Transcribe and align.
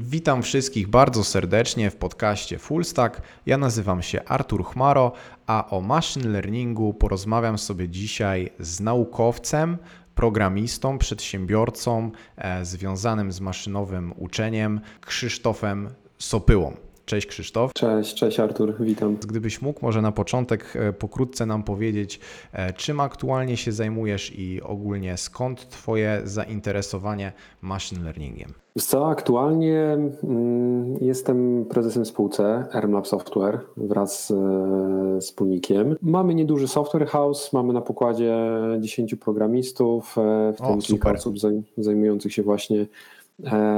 Witam 0.00 0.42
wszystkich 0.42 0.88
bardzo 0.88 1.24
serdecznie 1.24 1.90
w 1.90 1.96
podcaście 1.96 2.58
Fullstack. 2.58 3.22
Ja 3.46 3.58
nazywam 3.58 4.02
się 4.02 4.24
Artur 4.24 4.64
Chmaro, 4.64 5.12
a 5.46 5.70
o 5.70 5.80
machine 5.80 6.28
learningu 6.28 6.94
porozmawiam 6.94 7.58
sobie 7.58 7.88
dzisiaj 7.88 8.50
z 8.58 8.80
naukowcem, 8.80 9.78
programistą, 10.14 10.98
przedsiębiorcą 10.98 12.10
e, 12.36 12.64
związanym 12.64 13.32
z 13.32 13.40
maszynowym 13.40 14.12
uczeniem 14.16 14.80
Krzysztofem 15.00 15.88
Sopyłą. 16.18 16.87
Cześć 17.08 17.26
Krzysztof. 17.26 17.72
Cześć, 17.72 18.14
cześć 18.14 18.40
Artur, 18.40 18.74
witam. 18.80 19.16
Gdybyś 19.28 19.62
mógł 19.62 19.80
może 19.82 20.02
na 20.02 20.12
początek 20.12 20.76
e, 20.76 20.92
pokrótce 20.92 21.46
nam 21.46 21.62
powiedzieć, 21.62 22.20
e, 22.52 22.72
czym 22.72 23.00
aktualnie 23.00 23.56
się 23.56 23.72
zajmujesz 23.72 24.38
i 24.38 24.62
ogólnie 24.62 25.16
skąd 25.16 25.68
Twoje 25.68 26.20
zainteresowanie 26.24 27.32
machine 27.62 28.04
learningiem? 28.04 28.52
Co, 28.78 29.08
aktualnie 29.08 29.98
mm, 30.24 30.96
jestem 31.00 31.64
prezesem 31.64 32.06
spółce 32.06 32.66
RMLab 32.72 33.06
Software 33.06 33.60
wraz 33.76 34.26
z 34.26 34.30
e, 34.30 35.20
wspólnikiem. 35.20 35.96
Mamy 36.02 36.34
nieduży 36.34 36.68
software 36.68 37.06
house, 37.06 37.52
mamy 37.52 37.72
na 37.72 37.80
pokładzie 37.80 38.36
10 38.80 39.14
programistów, 39.14 40.16
w 40.56 40.66
tym 40.66 40.80
kilka 40.80 41.12
osób 41.12 41.34
zajmujących 41.76 42.32
się 42.32 42.42
właśnie 42.42 42.78
E, 42.80 42.86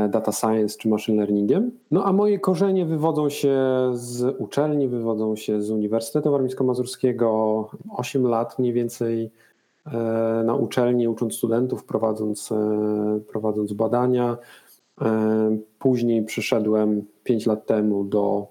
data 0.08 0.32
science 0.32 0.78
czy 0.78 0.88
machine 0.88 1.16
learningiem. 1.16 1.70
No 1.90 2.04
a 2.04 2.12
moje 2.12 2.38
korzenie 2.38 2.86
wywodzą 2.86 3.28
się 3.28 3.56
z 3.92 4.36
uczelni, 4.38 4.88
wywodzą 4.88 5.36
się 5.36 5.62
z 5.62 5.70
Uniwersytetu 5.70 6.30
Warmińsko-Mazurskiego. 6.30 7.64
8 7.96 8.26
lat 8.26 8.58
mniej 8.58 8.72
więcej 8.72 9.30
e, 9.86 9.90
na 10.46 10.54
uczelni, 10.54 11.08
ucząc 11.08 11.34
studentów, 11.34 11.84
prowadząc, 11.84 12.52
e, 12.52 13.20
prowadząc 13.28 13.72
badania. 13.72 14.36
Później 15.78 16.24
przyszedłem 16.24 17.04
5 17.24 17.46
lat 17.46 17.66
temu 17.66 18.04
do 18.04 18.46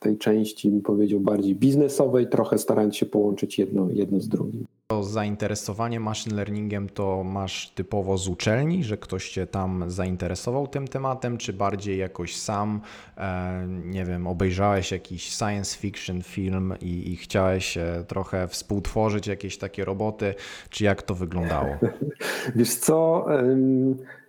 tej 0.00 0.18
części, 0.18 0.70
bym 0.70 0.80
powiedział, 0.80 1.20
bardziej 1.20 1.54
biznesowej, 1.54 2.28
trochę 2.28 2.58
starając 2.58 2.96
się 2.96 3.06
połączyć 3.06 3.58
jedno, 3.58 3.88
jedno 3.90 4.20
z 4.20 4.28
drugim. 4.28 4.66
To 4.86 5.02
zainteresowanie 5.02 6.00
machine 6.00 6.36
learningiem 6.36 6.88
to 6.88 7.24
masz 7.24 7.70
typowo 7.70 8.18
z 8.18 8.28
uczelni, 8.28 8.84
że 8.84 8.96
ktoś 8.96 9.30
cię 9.30 9.46
tam 9.46 9.84
zainteresował 9.90 10.66
tym 10.66 10.88
tematem, 10.88 11.38
czy 11.38 11.52
bardziej 11.52 11.98
jakoś 11.98 12.36
sam, 12.36 12.80
e, 13.16 13.66
nie 13.68 14.04
wiem, 14.04 14.26
obejrzałeś 14.26 14.92
jakiś 14.92 15.30
science 15.30 15.78
fiction 15.78 16.22
film 16.22 16.74
i, 16.80 17.12
i 17.12 17.16
chciałeś 17.16 17.76
e, 17.76 18.04
trochę 18.08 18.48
współtworzyć 18.48 19.26
jakieś 19.26 19.58
takie 19.58 19.84
roboty, 19.84 20.34
czy 20.70 20.84
jak 20.84 21.02
to 21.02 21.14
wyglądało? 21.14 21.76
Wiesz 22.56 22.74
co, 22.74 23.26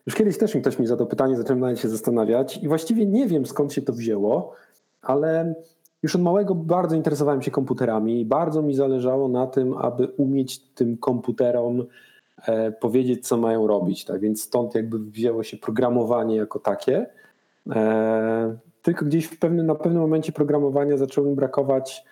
już 0.06 0.16
kiedyś 0.16 0.38
też 0.38 0.56
mi 0.56 0.62
ktoś 0.62 0.80
mi 0.80 0.88
zadał 0.88 1.08
pytanie, 1.08 1.38
zacząłem 1.38 1.78
się 1.78 1.90
zastanawiać 1.90 2.58
i 2.58 2.68
właściwie 2.68 3.06
nie 3.06 3.28
wiem 3.28 3.46
skąd 3.46 3.74
się 3.74 3.82
to 3.82 3.94
wzięło, 3.94 4.54
ale 5.02 5.56
już 6.04 6.16
od 6.16 6.22
małego 6.22 6.56
bardzo 6.56 6.96
interesowałem 6.96 7.42
się 7.42 7.52
komputerami 7.52 8.22
i 8.22 8.26
bardzo 8.26 8.62
mi 8.62 8.74
zależało 8.74 9.28
na 9.28 9.48
tym, 9.48 9.78
aby 9.78 10.08
umieć 10.08 10.60
tym 10.60 10.98
komputerom 10.98 11.86
e, 12.48 12.72
powiedzieć, 12.72 13.28
co 13.28 13.38
mają 13.38 13.68
robić. 13.68 14.06
Tak 14.06 14.22
więc 14.22 14.44
stąd 14.44 14.76
jakby 14.76 15.00
wzięło 15.00 15.44
się 15.44 15.58
programowanie 15.58 16.36
jako 16.36 16.60
takie. 16.60 17.06
E, 17.70 18.58
tylko 18.82 19.06
gdzieś 19.06 19.26
w 19.26 19.40
pewnym, 19.40 19.66
na 19.66 19.76
pewnym 19.76 20.02
momencie 20.02 20.32
programowania 20.32 20.98
zaczęło 20.98 21.28
mi 21.28 21.36
brakować. 21.36 22.04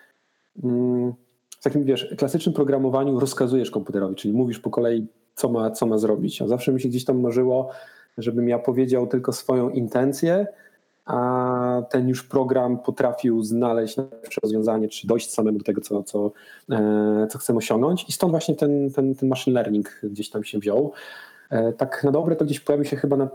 Mm, 0.63 1.13
w 1.49 1.63
takim 1.63 1.83
wiesz, 1.83 2.15
klasycznym 2.17 2.55
programowaniu 2.55 3.19
rozkazujesz 3.19 3.71
komputerowi, 3.71 4.15
czyli 4.15 4.33
mówisz 4.33 4.59
po 4.59 4.69
kolei, 4.69 5.07
co 5.35 5.49
ma, 5.49 5.71
co 5.71 5.85
ma 5.85 5.97
zrobić. 5.97 6.41
A 6.41 6.47
zawsze 6.47 6.73
mi 6.73 6.81
się 6.81 6.89
gdzieś 6.89 7.05
tam 7.05 7.21
marzyło, 7.21 7.69
żebym 8.17 8.49
ja 8.49 8.59
powiedział 8.59 9.07
tylko 9.07 9.33
swoją 9.33 9.69
intencję, 9.69 10.47
a 11.05 11.81
ten 11.89 12.09
już 12.09 12.23
program 12.23 12.79
potrafił 12.79 13.43
znaleźć 13.43 13.97
najlepsze 13.97 14.41
rozwiązanie, 14.43 14.87
czy 14.87 15.07
dojść 15.07 15.31
samemu 15.31 15.57
do 15.57 15.63
tego, 15.63 15.81
co, 15.81 16.03
co, 16.03 16.31
e, 16.71 17.27
co 17.29 17.37
chcemy 17.37 17.57
osiągnąć. 17.57 18.09
I 18.09 18.11
stąd 18.11 18.31
właśnie 18.31 18.55
ten, 18.55 18.91
ten, 18.91 19.15
ten 19.15 19.29
machine 19.29 19.53
learning 19.53 19.99
gdzieś 20.03 20.29
tam 20.29 20.43
się 20.43 20.59
wziął. 20.59 20.91
E, 21.49 21.73
tak 21.73 22.03
na 22.03 22.11
dobre 22.11 22.35
to 22.35 22.45
gdzieś 22.45 22.59
pojawił 22.59 22.85
się 22.85 22.95
chyba 22.95 23.17
na, 23.17 23.29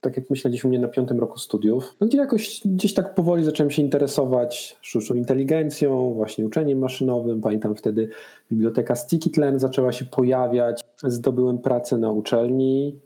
tak 0.00 0.16
jak 0.16 0.30
myślę, 0.30 0.50
gdzieś 0.50 0.64
u 0.64 0.68
mnie 0.68 0.78
na 0.78 0.88
piątym 0.88 1.20
roku 1.20 1.38
studiów, 1.38 1.96
no 2.00 2.06
gdzie 2.06 2.18
jakoś 2.18 2.60
gdzieś 2.64 2.94
tak 2.94 3.14
powoli 3.14 3.44
zacząłem 3.44 3.70
się 3.70 3.82
interesować 3.82 4.78
sztuczną 4.80 5.16
inteligencją, 5.16 6.14
właśnie 6.14 6.46
uczeniem 6.46 6.78
maszynowym. 6.78 7.40
Pamiętam 7.40 7.74
wtedy 7.74 8.08
biblioteka 8.52 8.94
Sticky 8.94 9.30
zaczęła 9.56 9.92
się 9.92 10.04
pojawiać. 10.04 10.84
Zdobyłem 11.04 11.58
pracę 11.58 11.98
na 11.98 12.10
uczelni 12.10 13.00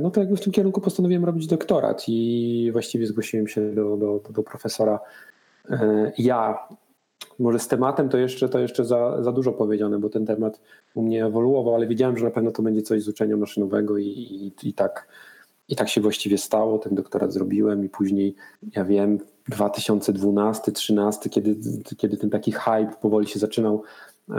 no 0.00 0.10
to 0.10 0.20
jakby 0.20 0.36
w 0.36 0.40
tym 0.40 0.52
kierunku 0.52 0.80
postanowiłem 0.80 1.24
robić 1.24 1.46
doktorat 1.46 2.04
i 2.08 2.68
właściwie 2.72 3.06
zgłosiłem 3.06 3.48
się 3.48 3.72
do, 3.72 3.96
do, 3.96 4.20
do 4.30 4.42
profesora. 4.42 5.00
E, 5.70 6.12
ja, 6.18 6.58
może 7.38 7.58
z 7.58 7.68
tematem 7.68 8.08
to 8.08 8.18
jeszcze, 8.18 8.48
to 8.48 8.58
jeszcze 8.58 8.84
za, 8.84 9.22
za 9.22 9.32
dużo 9.32 9.52
powiedziane, 9.52 9.98
bo 9.98 10.08
ten 10.08 10.26
temat 10.26 10.60
u 10.94 11.02
mnie 11.02 11.26
ewoluował, 11.26 11.74
ale 11.74 11.86
wiedziałem, 11.86 12.16
że 12.16 12.24
na 12.24 12.30
pewno 12.30 12.50
to 12.50 12.62
będzie 12.62 12.82
coś 12.82 13.02
z 13.02 13.08
uczenia 13.08 13.36
maszynowego 13.36 13.98
i, 13.98 14.06
i, 14.06 14.68
i 14.68 14.72
tak, 14.72 15.08
i 15.68 15.76
tak 15.76 15.88
się 15.88 16.00
właściwie 16.00 16.38
stało. 16.38 16.78
Ten 16.78 16.94
doktorat 16.94 17.32
zrobiłem 17.32 17.84
i 17.84 17.88
później, 17.88 18.34
ja 18.76 18.84
wiem, 18.84 19.18
2012-2013, 19.50 21.28
kiedy, 21.30 21.56
kiedy 21.96 22.16
ten 22.16 22.30
taki 22.30 22.52
hype 22.52 22.90
powoli 23.00 23.26
się 23.26 23.38
zaczynał 23.38 23.82
e, 24.30 24.34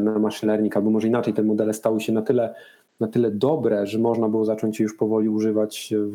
na 0.00 0.18
machine 0.18 0.52
learning, 0.52 0.76
albo 0.76 0.90
może 0.90 1.08
inaczej, 1.08 1.34
te 1.34 1.42
modele 1.42 1.74
stały 1.74 2.00
się 2.00 2.12
na 2.12 2.22
tyle 2.22 2.54
na 3.00 3.08
tyle 3.08 3.30
dobre, 3.30 3.86
że 3.86 3.98
można 3.98 4.28
było 4.28 4.44
zacząć 4.44 4.80
je 4.80 4.82
już 4.82 4.96
powoli 4.96 5.28
używać 5.28 5.94
w, 5.96 6.14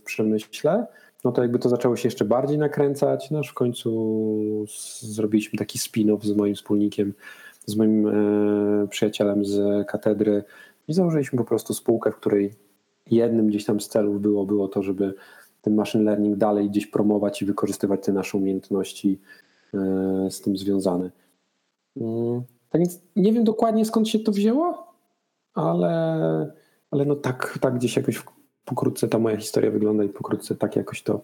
w 0.00 0.02
przemyśle, 0.02 0.86
no 1.24 1.32
to 1.32 1.42
jakby 1.42 1.58
to 1.58 1.68
zaczęło 1.68 1.96
się 1.96 2.06
jeszcze 2.06 2.24
bardziej 2.24 2.58
nakręcać, 2.58 3.30
no 3.30 3.38
aż 3.38 3.48
w 3.48 3.54
końcu 3.54 4.66
zrobiliśmy 5.00 5.58
taki 5.58 5.78
spin-off 5.78 6.24
z 6.24 6.36
moim 6.36 6.54
wspólnikiem, 6.54 7.14
z 7.66 7.76
moim 7.76 8.06
e, 8.06 8.88
przyjacielem 8.88 9.44
z 9.44 9.86
katedry 9.86 10.44
i 10.88 10.94
założyliśmy 10.94 11.38
po 11.38 11.44
prostu 11.44 11.74
spółkę, 11.74 12.12
w 12.12 12.16
której 12.16 12.54
jednym 13.10 13.46
gdzieś 13.46 13.64
tam 13.64 13.80
z 13.80 13.88
celów 13.88 14.20
było, 14.20 14.46
było 14.46 14.68
to, 14.68 14.82
żeby 14.82 15.14
ten 15.62 15.74
machine 15.74 16.04
learning 16.04 16.36
dalej 16.36 16.70
gdzieś 16.70 16.86
promować 16.86 17.42
i 17.42 17.44
wykorzystywać 17.44 18.04
te 18.04 18.12
nasze 18.12 18.38
umiejętności 18.38 19.20
e, 19.74 20.30
z 20.30 20.40
tym 20.40 20.56
związane. 20.56 21.10
Mm, 21.96 22.42
tak 22.70 22.80
więc 22.80 23.00
nie 23.16 23.32
wiem 23.32 23.44
dokładnie 23.44 23.84
skąd 23.84 24.08
się 24.08 24.18
to 24.18 24.32
wzięło, 24.32 24.87
ale, 25.58 26.52
ale 26.90 27.04
no 27.04 27.14
tak, 27.16 27.58
tak 27.60 27.74
gdzieś 27.74 27.96
jakoś 27.96 28.22
pokrótce 28.64 29.08
ta 29.08 29.18
moja 29.18 29.36
historia 29.36 29.70
wygląda 29.70 30.04
i 30.04 30.08
pokrótce 30.08 30.54
tak 30.54 30.76
jakoś 30.76 31.02
to 31.02 31.22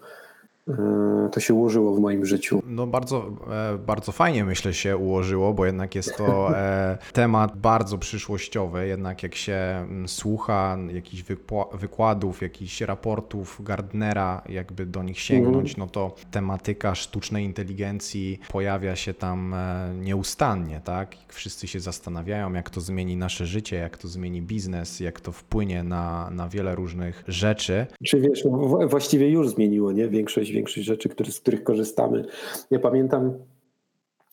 to 1.33 1.41
się 1.41 1.55
ułożyło 1.55 1.95
w 1.95 2.01
moim 2.01 2.27
życiu. 2.27 2.63
No 2.67 2.87
bardzo, 2.87 3.33
e, 3.75 3.79
bardzo 3.79 4.13
fajnie 4.13 4.45
myślę 4.45 4.75
się 4.75 4.97
ułożyło, 4.97 5.55
bo 5.55 5.67
jednak 5.67 5.95
jest 5.95 6.17
to 6.17 6.59
e, 6.59 6.99
temat 7.13 7.57
bardzo 7.57 7.99
przyszłościowy, 7.99 8.87
jednak 8.87 9.23
jak 9.23 9.35
się 9.35 9.55
mm, 9.55 10.09
słucha 10.09 10.79
jakichś 10.95 11.25
wykładów, 11.75 12.43
jakichś 12.43 12.81
raportów 12.81 13.61
Gardnera, 13.65 14.43
jakby 14.49 14.87
do 14.87 15.03
nich 15.03 15.21
sięgnąć, 15.21 15.71
mhm. 15.71 15.75
no 15.79 15.87
to 15.87 16.15
tematyka 16.31 16.95
sztucznej 16.95 17.45
inteligencji 17.45 18.39
pojawia 18.53 18.97
się 18.97 19.15
tam 19.15 19.55
nieustannie, 20.01 20.81
tak? 20.85 21.17
Wszyscy 21.29 21.67
się 21.67 21.81
zastanawiają, 21.81 22.53
jak 22.53 22.71
to 22.71 22.81
zmieni 22.81 23.17
nasze 23.17 23.47
życie, 23.47 23.77
jak 23.77 23.99
to 23.99 24.09
zmieni 24.09 24.43
biznes, 24.43 25.01
jak 25.01 25.21
to 25.21 25.33
wpłynie 25.33 25.83
na, 25.83 26.31
na 26.31 26.49
wiele 26.49 26.75
różnych 26.75 27.25
rzeczy. 27.29 27.87
Czy 28.05 28.21
wiesz, 28.21 28.45
no, 28.45 28.89
właściwie 28.89 29.31
już 29.31 29.49
zmieniło, 29.49 29.93
nie? 29.93 30.09
Większość 30.09 30.53
większość 30.54 30.87
rzeczy, 30.87 31.09
który, 31.09 31.32
z 31.32 31.41
których 31.41 31.65
korzystamy. 31.65 32.25
Ja 32.70 32.78
pamiętam, 32.78 33.34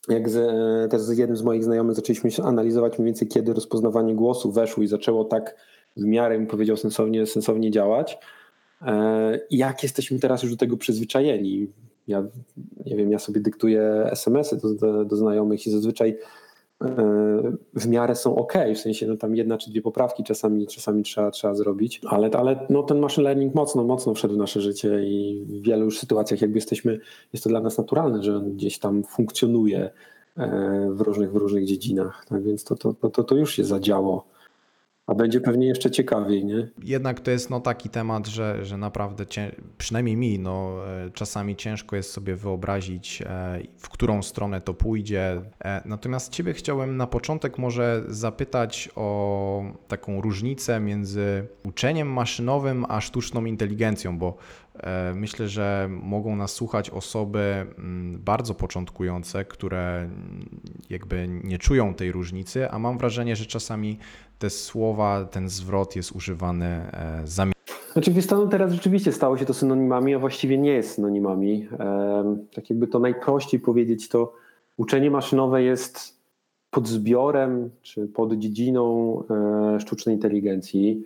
jak 0.09 0.29
z, 0.29 0.91
też 0.91 1.01
z 1.01 1.17
jednym 1.17 1.37
z 1.37 1.43
moich 1.43 1.63
znajomych 1.63 1.95
zaczęliśmy 1.95 2.29
analizować 2.43 2.99
mniej 2.99 3.05
więcej, 3.05 3.27
kiedy 3.27 3.53
rozpoznawanie 3.53 4.15
głosu 4.15 4.51
weszło 4.51 4.83
i 4.83 4.87
zaczęło 4.87 5.25
tak 5.25 5.55
w 5.97 6.03
miarę, 6.05 6.37
bym 6.37 6.47
powiedział, 6.47 6.77
sensownie, 6.77 7.25
sensownie 7.25 7.71
działać. 7.71 8.17
E, 8.81 9.39
jak 9.51 9.83
jesteśmy 9.83 10.19
teraz 10.19 10.43
już 10.43 10.51
do 10.51 10.57
tego 10.57 10.77
przyzwyczajeni? 10.77 11.67
Ja 12.07 12.23
nie 12.85 12.95
wiem, 12.95 13.11
ja 13.11 13.19
sobie 13.19 13.41
dyktuję 13.41 14.07
SMS-y 14.11 14.57
do, 14.57 14.73
do, 14.73 15.05
do 15.05 15.15
znajomych 15.15 15.67
i 15.67 15.71
zazwyczaj 15.71 16.17
w 17.73 17.87
miarę 17.87 18.15
są 18.15 18.35
ok, 18.35 18.53
w 18.75 18.77
sensie 18.77 19.07
no 19.07 19.17
tam 19.17 19.35
jedna 19.35 19.57
czy 19.57 19.69
dwie 19.69 19.81
poprawki 19.81 20.23
czasami, 20.23 20.67
czasami 20.67 21.03
trzeba, 21.03 21.31
trzeba 21.31 21.55
zrobić, 21.55 22.01
ale, 22.07 22.29
ale 22.33 22.65
no 22.69 22.83
ten 22.83 22.99
machine 22.99 23.23
learning 23.23 23.55
mocno, 23.55 23.83
mocno 23.83 24.13
wszedł 24.13 24.33
w 24.33 24.37
nasze 24.37 24.61
życie 24.61 25.03
i 25.03 25.45
w 25.49 25.61
wielu 25.61 25.85
już 25.85 25.99
sytuacjach 25.99 26.41
jakby 26.41 26.57
jesteśmy, 26.57 26.99
jest 27.33 27.43
to 27.43 27.49
dla 27.49 27.61
nas 27.61 27.77
naturalne, 27.77 28.23
że 28.23 28.35
on 28.37 28.53
gdzieś 28.53 28.79
tam 28.79 29.03
funkcjonuje 29.03 29.89
e, 30.37 30.89
w 30.91 31.01
różnych, 31.01 31.31
w 31.31 31.35
różnych 31.35 31.65
dziedzinach, 31.65 32.25
tak 32.29 32.43
więc 32.43 32.63
to, 32.63 32.75
to, 32.75 32.93
to, 32.93 33.23
to 33.23 33.35
już 33.35 33.55
się 33.55 33.63
zadziało. 33.63 34.27
A 35.11 35.15
będzie 35.15 35.41
pewnie 35.41 35.67
jeszcze 35.67 35.91
ciekawiej, 35.91 36.45
nie? 36.45 36.67
Jednak 36.83 37.19
to 37.19 37.31
jest 37.31 37.49
no 37.49 37.59
taki 37.59 37.89
temat, 37.89 38.27
że, 38.27 38.65
że 38.65 38.77
naprawdę 38.77 39.27
cię, 39.27 39.51
przynajmniej 39.77 40.17
mi 40.17 40.39
no, 40.39 40.75
e, 40.87 41.11
czasami 41.13 41.55
ciężko 41.55 41.95
jest 41.95 42.11
sobie 42.11 42.35
wyobrazić, 42.35 43.21
e, 43.21 43.59
w 43.77 43.89
którą 43.89 44.21
stronę 44.21 44.61
to 44.61 44.73
pójdzie. 44.73 45.41
E, 45.63 45.81
natomiast 45.85 46.31
Ciebie 46.31 46.53
chciałem 46.53 46.97
na 46.97 47.07
początek 47.07 47.57
może 47.57 48.03
zapytać 48.07 48.89
o 48.95 49.63
taką 49.87 50.21
różnicę 50.21 50.79
między 50.79 51.47
uczeniem 51.65 52.07
maszynowym 52.07 52.85
a 52.89 53.01
sztuczną 53.01 53.45
inteligencją, 53.45 54.17
bo 54.17 54.37
Myślę, 55.15 55.47
że 55.47 55.87
mogą 55.89 56.35
nas 56.35 56.51
słuchać 56.51 56.89
osoby 56.89 57.39
mm, 57.77 58.19
bardzo 58.19 58.53
początkujące, 58.53 59.45
które 59.45 59.97
mm, 59.97 60.49
jakby 60.89 61.27
nie 61.43 61.57
czują 61.57 61.93
tej 61.93 62.11
różnicy, 62.11 62.69
a 62.69 62.79
mam 62.79 62.97
wrażenie, 62.97 63.35
że 63.35 63.45
czasami 63.45 63.97
te 64.41 64.49
słowa, 64.49 65.25
ten 65.25 65.49
zwrot 65.49 65.95
jest 65.95 66.11
używany 66.11 66.65
e, 66.65 67.21
zamiennie. 67.25 67.53
Znaczy 67.93 68.11
w 68.11 68.21
Stanach 68.21 68.49
teraz 68.49 68.71
rzeczywiście 68.71 69.11
stało 69.11 69.37
się 69.37 69.45
to 69.45 69.53
synonimami, 69.53 70.15
a 70.15 70.19
właściwie 70.19 70.57
nie 70.57 70.71
jest 70.71 70.95
synonimami. 70.95 71.67
Tak 72.53 72.69
jakby 72.69 72.87
to 72.87 72.99
najprościej 72.99 73.59
powiedzieć, 73.59 74.09
to 74.09 74.33
uczenie 74.77 75.11
maszynowe 75.11 75.63
jest 75.63 76.17
pod 76.71 76.87
zbiorem 76.87 77.69
czy 77.81 78.07
pod 78.07 78.33
dziedziną 78.33 78.83
e, 79.75 79.79
sztucznej 79.79 80.15
inteligencji. 80.15 81.03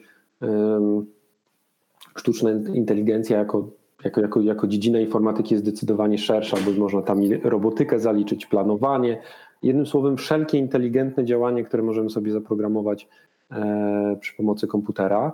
Sztuczna 2.15 2.51
inteligencja 2.51 3.37
jako, 3.37 3.69
jako, 4.03 4.21
jako, 4.21 4.41
jako 4.41 4.67
dziedzina 4.67 4.99
informatyki 4.99 5.53
jest 5.53 5.63
zdecydowanie 5.63 6.17
szersza, 6.17 6.57
bo 6.65 6.71
można 6.71 7.01
tam 7.01 7.19
robotykę 7.43 7.99
zaliczyć, 7.99 8.45
planowanie, 8.45 9.21
Jednym 9.65 9.85
słowem, 9.85 10.17
wszelkie 10.17 10.57
inteligentne 10.57 11.25
działanie, 11.25 11.63
które 11.63 11.83
możemy 11.83 12.09
sobie 12.09 12.31
zaprogramować 12.31 13.07
e, 13.51 14.17
przy 14.19 14.35
pomocy 14.35 14.67
komputera. 14.67 15.33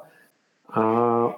A 0.68 1.34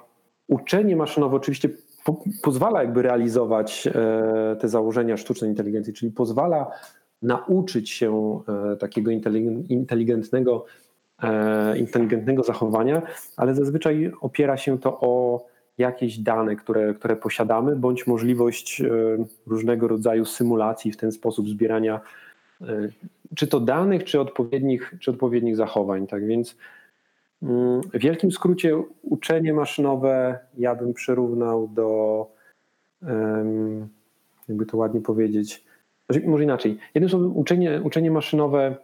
uczenie 0.48 0.96
maszynowe 0.96 1.36
oczywiście 1.36 1.68
po, 2.04 2.22
pozwala 2.42 2.82
jakby 2.82 3.02
realizować 3.02 3.86
e, 3.86 4.56
te 4.60 4.68
założenia 4.68 5.16
sztucznej 5.16 5.50
inteligencji, 5.50 5.92
czyli 5.92 6.12
pozwala 6.12 6.70
nauczyć 7.22 7.90
się 7.90 8.40
e, 8.72 8.76
takiego 8.76 9.10
inteligentnego, 9.68 10.64
inteligentnego 11.76 12.42
zachowania, 12.42 13.02
ale 13.36 13.54
zazwyczaj 13.54 14.12
opiera 14.20 14.56
się 14.56 14.78
to 14.78 15.00
o 15.00 15.44
jakieś 15.78 16.18
dane, 16.18 16.56
które, 16.56 16.94
które 16.94 17.16
posiadamy, 17.16 17.76
bądź 17.76 18.06
możliwość 18.06 18.82
różnego 19.46 19.88
rodzaju 19.88 20.24
symulacji 20.24 20.92
w 20.92 20.96
ten 20.96 21.12
sposób 21.12 21.48
zbierania 21.48 22.00
czy 23.34 23.46
to 23.46 23.60
danych, 23.60 24.04
czy 24.04 24.20
odpowiednich, 24.20 24.94
czy 25.00 25.10
odpowiednich 25.10 25.56
zachowań. 25.56 26.06
Tak 26.06 26.26
więc 26.26 26.56
mm, 27.42 27.80
w 27.80 27.98
wielkim 27.98 28.32
skrócie 28.32 28.82
uczenie 29.02 29.54
maszynowe 29.54 30.38
ja 30.58 30.74
bym 30.74 30.94
przyrównał 30.94 31.68
do, 31.68 32.26
jakby 34.48 34.66
to 34.66 34.76
ładnie 34.76 35.00
powiedzieć, 35.00 35.64
znaczy, 36.10 36.28
może 36.28 36.44
inaczej. 36.44 36.78
Jednym 36.94 37.10
słowem, 37.10 37.36
uczenie, 37.36 37.80
uczenie 37.84 38.10
maszynowe 38.10 38.76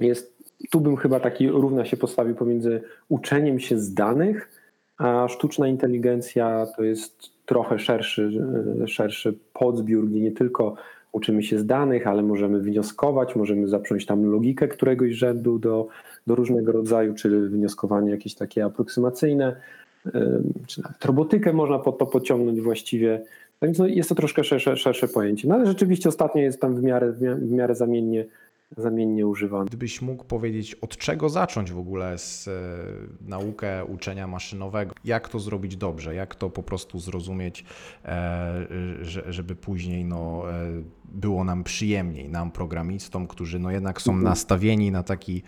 jest, 0.00 0.36
tu 0.70 0.80
bym 0.80 0.96
chyba 0.96 1.20
taki 1.20 1.48
równa 1.48 1.84
się 1.84 1.96
postawił 1.96 2.34
pomiędzy 2.34 2.82
uczeniem 3.08 3.60
się 3.60 3.78
z 3.78 3.94
danych, 3.94 4.50
a 4.98 5.28
sztuczna 5.28 5.68
inteligencja 5.68 6.66
to 6.76 6.84
jest 6.84 7.30
trochę 7.46 7.78
szerszy, 7.78 8.30
szerszy 8.86 9.38
podzbiór, 9.52 10.08
gdzie 10.08 10.20
nie 10.20 10.32
tylko 10.32 10.76
uczymy 11.16 11.42
się 11.42 11.58
z 11.58 11.66
danych, 11.66 12.06
ale 12.06 12.22
możemy 12.22 12.60
wnioskować, 12.60 13.36
możemy 13.36 13.68
zacząć 13.68 14.06
tam 14.06 14.24
logikę 14.24 14.68
któregoś 14.68 15.12
rzędu 15.12 15.58
do, 15.58 15.88
do 16.26 16.34
różnego 16.34 16.72
rodzaju, 16.72 17.14
czy 17.14 17.48
wnioskowanie 17.48 18.10
jakieś 18.10 18.34
takie 18.34 18.64
aproksymacyjne, 18.64 19.56
czy 20.66 20.82
nawet 20.82 21.04
robotykę 21.04 21.52
można 21.52 21.78
pod 21.78 21.98
to 21.98 22.06
pociągnąć 22.06 22.60
właściwie. 22.60 23.22
Więc 23.62 23.78
no 23.78 23.86
jest 23.86 24.08
to 24.08 24.14
troszkę 24.14 24.44
szersze, 24.44 24.76
szersze 24.76 25.08
pojęcie. 25.08 25.48
No 25.48 25.54
ale 25.54 25.66
rzeczywiście 25.66 26.08
ostatnio 26.08 26.42
jest 26.42 26.60
tam 26.60 26.76
w 26.76 26.82
miarę, 26.82 27.12
w 27.12 27.50
miarę 27.50 27.74
zamiennie 27.74 28.24
zamiennie 28.76 29.26
używany. 29.26 29.66
Gdybyś 29.66 30.02
mógł 30.02 30.24
powiedzieć, 30.24 30.74
od 30.74 30.96
czego 30.96 31.28
zacząć 31.28 31.72
w 31.72 31.78
ogóle 31.78 32.18
z 32.18 32.48
e, 32.48 32.52
naukę 33.28 33.84
uczenia 33.84 34.26
maszynowego? 34.26 34.94
Jak 35.04 35.28
to 35.28 35.40
zrobić 35.40 35.76
dobrze? 35.76 36.14
Jak 36.14 36.34
to 36.34 36.50
po 36.50 36.62
prostu 36.62 36.98
zrozumieć, 36.98 37.64
e, 38.04 38.66
żeby 39.28 39.56
później 39.56 40.04
no, 40.04 40.42
e, 40.52 40.82
było 41.16 41.44
nam 41.44 41.64
przyjemniej, 41.64 42.28
nam 42.28 42.50
programistom, 42.50 43.26
którzy 43.26 43.58
no 43.58 43.70
jednak 43.70 44.02
są 44.02 44.16
nastawieni 44.16 44.90
na 44.90 45.02
taki 45.02 45.42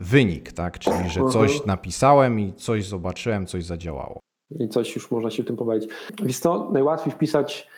wynik, 0.00 0.52
tak? 0.52 0.78
Czyli, 0.78 1.10
że 1.10 1.20
coś 1.24 1.50
mhm. 1.50 1.66
napisałem 1.66 2.40
i 2.40 2.52
coś 2.52 2.86
zobaczyłem, 2.86 3.46
coś 3.46 3.64
zadziałało. 3.64 4.20
I 4.50 4.68
coś 4.68 4.94
już 4.96 5.10
można 5.10 5.30
się 5.30 5.42
w 5.42 5.46
tym 5.46 5.56
powiedzieć. 5.56 5.90
Wiesz 6.22 6.38
co, 6.38 6.70
najłatwiej 6.72 7.12
wpisać 7.12 7.68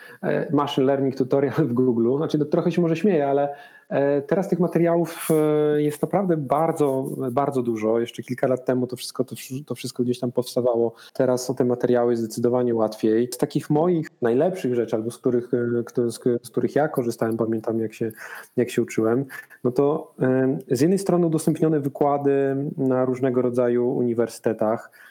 machine 0.51 0.87
learning 0.87 1.15
tutorial 1.15 1.67
w 1.67 1.73
Google. 1.73 2.17
Znaczy, 2.17 2.39
to 2.39 2.45
trochę 2.45 2.71
się 2.71 2.81
może 2.81 2.95
śmieję, 2.95 3.27
ale 3.27 3.55
E, 3.80 3.80
teraz 4.27 4.49
tych 4.49 4.59
materiałów 4.59 5.27
e, 5.75 5.81
jest 5.81 6.01
naprawdę 6.01 6.37
bardzo, 6.37 7.09
bardzo 7.31 7.63
dużo. 7.63 7.99
Jeszcze 7.99 8.23
kilka 8.23 8.47
lat 8.47 8.65
temu 8.65 8.87
to 8.87 8.95
wszystko, 8.95 9.23
to, 9.23 9.35
to 9.65 9.75
wszystko 9.75 10.03
gdzieś 10.03 10.19
tam 10.19 10.31
powstawało. 10.31 10.93
Teraz 11.13 11.45
są 11.45 11.55
te 11.55 11.65
materiały 11.65 12.17
zdecydowanie 12.17 12.75
łatwiej. 12.75 13.29
Z 13.33 13.37
takich 13.37 13.69
moich 13.69 14.07
najlepszych 14.21 14.75
rzeczy, 14.75 14.95
albo 14.95 15.11
z 15.11 15.17
których, 15.17 15.51
e, 15.97 16.11
z, 16.11 16.49
których 16.49 16.75
ja 16.75 16.87
korzystałem, 16.87 17.37
pamiętam 17.37 17.79
jak 17.79 17.93
się, 17.93 18.11
jak 18.57 18.69
się 18.69 18.81
uczyłem, 18.81 19.25
no 19.63 19.71
to 19.71 20.13
z 20.71 20.81
jednej 20.81 20.99
strony 20.99 21.25
udostępnione 21.25 21.79
wykłady 21.79 22.55
na 22.77 23.05
różnego 23.05 23.41
rodzaju 23.41 23.89
uniwersytetach, 23.89 24.91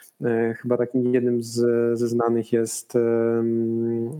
chyba 0.61 0.77
takim 0.77 1.13
jednym 1.13 1.43
z, 1.43 1.59
ze 1.99 2.07
znanych 2.07 2.53
jest, 2.53 2.93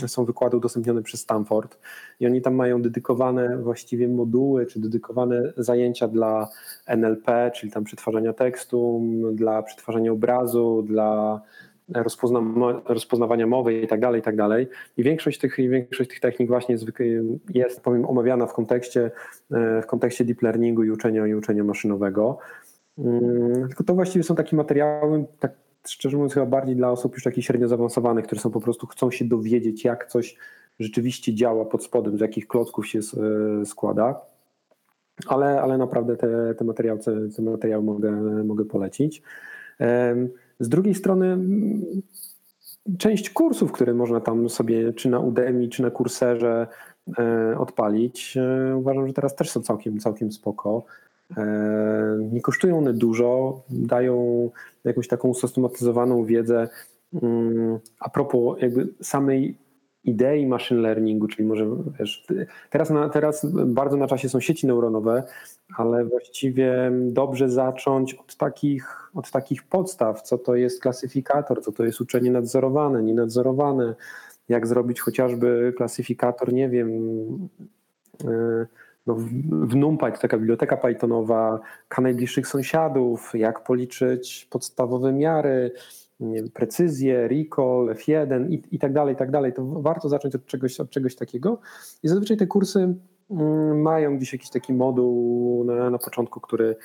są 0.08 0.26
wykłady 0.26 0.58
udostępnione 0.58 1.02
przez 1.02 1.22
Stanford 1.22 1.78
i 2.20 2.26
oni 2.26 2.42
tam 2.42 2.56
mają 2.56 2.82
dedykowane 2.82 3.58
właściwie 3.58 4.08
moduły, 4.08 4.66
czy 4.66 4.80
dedykowane 4.80 5.54
zajęcia 5.58 6.08
dla 6.08 6.50
NLP, 6.88 7.52
czyli 7.56 7.72
tam 7.72 7.84
przetwarzania 7.84 8.34
tekstu, 8.34 9.02
dla 9.34 9.64
przetwarzania 9.64 10.12
obrazu, 10.12 10.84
dla 10.88 11.42
rozpozna 11.94 12.42
rozpoznawania 12.86 13.48
mowy 13.48 13.82
i 13.82 13.88
tak 13.88 14.00
dalej, 14.00 14.20
i 14.20 14.24
tak 14.24 14.36
dalej. 14.36 14.68
I 14.98 15.04
większość 15.04 15.40
tych, 15.40 15.56
większość 15.58 16.10
tych 16.10 16.20
technik 16.20 16.50
właśnie 16.50 16.74
jest, 16.74 16.86
jest 17.54 17.82
powiem, 17.82 18.06
omawiana 18.06 18.46
w 18.48 18.54
kontekście, 18.54 19.12
e, 19.52 19.82
w 19.82 19.86
kontekście 19.86 20.26
deep 20.26 20.42
learningu 20.42 20.84
i 20.84 20.92
uczenia, 20.92 21.28
i 21.28 21.36
uczenia 21.36 21.64
maszynowego. 21.64 22.38
Mm, 22.98 23.68
tylko 23.68 23.84
to 23.84 23.94
właściwie 23.94 24.24
są 24.24 24.36
takie 24.36 24.56
materiały, 24.56 25.26
tak 25.40 25.52
szczerze 25.88 26.18
mówiąc, 26.18 26.34
chyba 26.34 26.46
bardziej 26.46 26.76
dla 26.76 26.92
osób 26.92 27.14
już 27.14 27.24
takich 27.24 27.46
średnio 27.46 27.68
zaawansowanych, 27.68 28.26
które 28.26 28.42
są 28.42 28.52
po 28.52 28.62
prostu 28.62 28.88
chcą 28.88 29.12
się 29.12 29.26
dowiedzieć, 29.26 29.84
jak 29.84 30.08
coś 30.08 30.36
rzeczywiście 30.80 31.36
działa 31.36 31.66
pod 31.66 31.84
spodem, 31.84 32.18
z 32.18 32.22
jakich 32.22 32.48
klocków 32.48 32.88
się 32.88 33.00
e, 33.00 33.66
składa. 33.66 34.22
Ale, 35.28 35.62
ale 35.62 35.78
naprawdę 35.78 36.18
te, 36.18 36.56
te, 36.56 36.66
materiały, 36.66 37.00
te 37.36 37.42
materiały 37.42 37.84
mogę, 37.84 38.12
mogę 38.44 38.66
polecić. 38.66 39.22
Z 40.60 40.70
drugiej 40.70 40.96
strony 40.96 41.38
część 42.98 43.30
kursów, 43.30 43.72
które 43.72 43.94
można 43.94 44.20
tam 44.20 44.50
sobie 44.50 44.94
czy 44.94 45.10
na 45.10 45.20
Udemy, 45.20 45.68
czy 45.68 45.82
na 45.82 45.92
Kurserze 45.92 46.68
e, 47.20 47.58
odpalić, 47.58 48.38
e, 48.38 48.76
uważam, 48.78 49.08
że 49.08 49.14
teraz 49.14 49.36
też 49.36 49.50
są 49.50 49.62
całkiem, 49.62 50.00
całkiem 50.00 50.32
spoko. 50.32 50.84
Nie 52.32 52.42
kosztują 52.42 52.78
one 52.78 52.94
dużo, 52.94 53.62
dają 53.70 54.50
jakąś 54.84 55.08
taką 55.08 55.28
usystematyzowaną 55.28 56.26
wiedzę 56.26 56.70
mm, 57.24 57.80
a 58.00 58.10
propos 58.10 58.62
jakby 58.62 58.88
samej 59.02 59.58
idei 60.04 60.48
machine 60.48 60.82
learningu, 60.82 61.28
czyli 61.28 61.48
może 61.48 61.68
wiesz, 62.00 62.28
teraz, 62.70 62.90
na, 62.90 63.10
teraz 63.10 63.46
bardzo 63.66 63.98
na 63.98 64.08
czasie 64.08 64.30
są 64.30 64.40
sieci 64.40 64.68
neuronowe, 64.68 65.24
ale 65.78 66.06
właściwie 66.06 66.92
dobrze 67.02 67.50
zacząć 67.50 68.14
od 68.14 68.36
takich, 68.36 69.12
od 69.14 69.32
takich 69.32 69.64
podstaw, 69.64 70.22
co 70.22 70.38
to 70.38 70.56
jest 70.56 70.82
klasyfikator, 70.82 71.64
co 71.64 71.72
to 71.72 71.84
jest 71.84 72.02
uczenie 72.02 72.32
nadzorowane, 72.32 73.04
nienadzorowane, 73.04 73.96
jak 74.50 74.68
zrobić 74.68 75.02
chociażby 75.02 75.74
klasyfikator, 75.78 76.54
nie 76.54 76.70
wiem, 76.70 76.90
yy, 78.24 78.68
no, 79.08 79.16
w 79.50 79.76
NumPy 79.76 80.12
to 80.12 80.18
taka 80.18 80.38
biblioteka 80.38 80.78
Pythonowa, 80.78 81.60
K 81.88 82.02
najbliższych 82.02 82.48
sąsiadów, 82.48 83.32
jak 83.34 83.64
policzyć 83.64 84.48
podstawowe 84.50 85.14
miary, 85.14 85.72
wiem, 86.20 86.50
precyzję, 86.50 87.28
recall, 87.28 87.96
F1 87.96 88.50
i, 88.50 88.62
i 88.72 88.80
tak 88.80 88.94
dalej, 88.94 89.14
i 89.14 89.18
tak 89.18 89.32
dalej. 89.32 89.54
To 89.54 89.66
warto 89.66 90.10
zacząć 90.10 90.36
od 90.36 90.46
czegoś, 90.46 90.80
od 90.80 90.90
czegoś 90.90 91.16
takiego. 91.16 91.60
I 92.04 92.08
zazwyczaj 92.08 92.38
te 92.38 92.48
kursy 92.48 92.96
mm, 93.32 93.82
mają 93.82 94.18
gdzieś 94.18 94.34
jakiś 94.34 94.50
taki 94.50 94.74
moduł 94.74 95.64
na, 95.64 95.90
na 95.90 95.98
początku, 95.98 96.40
który, 96.40 96.76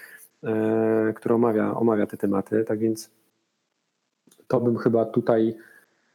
e, 0.44 1.12
który 1.16 1.34
omawia, 1.34 1.74
omawia 1.74 2.06
te 2.06 2.16
tematy. 2.16 2.64
Tak 2.64 2.78
więc 2.78 3.10
to 4.48 4.60
bym 4.60 4.76
chyba 4.76 5.04
tutaj 5.04 5.56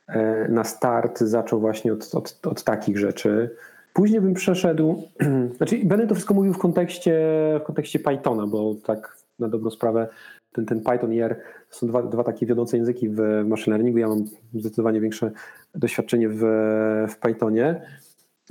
e, 0.07 0.47
na 0.47 0.63
start 0.63 1.19
zaczął 1.19 1.59
właśnie 1.59 1.93
od, 1.93 2.15
od, 2.15 2.47
od 2.47 2.63
takich 2.63 2.97
rzeczy. 2.97 3.55
Później 3.93 4.21
bym 4.21 4.33
przeszedł, 4.33 5.03
znaczy 5.57 5.79
będę 5.85 6.07
to 6.07 6.15
wszystko 6.15 6.33
mówił 6.33 6.53
w 6.53 6.57
kontekście, 6.57 7.21
w 7.61 7.63
kontekście 7.63 7.99
Pythona, 7.99 8.47
bo 8.47 8.75
tak 8.85 9.17
na 9.39 9.49
dobrą 9.49 9.69
sprawę 9.69 10.07
ten, 10.51 10.65
ten 10.65 10.81
Python 10.81 11.13
i 11.13 11.19
R 11.19 11.39
są 11.69 11.87
dwa, 11.87 12.03
dwa 12.03 12.23
takie 12.23 12.45
wiodące 12.45 12.77
języki 12.77 13.09
w 13.09 13.43
machine 13.45 13.75
learningu. 13.75 13.99
Ja 13.99 14.07
mam 14.07 14.25
zdecydowanie 14.53 15.01
większe 15.01 15.31
doświadczenie 15.75 16.29
w, 16.29 16.39
w 17.09 17.17
Pythonie. 17.19 17.81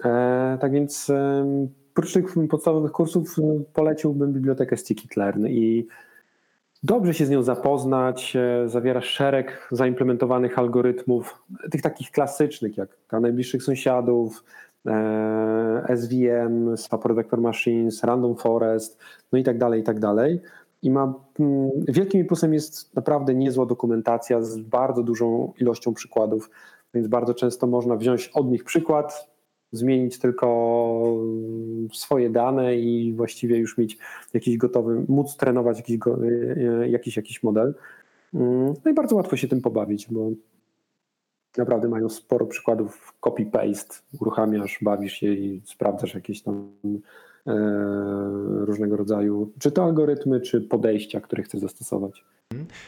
E, 0.04 0.58
tak 0.60 0.72
więc 0.72 1.10
e, 1.10 1.46
oprócz 1.92 2.12
tych 2.12 2.34
podstawowych 2.50 2.92
kursów 2.92 3.36
poleciłbym 3.72 4.32
bibliotekę 4.32 4.76
Scikit-Learn 4.76 5.48
i 5.48 5.86
dobrze 6.82 7.14
się 7.14 7.26
z 7.26 7.30
nią 7.30 7.42
zapoznać. 7.42 8.36
E, 8.36 8.68
zawiera 8.68 9.00
szereg 9.00 9.68
zaimplementowanych 9.70 10.58
algorytmów, 10.58 11.42
tych 11.70 11.82
takich 11.82 12.10
klasycznych 12.10 12.76
jak 12.76 12.88
najbliższych 13.12 13.62
sąsiadów, 13.62 14.44
SVM, 15.96 16.76
Support 16.76 17.14
Vector 17.14 17.40
Machines, 17.40 18.04
Random 18.04 18.36
Forest, 18.36 18.98
no 19.32 19.38
i 19.38 19.44
tak 19.44 19.58
dalej, 19.58 19.80
i 19.80 19.84
tak 19.84 20.00
dalej. 20.00 20.40
I 20.82 20.90
ma, 20.90 21.14
mm, 21.38 21.70
wielkim 21.88 22.26
plusem 22.26 22.54
jest 22.54 22.94
naprawdę 22.94 23.34
niezła 23.34 23.66
dokumentacja 23.66 24.42
z 24.42 24.58
bardzo 24.58 25.02
dużą 25.02 25.52
ilością 25.60 25.94
przykładów, 25.94 26.50
więc 26.94 27.08
bardzo 27.08 27.34
często 27.34 27.66
można 27.66 27.96
wziąć 27.96 28.28
od 28.34 28.50
nich 28.50 28.64
przykład, 28.64 29.30
zmienić 29.72 30.18
tylko 30.18 31.16
swoje 31.92 32.30
dane 32.30 32.76
i 32.76 33.12
właściwie 33.12 33.58
już 33.58 33.78
mieć 33.78 33.98
jakiś 34.34 34.56
gotowy, 34.56 35.04
móc 35.08 35.36
trenować 35.36 35.76
jakiś, 35.76 35.98
e, 36.06 36.88
jakiś, 36.88 37.16
jakiś 37.16 37.42
model. 37.42 37.74
Mm, 38.34 38.74
no 38.84 38.90
i 38.90 38.94
bardzo 38.94 39.16
łatwo 39.16 39.36
się 39.36 39.48
tym 39.48 39.60
pobawić, 39.60 40.06
bo 40.10 40.30
naprawdę 41.58 41.88
mają 41.88 42.08
sporo 42.08 42.46
przykładów 42.46 43.14
copy-paste, 43.20 44.02
uruchamiasz, 44.20 44.78
bawisz 44.82 45.12
się 45.12 45.32
i 45.32 45.62
sprawdzasz 45.64 46.14
jakieś 46.14 46.42
tam 46.42 46.72
e, 47.46 47.52
różnego 48.64 48.96
rodzaju, 48.96 49.52
czy 49.58 49.70
to 49.72 49.84
algorytmy, 49.84 50.40
czy 50.40 50.60
podejścia, 50.60 51.20
które 51.20 51.42
chcesz 51.42 51.60
zastosować. 51.60 52.24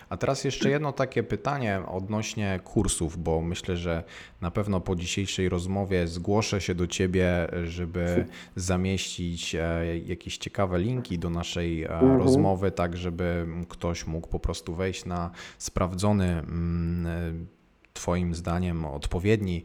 A 0.08 0.16
teraz 0.16 0.44
jeszcze 0.44 0.70
jedno 0.70 0.92
takie 0.92 1.22
pytanie 1.22 1.82
odnośnie 1.88 2.60
kursów, 2.64 3.22
bo 3.22 3.40
myślę, 3.40 3.76
że 3.76 4.04
na 4.40 4.50
pewno 4.50 4.80
po 4.80 4.96
dzisiejszej 4.96 5.48
rozmowie 5.48 6.08
zgłoszę 6.08 6.60
się 6.60 6.74
do 6.74 6.86
Ciebie, 6.86 7.48
żeby 7.64 8.26
zamieścić 8.56 9.54
e, 9.54 9.98
jakieś 9.98 10.38
ciekawe 10.38 10.78
linki 10.78 11.18
do 11.18 11.30
naszej 11.30 11.84
e, 11.84 11.90
mhm. 11.90 12.18
rozmowy, 12.18 12.70
tak 12.70 12.96
żeby 12.96 13.46
ktoś 13.68 14.06
mógł 14.06 14.28
po 14.28 14.40
prostu 14.40 14.74
wejść 14.74 15.04
na 15.04 15.30
sprawdzony 15.58 16.24
mm, 16.24 17.46
Twoim 17.92 18.34
zdaniem 18.34 18.84
odpowiedni 18.84 19.64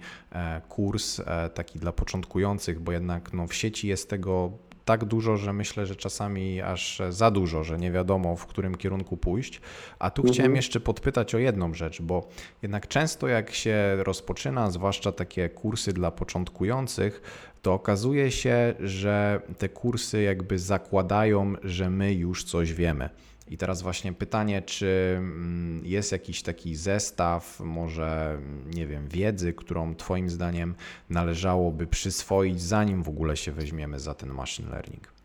kurs, 0.69 1.21
taki 1.53 1.79
dla 1.79 1.91
początkujących, 1.91 2.79
bo 2.79 2.91
jednak 2.91 3.33
no, 3.33 3.47
w 3.47 3.53
sieci 3.53 3.87
jest 3.87 4.09
tego 4.09 4.51
tak 4.87 5.05
dużo, 5.05 5.37
że 5.37 5.53
myślę, 5.53 5.85
że 5.85 5.95
czasami 5.95 6.61
aż 6.61 7.01
za 7.09 7.31
dużo, 7.31 7.63
że 7.63 7.77
nie 7.77 7.91
wiadomo 7.91 8.35
w 8.35 8.45
którym 8.45 8.75
kierunku 8.75 9.17
pójść. 9.17 9.61
A 9.99 10.11
tu 10.11 10.21
mhm. 10.21 10.33
chciałem 10.33 10.55
jeszcze 10.55 10.79
podpytać 10.79 11.35
o 11.35 11.37
jedną 11.37 11.73
rzecz, 11.73 12.01
bo 12.01 12.27
jednak 12.61 12.87
często 12.87 13.27
jak 13.27 13.53
się 13.53 13.95
rozpoczyna, 13.97 14.71
zwłaszcza 14.71 15.11
takie 15.11 15.49
kursy 15.49 15.93
dla 15.93 16.11
początkujących, 16.11 17.21
to 17.61 17.73
okazuje 17.73 18.31
się, 18.31 18.73
że 18.79 19.41
te 19.57 19.69
kursy 19.69 20.21
jakby 20.21 20.59
zakładają, 20.59 21.53
że 21.63 21.89
my 21.89 22.13
już 22.13 22.43
coś 22.43 22.73
wiemy. 22.73 23.09
I 23.49 23.57
teraz 23.57 23.81
właśnie 23.81 24.13
pytanie, 24.13 24.61
czy 24.61 25.15
mm, 25.17 25.81
jest 25.85 26.11
jakiś 26.11 26.41
taki 26.41 26.75
zestaw, 26.75 27.59
może 27.59 28.37
nie 28.75 28.87
wiem, 28.87 29.07
wiedzy, 29.07 29.53
którą 29.53 29.95
Twoim 29.95 30.29
zdaniem 30.29 30.75
należałoby 31.09 31.87
przyswoić, 31.87 32.61
zanim 32.61 33.03
w 33.03 33.09
ogóle 33.09 33.37
się 33.37 33.51
weźmiemy 33.51 33.99
za 33.99 34.13
ten 34.13 34.29
machine 34.29 34.69
learning? 34.69 35.17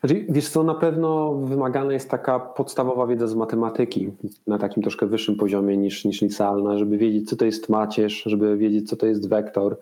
Znaczy, 0.00 0.26
wiesz 0.28 0.48
co, 0.48 0.62
na 0.62 0.74
pewno 0.74 1.34
wymagana 1.34 1.92
jest 1.92 2.10
taka 2.10 2.40
podstawowa 2.40 3.06
wiedza 3.06 3.26
z 3.26 3.34
matematyki 3.34 4.10
na 4.46 4.58
takim 4.58 4.82
troszkę 4.82 5.06
wyższym 5.06 5.36
poziomie 5.36 5.76
niż, 5.76 6.04
niż 6.04 6.22
licealna, 6.22 6.78
żeby 6.78 6.98
wiedzieć, 6.98 7.28
co 7.28 7.36
to 7.36 7.44
jest 7.44 7.68
macierz, 7.68 8.22
żeby 8.26 8.56
wiedzieć, 8.56 8.88
co 8.88 8.96
to 8.96 9.06
jest 9.06 9.28
wektor, 9.28 9.78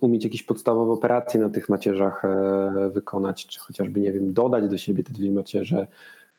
umieć 0.00 0.24
jakieś 0.24 0.42
podstawowe 0.42 0.92
operacje 0.92 1.40
na 1.40 1.48
tych 1.48 1.68
macierzach 1.68 2.24
e, 2.24 2.90
wykonać, 2.90 3.46
czy 3.46 3.60
chociażby, 3.60 4.00
nie 4.00 4.12
wiem, 4.12 4.32
dodać 4.32 4.68
do 4.68 4.78
siebie 4.78 5.04
te 5.04 5.12
dwie 5.12 5.32
macierze, 5.32 5.86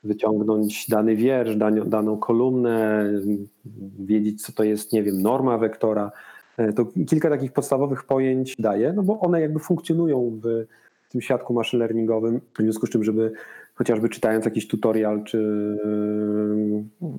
wyciągnąć 0.03 0.89
dany 0.89 1.15
wiersz, 1.15 1.55
daną 1.85 2.17
kolumnę, 2.17 3.09
wiedzieć, 3.99 4.41
co 4.41 4.53
to 4.53 4.63
jest, 4.63 4.93
nie 4.93 5.03
wiem, 5.03 5.21
norma 5.21 5.57
wektora. 5.57 6.11
E, 6.57 6.73
to 6.73 6.85
kilka 7.07 7.29
takich 7.29 7.51
podstawowych 7.51 8.03
pojęć 8.03 8.55
daje, 8.59 8.93
no 8.93 9.03
bo 9.03 9.19
one 9.19 9.41
jakby 9.41 9.59
funkcjonują 9.59 10.39
w 10.43 10.65
tym 11.09 11.21
świadku 11.21 11.53
machine 11.53 11.79
learningowym, 11.79 12.41
w 12.59 12.61
związku 12.61 12.87
z 12.87 12.89
czym, 12.89 13.03
żeby 13.03 13.31
chociażby 13.75 14.09
czytając 14.09 14.45
jakiś 14.45 14.67
tutorial, 14.67 15.23
czy 15.23 15.77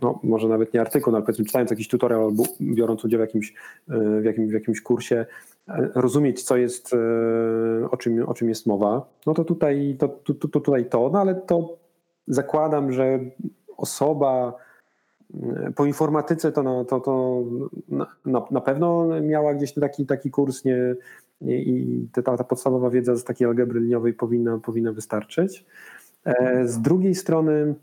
no, 0.02 0.20
może 0.22 0.48
nawet 0.48 0.74
nie 0.74 0.80
artykuł, 0.80 1.10
no, 1.10 1.16
ale 1.16 1.26
powiedzmy 1.26 1.44
czytając 1.44 1.70
jakiś 1.70 1.88
tutorial 1.88 2.20
albo 2.20 2.44
biorąc 2.60 3.04
udział 3.04 3.18
w 3.18 3.20
jakimś, 3.20 3.54
w 3.88 4.24
jakimś, 4.24 4.50
w 4.50 4.54
jakimś 4.54 4.80
kursie, 4.80 5.26
rozumieć, 5.94 6.42
co 6.42 6.56
jest, 6.56 6.94
e, 6.94 7.90
o 7.90 7.96
czym, 7.96 8.28
o 8.28 8.34
czym 8.34 8.48
jest 8.48 8.66
mowa, 8.66 9.08
no 9.26 9.34
to 9.34 9.44
tutaj 9.44 9.96
to, 9.98 10.08
to, 10.08 10.34
to, 10.34 10.60
tutaj 10.60 10.88
to, 10.88 11.10
no 11.12 11.20
ale 11.20 11.34
to 11.34 11.76
zakładam, 12.28 12.92
że 12.92 13.20
osoba 13.76 14.54
e, 15.34 15.72
po 15.76 15.86
informatyce 15.86 16.52
to, 16.52 16.62
na, 16.62 16.84
to, 16.84 17.00
to 17.00 17.42
na, 18.24 18.46
na 18.50 18.60
pewno 18.60 19.08
miała 19.20 19.54
gdzieś 19.54 19.74
taki, 19.74 20.06
taki 20.06 20.30
kurs 20.30 20.64
nie, 20.64 20.96
i 21.42 22.08
ta, 22.12 22.36
ta 22.36 22.44
podstawowa 22.44 22.90
wiedza 22.90 23.16
z 23.16 23.24
takiej 23.24 23.46
algebry 23.46 23.80
liniowej 23.80 24.12
powinna, 24.12 24.58
powinna 24.58 24.92
wystarczyć. 24.92 25.64
E, 26.24 26.68
z 26.68 26.80
drugiej 26.80 27.14
strony 27.14 27.74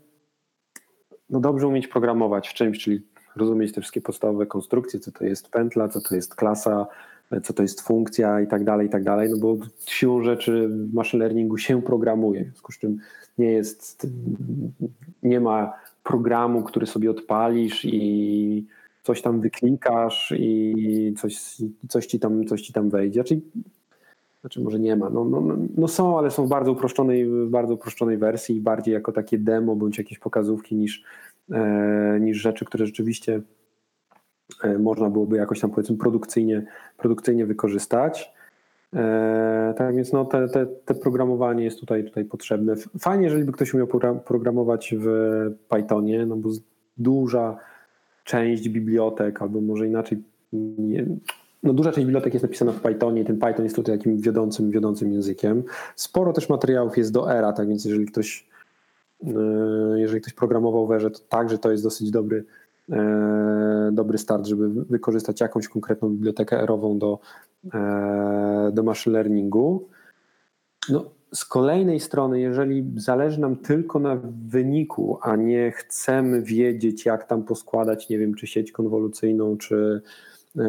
no 1.30 1.40
dobrze 1.40 1.68
umieć 1.68 1.88
programować 1.88 2.48
w 2.48 2.54
czymś, 2.54 2.78
czyli 2.78 3.02
rozumieć 3.36 3.72
te 3.72 3.80
wszystkie 3.80 4.00
podstawowe 4.00 4.46
konstrukcje, 4.46 5.00
co 5.00 5.12
to 5.12 5.24
jest 5.24 5.48
pętla, 5.48 5.88
co 5.88 6.00
to 6.00 6.14
jest 6.14 6.34
klasa, 6.34 6.86
co 7.42 7.52
to 7.52 7.62
jest 7.62 7.80
funkcja 7.80 8.40
i 8.40 8.46
tak 8.46 8.64
dalej, 8.64 8.86
i 8.86 8.90
tak 8.90 9.04
dalej, 9.04 9.30
no 9.30 9.36
bo 9.36 9.56
siłą 9.86 10.22
rzeczy 10.22 10.68
w 10.68 10.94
machine 10.94 11.24
learningu 11.24 11.58
się 11.58 11.82
programuje, 11.82 12.44
w 12.44 12.46
związku 12.46 12.72
z 12.72 12.78
czym 12.78 12.98
nie 13.38 13.52
jest, 13.52 14.06
nie 15.22 15.40
ma 15.40 15.72
programu, 16.02 16.62
który 16.62 16.86
sobie 16.86 17.10
odpalisz 17.10 17.84
i 17.84 18.66
coś 19.02 19.22
tam 19.22 19.40
wyklikasz 19.40 20.34
i 20.38 21.14
coś, 21.18 21.56
coś, 21.88 22.06
ci, 22.06 22.20
tam, 22.20 22.44
coś 22.44 22.62
ci 22.62 22.72
tam 22.72 22.90
wejdzie. 22.90 23.24
Czyli, 23.24 23.42
znaczy 24.44 24.60
może 24.60 24.78
nie 24.78 24.96
ma, 24.96 25.10
no, 25.10 25.24
no, 25.24 25.56
no 25.76 25.88
są, 25.88 26.18
ale 26.18 26.30
są 26.30 26.46
w 26.46 26.48
bardzo 26.48 26.72
uproszczonej, 26.72 27.26
bardzo 27.46 27.74
uproszczonej 27.74 28.18
wersji 28.18 28.56
i 28.56 28.60
bardziej 28.60 28.94
jako 28.94 29.12
takie 29.12 29.38
demo 29.38 29.76
bądź 29.76 29.98
jakieś 29.98 30.18
pokazówki 30.18 30.76
niż, 30.76 31.02
e, 31.50 32.18
niż 32.20 32.38
rzeczy, 32.38 32.64
które 32.64 32.86
rzeczywiście 32.86 33.42
E, 34.62 34.78
można 34.78 35.10
byłoby 35.10 35.36
jakoś 35.36 35.60
tam 35.60 35.70
powiedzmy 35.70 35.96
produkcyjnie, 35.96 36.66
produkcyjnie 36.96 37.46
wykorzystać. 37.46 38.32
E, 38.94 39.74
tak 39.76 39.96
więc 39.96 40.12
no, 40.12 40.24
te, 40.24 40.48
te, 40.48 40.66
te 40.66 40.94
programowanie 40.94 41.64
jest 41.64 41.80
tutaj, 41.80 42.04
tutaj 42.04 42.24
potrzebne. 42.24 42.74
Fajnie, 42.98 43.24
jeżeli 43.24 43.44
by 43.44 43.52
ktoś 43.52 43.74
umiał 43.74 43.88
programować 44.24 44.94
w 44.98 45.06
Pythonie, 45.68 46.26
no 46.26 46.36
bo 46.36 46.48
duża 46.96 47.56
część 48.24 48.68
bibliotek, 48.68 49.42
albo 49.42 49.60
może 49.60 49.86
inaczej, 49.86 50.22
nie, 50.52 51.06
no 51.64 51.72
duża 51.72 51.92
część 51.92 52.06
bibliotek 52.06 52.34
jest 52.34 52.42
napisana 52.42 52.72
w 52.72 52.80
Pythonie 52.80 53.22
i 53.22 53.24
ten 53.24 53.38
Python 53.38 53.64
jest 53.64 53.76
tutaj 53.76 53.98
takim 53.98 54.20
wiodącym, 54.20 54.70
wiodącym 54.70 55.12
językiem. 55.12 55.62
Sporo 55.96 56.32
też 56.32 56.48
materiałów 56.48 56.98
jest 56.98 57.12
do 57.12 57.32
ERA, 57.32 57.52
tak 57.52 57.68
więc 57.68 57.84
jeżeli 57.84 58.06
ktoś, 58.06 58.48
e, 59.22 59.30
jeżeli 59.96 60.20
ktoś 60.20 60.32
programował 60.32 60.86
w 60.86 60.92
Erze, 60.92 61.10
to 61.10 61.20
także 61.28 61.58
to 61.58 61.70
jest 61.70 61.82
dosyć 61.82 62.10
dobry, 62.10 62.44
E, 62.92 63.90
dobry 63.92 64.18
start, 64.18 64.46
żeby 64.46 64.84
wykorzystać 64.84 65.40
jakąś 65.40 65.68
konkretną 65.68 66.10
bibliotekę 66.10 66.62
erową 66.62 66.98
do, 66.98 67.18
e, 67.74 68.70
do 68.72 68.82
machine 68.82 69.12
learningu. 69.12 69.88
No, 70.88 71.10
z 71.34 71.44
kolejnej 71.44 72.00
strony, 72.00 72.40
jeżeli 72.40 72.92
zależy 72.96 73.40
nam 73.40 73.56
tylko 73.56 73.98
na 73.98 74.20
wyniku, 74.48 75.18
a 75.22 75.36
nie 75.36 75.72
chcemy 75.72 76.42
wiedzieć, 76.42 77.06
jak 77.06 77.26
tam 77.26 77.42
poskładać, 77.42 78.08
nie 78.08 78.18
wiem, 78.18 78.34
czy 78.34 78.46
sieć 78.46 78.72
konwolucyjną, 78.72 79.56
czy, 79.56 80.02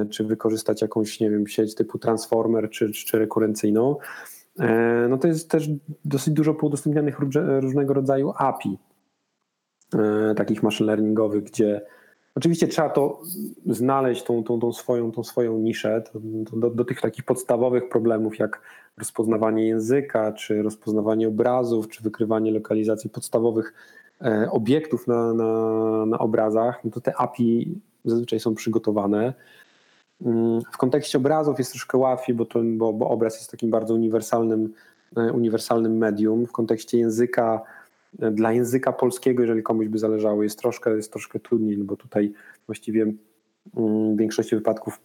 czy 0.09 0.23
wykorzystać 0.23 0.81
jakąś, 0.81 1.19
nie 1.19 1.29
wiem, 1.29 1.47
sieć 1.47 1.75
typu 1.75 1.99
transformer, 1.99 2.69
czy, 2.69 2.91
czy 2.91 3.19
rekurencyjną, 3.19 3.97
no 5.09 5.17
to 5.17 5.27
jest 5.27 5.49
też 5.49 5.69
dosyć 6.05 6.33
dużo 6.33 6.53
poudostępnianych 6.53 7.19
różnego 7.59 7.93
rodzaju 7.93 8.33
API, 8.37 8.77
takich 10.35 10.63
machine 10.63 10.87
learningowych, 10.87 11.43
gdzie 11.43 11.81
Oczywiście 12.35 12.67
trzeba 12.67 12.89
to 12.89 13.21
znaleźć, 13.65 14.23
tą, 14.23 14.43
tą, 14.43 14.59
tą, 14.59 14.73
swoją, 14.73 15.11
tą 15.11 15.23
swoją 15.23 15.59
niszę 15.59 16.03
do, 16.53 16.69
do, 16.69 16.85
tych 16.85 17.01
takich 17.01 17.25
podstawowych 17.25 17.89
problemów, 17.89 18.39
jak 18.39 18.61
rozpoznawanie 18.97 19.67
języka, 19.67 20.31
czy 20.31 20.61
rozpoznawanie 20.61 21.27
obrazów, 21.27 21.87
czy 21.87 22.03
wykrywanie 22.03 22.51
lokalizacji 22.51 23.09
podstawowych 23.09 23.73
e, 24.21 24.47
obiektów 24.51 25.07
na, 25.07 25.33
na, 25.33 26.05
na 26.05 26.19
obrazach. 26.19 26.83
No 26.83 26.91
to 26.91 27.01
te 27.01 27.15
API 27.15 27.79
zazwyczaj 28.05 28.39
są 28.39 28.55
przygotowane. 28.55 29.33
Mm, 30.21 30.61
w 30.71 30.77
kontekście 30.77 31.17
obrazów 31.17 31.59
jest 31.59 31.71
troszkę 31.71 31.97
łatwiej, 31.97 32.35
bo, 32.35 32.45
to, 32.45 32.59
bo, 32.63 32.93
bo 32.93 33.09
obraz 33.09 33.35
jest 33.35 33.51
takim 33.51 33.69
bardzo 33.69 33.93
uniwersalnym, 33.93 34.73
e, 35.17 35.31
uniwersalnym 35.31 35.97
medium. 35.97 36.45
W 36.45 36.51
kontekście 36.51 36.97
języka 36.97 37.61
Dla 38.31 38.51
języka 38.51 38.93
polskiego, 38.93 39.43
jeżeli 39.43 39.63
komuś 39.63 39.87
by 39.87 39.99
zależało, 39.99 40.43
jest 40.43 40.59
troszkę, 40.59 40.95
jest 40.95 41.11
troszkę 41.11 41.39
trudniej, 41.39 41.77
no 41.77 41.85
bo 41.85 41.97
tutaj 41.97 42.33
właściwie 42.65 43.01
mm, 43.01 44.15
w 44.15 44.17
większości 44.17 44.55
wypadków 44.55 44.99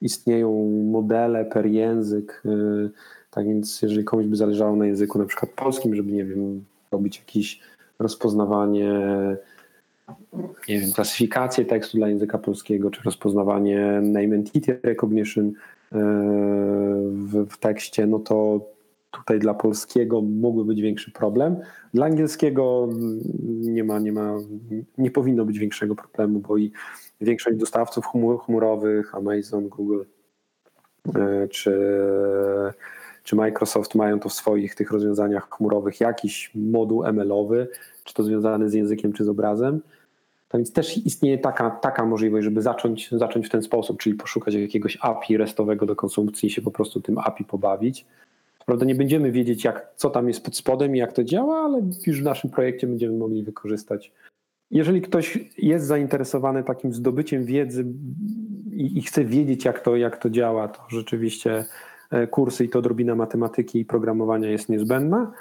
istnieją 0.00 0.70
modele 0.90 1.44
per 1.44 1.66
język. 1.66 2.42
Y, 2.46 2.90
tak 3.30 3.46
więc, 3.46 3.82
jeżeli 3.82 4.04
komuś 4.04 4.26
by 4.26 4.36
zależało 4.36 4.76
na 4.76 4.86
języku 4.86 5.18
na 5.18 5.26
przykład 5.26 5.52
polskim, 5.52 5.94
żeby, 5.94 6.12
nie 6.12 6.24
wiem, 6.24 6.64
robić 6.90 7.18
jakieś 7.18 7.60
rozpoznawanie, 7.98 8.90
nie 10.68 10.80
wiem, 10.80 10.92
klasyfikację 10.92 11.64
tekstu 11.64 11.96
dla 11.96 12.08
języka 12.08 12.38
polskiego, 12.38 12.90
czy 12.90 13.02
rozpoznawanie 13.02 14.00
name 14.02 14.36
entity 14.36 14.80
recognition 14.82 15.46
y, 15.46 15.52
w, 17.10 17.46
w 17.50 17.58
tekście, 17.58 18.06
no 18.06 18.18
to 18.18 18.60
tutaj 19.10 19.38
dla 19.38 19.54
polskiego 19.54 20.20
mógłby 20.20 20.64
być 20.64 20.80
większy 20.80 21.12
problem. 21.12 21.56
Dla 21.94 22.06
angielskiego 22.06 22.88
nie 23.44 23.84
ma, 23.84 23.98
nie 23.98 24.12
ma, 24.12 24.36
nie 24.98 25.10
powinno 25.10 25.44
być 25.44 25.58
większego 25.58 25.94
problemu, 25.94 26.38
bo 26.38 26.56
i 26.56 26.72
większość 27.20 27.56
dostawców 27.56 28.04
chmurowych, 28.44 29.14
Amazon, 29.14 29.68
Google 29.68 30.02
e, 31.14 31.48
czy, 31.48 31.80
czy 33.24 33.36
Microsoft 33.36 33.94
mają 33.94 34.20
to 34.20 34.28
w 34.28 34.32
swoich 34.32 34.74
tych 34.74 34.90
rozwiązaniach 34.90 35.50
chmurowych 35.50 36.00
jakiś 36.00 36.50
moduł 36.54 37.04
ML-owy, 37.04 37.68
czy 38.04 38.14
to 38.14 38.22
związany 38.22 38.70
z 38.70 38.74
językiem, 38.74 39.12
czy 39.12 39.24
z 39.24 39.28
obrazem. 39.28 39.80
Tak 40.48 40.58
więc 40.58 40.72
też 40.72 41.06
istnieje 41.06 41.38
taka, 41.38 41.70
taka 41.70 42.06
możliwość, 42.06 42.44
żeby 42.44 42.62
zacząć, 42.62 43.10
zacząć 43.10 43.46
w 43.46 43.50
ten 43.50 43.62
sposób, 43.62 43.98
czyli 43.98 44.16
poszukać 44.16 44.54
jakiegoś 44.54 44.98
API 45.00 45.36
restowego 45.36 45.86
do 45.86 45.96
konsumpcji 45.96 46.46
i 46.46 46.50
się 46.50 46.62
po 46.62 46.70
prostu 46.70 47.00
tym 47.00 47.18
API 47.18 47.44
pobawić. 47.44 48.06
Prawda, 48.66 48.86
nie 48.86 48.94
będziemy 48.94 49.32
wiedzieć, 49.32 49.64
jak, 49.64 49.92
co 49.96 50.10
tam 50.10 50.28
jest 50.28 50.44
pod 50.44 50.56
spodem 50.56 50.96
i 50.96 50.98
jak 50.98 51.12
to 51.12 51.24
działa, 51.24 51.56
ale 51.56 51.82
już 52.06 52.20
w 52.20 52.24
naszym 52.24 52.50
projekcie 52.50 52.86
będziemy 52.86 53.18
mogli 53.18 53.42
wykorzystać 53.42 54.12
jeżeli 54.70 55.02
ktoś 55.02 55.38
jest 55.58 55.86
zainteresowany 55.86 56.64
takim 56.64 56.92
zdobyciem 56.92 57.44
wiedzy 57.44 57.86
i, 58.72 58.98
i, 58.98 59.02
chce 59.02 59.24
wiedzieć, 59.24 59.64
jak 59.64 59.80
to, 59.80 59.96
jak 59.96 60.16
to 60.16 60.30
działa, 60.30 60.68
to 60.68 60.82
rzeczywiście 60.88 61.64
kursy 62.30 62.64
i 62.64 62.68
to 62.68 62.78
odrobina 62.78 63.14
matematyki 63.14 63.80
i 63.80 63.84
programowania 63.84 64.50
jest 64.50 64.68
niezbędna. 64.68 65.32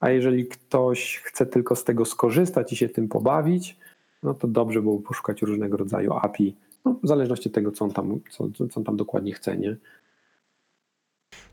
A 0.00 0.10
jeżeli 0.10 0.46
ktoś 0.46 1.22
chce 1.24 1.46
tylko 1.46 1.76
z 1.76 1.84
tego 1.84 2.04
skorzystać 2.04 2.72
i 2.72 2.76
się 2.76 2.88
tym 2.88 3.08
pobawić, 3.08 3.76
no 4.22 4.34
to 4.34 4.48
dobrze 4.48 4.82
byłoby 4.82 5.06
poszukać 5.06 5.42
różnego 5.42 5.76
rodzaju 5.76 6.12
API, 6.12 6.54
no, 6.84 6.96
w 7.02 7.08
zależności 7.08 7.48
od 7.48 7.54
tego, 7.54 7.72
co 7.72 7.84
on 7.84 7.90
tam, 7.90 8.20
co, 8.30 8.48
co 8.70 8.80
on 8.80 8.84
tam 8.84 8.96
dokładnie 8.96 9.32
chce. 9.32 9.56
Nie? 9.56 9.76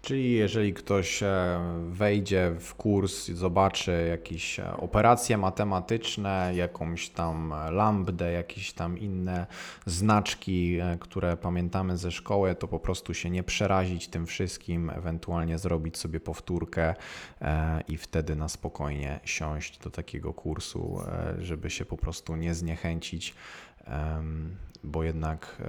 Czyli 0.05 0.31
jeżeli 0.33 0.73
ktoś 0.73 1.23
e, 1.23 1.59
wejdzie 1.89 2.51
w 2.59 2.75
kurs 2.75 3.27
zobaczy 3.27 4.07
jakieś 4.09 4.59
e, 4.59 4.77
operacje 4.77 5.37
matematyczne, 5.37 6.51
jakąś 6.55 7.09
tam 7.09 7.53
lambdę, 7.71 8.31
jakieś 8.31 8.73
tam 8.73 8.97
inne 8.97 9.45
znaczki, 9.85 10.77
e, 10.79 10.97
które 10.99 11.37
pamiętamy 11.37 11.97
ze 11.97 12.11
szkoły, 12.11 12.55
to 12.55 12.67
po 12.67 12.79
prostu 12.79 13.13
się 13.13 13.29
nie 13.29 13.43
przerazić 13.43 14.07
tym 14.07 14.25
wszystkim, 14.25 14.89
ewentualnie 14.89 15.57
zrobić 15.57 15.97
sobie 15.97 16.19
powtórkę 16.19 16.95
i 17.87 17.97
wtedy 17.97 18.35
na 18.35 18.49
spokojnie 18.49 19.19
siąść 19.23 19.79
do 19.79 19.89
takiego 19.89 20.33
kursu, 20.33 20.99
żeby 21.39 21.69
się 21.69 21.85
po 21.85 21.97
prostu 21.97 22.35
nie 22.35 22.53
zniechęcić 22.53 23.35
bo 24.85 25.03
jednak 25.03 25.61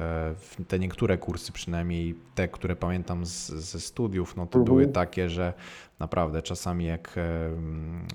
e, 0.58 0.64
te 0.64 0.78
niektóre 0.78 1.18
kursy, 1.18 1.52
przynajmniej 1.52 2.14
te, 2.35 2.49
które 2.49 2.76
pamiętam 2.76 3.26
z, 3.26 3.49
ze 3.49 3.80
studiów, 3.80 4.37
no 4.37 4.46
to 4.46 4.58
mhm. 4.58 4.64
były 4.64 4.87
takie, 4.87 5.28
że 5.28 5.52
naprawdę 5.99 6.42
czasami 6.42 6.85
jak 6.85 7.18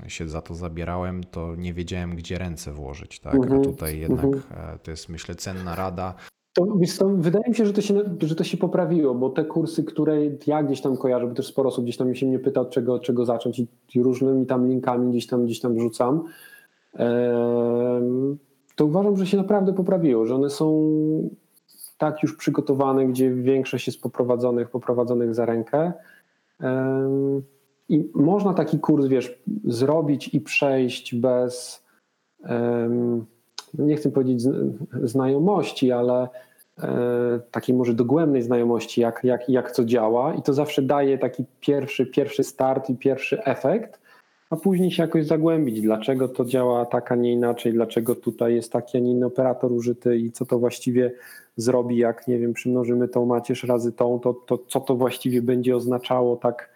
się 0.08 0.28
za 0.28 0.42
to 0.42 0.56
zabierałem, 0.56 1.24
to 1.24 1.56
nie 1.56 1.74
wiedziałem, 1.74 2.16
gdzie 2.16 2.38
ręce 2.38 2.74
włożyć, 2.74 3.20
tak? 3.20 3.36
Mhm. 3.36 3.62
A 3.62 3.64
tutaj 3.64 4.00
jednak 4.00 4.26
mhm. 4.26 4.76
E, 4.76 4.80
to 4.80 4.92
jest 4.92 5.10
myślę 5.10 5.36
cenna 5.36 5.76
rada. 5.76 6.14
To, 6.54 6.66
to, 7.00 7.10
wydaje 7.10 7.50
mi 7.50 7.56
się 7.56 7.66
że, 7.66 7.74
to 7.74 7.82
się, 7.82 8.02
że 8.22 8.36
to 8.36 8.44
się 8.44 8.58
poprawiło, 8.58 9.16
bo 9.16 9.30
te 9.30 9.46
kursy, 9.46 9.84
które 9.84 10.18
ja 10.48 10.64
gdzieś 10.64 10.82
tam 10.82 10.98
kojarzę, 10.98 11.28
bo 11.28 11.34
też 11.34 11.48
sporo 11.48 11.70
osób 11.70 11.84
gdzieś 11.84 11.98
tam 11.98 12.16
się 12.16 12.26
mnie 12.26 12.40
pyta, 12.40 12.62
od 12.62 12.70
czego, 12.70 12.94
od 12.94 13.04
czego 13.04 13.26
zacząć 13.26 13.62
i 13.96 14.04
różnymi 14.04 14.46
tam 14.46 14.68
linkami 14.68 15.10
gdzieś 15.10 15.28
tam, 15.28 15.46
gdzieś 15.46 15.60
tam 15.60 15.76
wrzucam 15.76 16.24
to 18.76 18.86
uważam, 18.86 19.18
że 19.18 19.28
się 19.28 19.38
naprawdę 19.38 19.74
poprawiło, 19.74 20.26
że 20.26 20.36
one 20.36 20.50
są 20.50 20.92
tak 21.98 22.24
już 22.24 22.36
przygotowane, 22.36 23.06
gdzie 23.06 23.32
większość 23.32 23.88
jest 23.88 24.02
poprowadzonych, 24.02 24.70
poprowadzonych 24.70 25.36
za 25.36 25.46
rękę. 25.46 25.94
I 27.90 28.10
można 28.14 28.54
taki 28.54 28.80
kurs, 28.80 29.06
wiesz, 29.06 29.40
zrobić 29.66 30.34
i 30.34 30.42
przejść 30.42 31.16
bez, 31.16 31.84
nie 33.74 33.96
chcę 33.96 34.12
powiedzieć 34.12 34.42
znajomości, 35.04 35.92
ale 35.92 36.30
e, 36.80 37.40
takiej 37.52 37.76
może 37.76 37.94
dogłębnej 37.94 38.42
znajomości, 38.42 39.02
jak, 39.02 39.24
jak, 39.24 39.50
jak 39.50 39.72
co 39.72 39.86
działa, 39.86 40.34
i 40.34 40.42
to 40.42 40.54
zawsze 40.54 40.82
daje 40.82 41.18
taki 41.18 41.46
pierwszy, 41.60 42.06
pierwszy 42.06 42.44
start 42.44 42.90
i 42.90 42.96
pierwszy 42.96 43.44
efekt 43.44 44.02
a 44.52 44.56
później 44.56 44.92
się 44.92 45.04
jakoś 45.04 45.26
zagłębić, 45.26 45.82
dlaczego 45.82 46.28
to 46.28 46.46
działa 46.46 46.86
tak, 46.86 47.12
a 47.12 47.16
nie 47.16 47.32
inaczej, 47.32 47.74
dlaczego 47.74 48.16
tutaj 48.16 48.56
jest 48.56 48.72
taki, 48.72 48.98
a 48.98 49.02
nie 49.02 49.12
inny 49.12 49.26
operator 49.26 49.72
użyty 49.72 50.18
i 50.18 50.32
co 50.32 50.46
to 50.46 50.60
właściwie 50.60 51.12
zrobi, 51.56 51.98
jak 51.98 52.28
nie 52.28 52.40
wiem, 52.40 52.54
przymnożymy 52.54 53.08
tą 53.08 53.26
macierz 53.26 53.64
razy 53.64 53.92
tą, 53.92 54.20
to, 54.20 54.34
to 54.34 54.58
co 54.68 54.80
to 54.80 54.96
właściwie 54.96 55.42
będzie 55.42 55.76
oznaczało 55.76 56.36
tak 56.36 56.70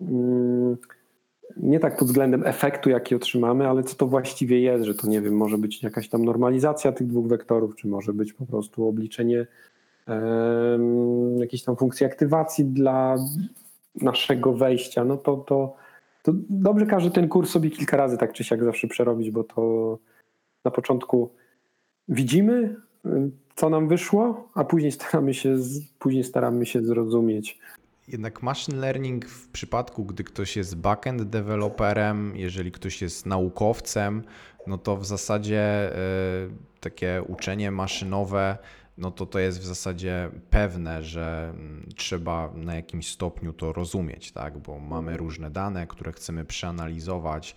mm, 0.00 0.76
nie 1.56 1.80
tak 1.80 1.96
pod 1.96 2.08
względem 2.08 2.46
efektu, 2.46 2.90
jaki 2.90 3.14
otrzymamy, 3.14 3.68
ale 3.68 3.82
co 3.82 3.96
to 3.96 4.06
właściwie 4.06 4.60
jest, 4.60 4.84
że 4.84 4.94
to 4.94 5.06
nie 5.06 5.20
wiem, 5.20 5.36
może 5.36 5.58
być 5.58 5.82
jakaś 5.82 6.08
tam 6.08 6.24
normalizacja 6.24 6.92
tych 6.92 7.06
dwóch 7.06 7.26
wektorów, 7.26 7.76
czy 7.76 7.88
może 7.88 8.12
być 8.12 8.32
po 8.32 8.46
prostu 8.46 8.88
obliczenie 8.88 9.46
um, 10.08 11.38
jakiejś 11.38 11.62
tam 11.62 11.76
funkcji 11.76 12.06
aktywacji 12.06 12.64
dla 12.64 13.16
naszego 14.02 14.52
wejścia, 14.52 15.04
no 15.04 15.16
to, 15.16 15.36
to 15.36 15.81
to 16.22 16.32
dobrze 16.50 16.86
każdy 16.86 17.10
ten 17.10 17.28
kurs 17.28 17.50
sobie 17.50 17.70
kilka 17.70 17.96
razy 17.96 18.18
tak 18.18 18.32
czy 18.32 18.44
siak 18.44 18.64
zawsze 18.64 18.88
przerobić, 18.88 19.30
bo 19.30 19.44
to 19.44 19.98
na 20.64 20.70
początku 20.70 21.30
widzimy, 22.08 22.76
co 23.54 23.70
nam 23.70 23.88
wyszło, 23.88 24.48
a 24.54 24.64
później 24.64 24.92
staramy 24.92 25.34
się, 25.34 25.56
później 25.98 26.24
staramy 26.24 26.66
się 26.66 26.82
zrozumieć. 26.82 27.58
Jednak 28.08 28.42
machine 28.42 28.78
learning 28.78 29.26
w 29.26 29.48
przypadku, 29.48 30.04
gdy 30.04 30.24
ktoś 30.24 30.56
jest 30.56 30.76
backend 30.76 31.22
deweloperem, 31.22 32.32
jeżeli 32.36 32.72
ktoś 32.72 33.02
jest 33.02 33.26
naukowcem, 33.26 34.22
no 34.66 34.78
to 34.78 34.96
w 34.96 35.06
zasadzie 35.06 35.92
y, 36.46 36.80
takie 36.80 37.22
uczenie 37.28 37.70
maszynowe 37.70 38.58
no 38.98 39.10
to 39.10 39.26
to 39.26 39.38
jest 39.38 39.60
w 39.60 39.64
zasadzie 39.64 40.30
pewne, 40.50 41.02
że 41.02 41.52
mm, 41.54 41.88
trzeba 41.96 42.52
na 42.54 42.74
jakimś 42.74 43.08
stopniu 43.08 43.52
to 43.52 43.72
rozumieć, 43.72 44.32
tak? 44.32 44.58
bo 44.58 44.78
mamy 44.78 45.10
mhm. 45.10 45.18
różne 45.18 45.50
dane, 45.50 45.86
które 45.86 46.12
chcemy 46.12 46.44
przeanalizować, 46.44 47.56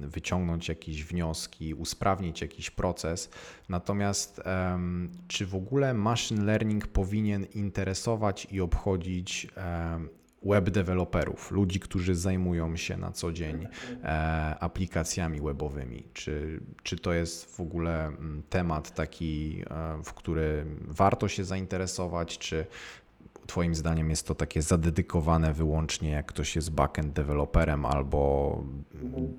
wyciągnąć 0.00 0.68
jakieś 0.68 1.04
wnioski, 1.04 1.74
usprawnić 1.74 2.40
jakiś 2.40 2.70
proces. 2.70 3.30
Natomiast 3.68 4.40
czy 5.28 5.46
w 5.46 5.54
ogóle 5.54 5.94
machine 5.94 6.44
learning 6.44 6.86
powinien 6.86 7.44
interesować 7.44 8.46
i 8.50 8.60
obchodzić 8.60 9.48
web 10.44 10.70
deweloperów, 10.70 11.50
ludzi, 11.50 11.80
którzy 11.80 12.14
zajmują 12.14 12.76
się 12.76 12.96
na 12.96 13.12
co 13.12 13.32
dzień 13.32 13.66
e, 14.04 14.08
aplikacjami 14.60 15.40
webowymi? 15.40 16.04
Czy, 16.12 16.60
czy 16.82 16.98
to 16.98 17.12
jest 17.12 17.56
w 17.56 17.60
ogóle 17.60 18.06
mm, 18.06 18.42
temat 18.50 18.94
taki, 18.94 19.62
e, 19.70 20.02
w 20.04 20.14
który 20.14 20.64
warto 20.88 21.28
się 21.28 21.44
zainteresować, 21.44 22.38
czy 22.38 22.66
Twoim 23.46 23.74
zdaniem 23.74 24.10
jest 24.10 24.26
to 24.26 24.34
takie 24.34 24.62
zadedykowane 24.62 25.52
wyłącznie, 25.52 26.10
jak 26.10 26.26
ktoś 26.26 26.56
jest 26.56 26.70
backend 26.70 27.12
deweloperem 27.12 27.86
albo 27.86 28.58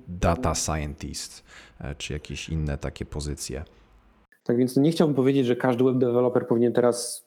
data 0.08 0.54
scientist, 0.54 1.44
e, 1.80 1.94
czy 1.94 2.12
jakieś 2.12 2.48
inne 2.48 2.78
takie 2.78 3.04
pozycje? 3.04 3.64
Tak 4.44 4.56
więc 4.56 4.76
nie 4.76 4.90
chciałbym 4.90 5.14
powiedzieć, 5.14 5.46
że 5.46 5.56
każdy 5.56 5.84
web 5.84 5.98
developer 5.98 6.46
powinien 6.46 6.72
teraz 6.72 7.23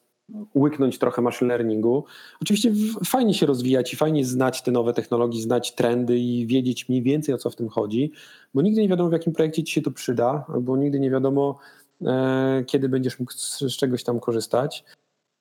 łyknąć 0.56 1.00
trochę 1.00 1.22
machine 1.22 1.48
learningu. 1.48 2.04
Oczywiście 2.42 2.72
fajnie 3.06 3.34
się 3.34 3.46
rozwijać 3.46 3.94
i 3.94 3.96
fajnie 3.96 4.26
znać 4.26 4.62
te 4.62 4.72
nowe 4.72 4.94
technologie, 4.94 5.42
znać 5.42 5.76
trendy 5.76 6.20
i 6.20 6.48
wiedzieć 6.48 6.90
mniej 6.90 7.04
więcej 7.04 7.36
o 7.36 7.38
co 7.38 7.50
w 7.50 7.56
tym 7.56 7.70
chodzi, 7.70 8.12
bo 8.54 8.62
nigdy 8.62 8.82
nie 8.82 8.90
wiadomo 8.90 9.10
w 9.10 9.14
jakim 9.14 9.34
projekcie 9.34 9.64
ci 9.64 9.74
się 9.74 9.82
to 9.82 9.92
przyda, 9.92 10.46
albo 10.54 10.78
nigdy 10.78 11.00
nie 11.00 11.10
wiadomo 11.10 11.60
e, 12.02 12.64
kiedy 12.68 12.90
będziesz 12.90 13.20
mógł 13.20 13.32
z, 13.32 13.60
z 13.60 13.78
czegoś 13.78 14.04
tam 14.04 14.20
korzystać. 14.20 14.84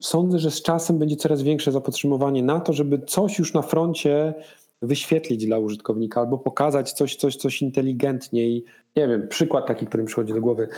Sądzę, 0.03 0.39
że 0.39 0.51
z 0.51 0.63
czasem 0.63 0.99
będzie 0.99 1.17
coraz 1.17 1.43
większe 1.43 1.73
zapotrzebowanie 1.73 2.43
na 2.43 2.61
to, 2.61 2.73
żeby 2.73 2.99
coś 2.99 3.39
już 3.39 3.55
na 3.55 3.63
froncie 3.63 4.35
wyświetlić 4.83 5.47
dla 5.47 5.59
użytkownika 5.59 6.21
albo 6.21 6.39
pokazać 6.39 6.93
coś, 6.93 7.17
coś, 7.17 7.37
coś 7.37 7.63
inteligentniej. 7.63 8.65
Nie 8.97 9.09
wiem, 9.09 9.29
przykład 9.29 9.67
taki, 9.67 9.87
który 9.87 10.03
mi 10.03 10.07
przychodzi 10.07 10.35
do 10.35 10.41
głowy. 10.41 10.69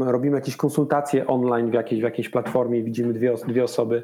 Robimy 0.00 0.36
jakieś 0.36 0.56
konsultacje 0.56 1.26
online 1.26 1.70
w 1.70 1.74
jakiejś, 1.74 2.00
w 2.00 2.04
jakiejś 2.04 2.28
platformie 2.28 2.82
widzimy 2.82 3.12
dwie, 3.12 3.34
dwie 3.48 3.64
osoby 3.64 4.02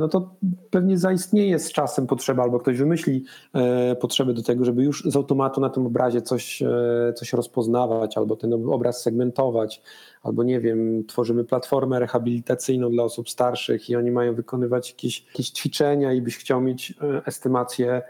no 0.00 0.08
to 0.08 0.34
pewnie 0.70 0.98
zaistnieje 0.98 1.58
z 1.58 1.72
czasem 1.72 2.06
potrzeba, 2.06 2.42
albo 2.42 2.58
ktoś 2.58 2.78
wymyśli 2.78 3.24
e, 3.54 3.96
potrzeby 3.96 4.34
do 4.34 4.42
tego, 4.42 4.64
żeby 4.64 4.82
już 4.82 5.04
z 5.04 5.16
automatu 5.16 5.60
na 5.60 5.70
tym 5.70 5.86
obrazie 5.86 6.22
coś, 6.22 6.62
coś 7.14 7.32
rozpoznawać, 7.32 8.16
albo 8.16 8.36
ten 8.36 8.52
obraz 8.52 9.02
segmentować, 9.02 9.82
albo 10.22 10.42
nie 10.42 10.60
wiem, 10.60 11.04
tworzymy 11.06 11.44
platformę 11.44 12.00
rehabilitacyjną 12.00 12.90
dla 12.90 13.04
osób 13.04 13.30
starszych 13.30 13.90
i 13.90 13.96
oni 13.96 14.10
mają 14.10 14.34
wykonywać 14.34 14.90
jakieś, 14.90 15.26
jakieś 15.26 15.50
ćwiczenia 15.50 16.12
i 16.12 16.22
byś 16.22 16.38
chciał 16.38 16.60
mieć 16.60 16.94
estymację 17.26 18.02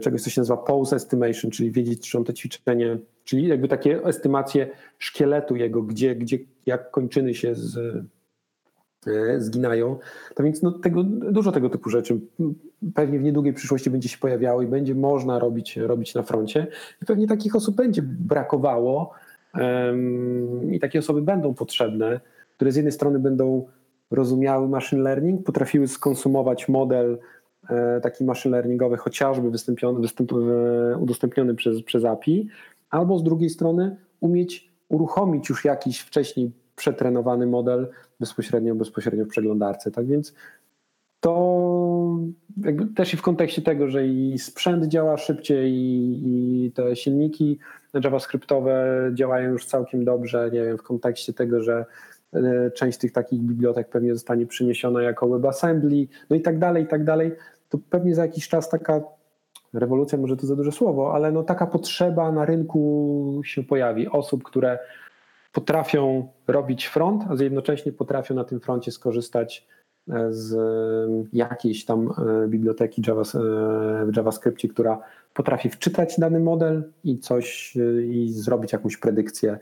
czegoś, 0.00 0.22
co 0.22 0.30
się 0.30 0.40
nazywa 0.40 0.56
pose 0.56 0.96
estimation, 0.96 1.50
czyli 1.50 1.70
wiedzieć, 1.70 2.10
czy 2.10 2.18
on 2.18 2.24
to 2.24 2.32
ćwiczenie, 2.32 2.98
czyli 3.24 3.48
jakby 3.48 3.68
takie 3.68 4.04
estymacje 4.04 4.70
szkieletu 4.98 5.56
jego, 5.56 5.82
gdzie, 5.82 6.16
gdzie 6.16 6.38
jak 6.66 6.90
kończyny 6.90 7.34
się 7.34 7.54
z, 7.54 7.76
e, 7.76 8.04
zginają. 9.38 9.98
To 10.34 10.42
więc 10.42 10.62
no, 10.62 10.72
tego, 10.72 11.02
dużo 11.04 11.52
tego 11.52 11.70
typu 11.70 11.90
rzeczy 11.90 12.20
pewnie 12.94 13.18
w 13.18 13.22
niedługiej 13.22 13.52
przyszłości 13.52 13.90
będzie 13.90 14.08
się 14.08 14.18
pojawiało 14.18 14.62
i 14.62 14.66
będzie 14.66 14.94
można 14.94 15.38
robić, 15.38 15.76
robić 15.76 16.14
na 16.14 16.22
froncie. 16.22 16.66
I 17.02 17.06
pewnie 17.06 17.26
takich 17.26 17.56
osób 17.56 17.76
będzie 17.76 18.02
brakowało 18.02 19.12
i 20.70 20.80
takie 20.80 20.98
osoby 20.98 21.22
będą 21.22 21.54
potrzebne, 21.54 22.20
które 22.56 22.72
z 22.72 22.76
jednej 22.76 22.92
strony 22.92 23.18
będą 23.18 23.66
rozumiały 24.10 24.68
machine 24.68 25.02
learning, 25.02 25.46
potrafiły 25.46 25.88
skonsumować 25.88 26.68
model 26.68 27.18
e, 27.68 28.00
taki 28.00 28.24
machine 28.24 28.52
learningowy, 28.56 28.96
chociażby 28.96 29.48
e, 29.48 30.98
udostępniony 30.98 31.54
przez, 31.54 31.82
przez 31.82 32.04
API, 32.04 32.48
albo 32.90 33.18
z 33.18 33.22
drugiej 33.22 33.50
strony 33.50 33.96
umieć 34.20 34.72
uruchomić 34.88 35.48
już 35.48 35.64
jakiś 35.64 36.00
wcześniej 36.00 36.52
przetrenowany 36.76 37.46
model 37.46 37.88
bezpośrednio, 38.22 38.74
bezpośrednio 38.74 39.24
w 39.24 39.28
przeglądarce. 39.28 39.90
Tak 39.90 40.06
więc 40.06 40.34
to 41.20 42.18
też 42.96 43.14
i 43.14 43.16
w 43.16 43.22
kontekście 43.22 43.62
tego, 43.62 43.88
że 43.88 44.06
i 44.06 44.38
sprzęt 44.38 44.86
działa 44.86 45.16
szybciej 45.16 45.72
i, 45.72 46.66
i 46.66 46.72
te 46.72 46.96
silniki 46.96 47.58
JavaScriptowe 48.04 49.10
działają 49.14 49.50
już 49.50 49.66
całkiem 49.66 50.04
dobrze, 50.04 50.50
nie 50.52 50.64
wiem, 50.64 50.78
w 50.78 50.82
kontekście 50.82 51.32
tego, 51.32 51.62
że 51.62 51.84
e, 52.34 52.70
część 52.70 52.98
tych 52.98 53.12
takich 53.12 53.40
bibliotek 53.40 53.88
pewnie 53.88 54.14
zostanie 54.14 54.46
przyniesiona 54.46 55.02
jako 55.02 55.28
WebAssembly, 55.28 56.06
no 56.30 56.36
i 56.36 56.40
tak 56.40 56.58
dalej, 56.58 56.84
i 56.84 56.86
tak 56.86 57.04
dalej, 57.04 57.32
to 57.68 57.78
pewnie 57.90 58.14
za 58.14 58.22
jakiś 58.22 58.48
czas 58.48 58.68
taka 58.68 59.00
rewolucja 59.72 60.18
może 60.18 60.36
to 60.36 60.46
za 60.46 60.56
duże 60.56 60.72
słowo, 60.72 61.14
ale 61.14 61.32
no 61.32 61.42
taka 61.42 61.66
potrzeba 61.66 62.32
na 62.32 62.44
rynku 62.44 63.40
się 63.44 63.62
pojawi. 63.62 64.08
Osób, 64.08 64.42
które 64.42 64.78
potrafią 65.52 66.28
robić 66.46 66.86
front, 66.86 67.24
a 67.30 67.42
jednocześnie 67.42 67.92
potrafią 67.92 68.34
na 68.34 68.44
tym 68.44 68.60
froncie 68.60 68.92
skorzystać 68.92 69.66
e, 70.08 70.32
z 70.32 70.54
jakiejś 71.32 71.84
tam 71.84 72.08
e, 72.08 72.48
biblioteki 72.48 73.02
Java, 73.06 73.22
e, 73.22 73.24
w 74.06 74.16
JavaScriptie, 74.16 74.68
która 74.68 75.00
potrafi 75.34 75.70
wczytać 75.70 76.18
dany 76.18 76.40
model 76.40 76.82
i 77.04 77.18
coś 77.18 77.76
i 78.10 78.28
zrobić 78.32 78.72
jakąś 78.72 78.96
predykcję 78.96 79.58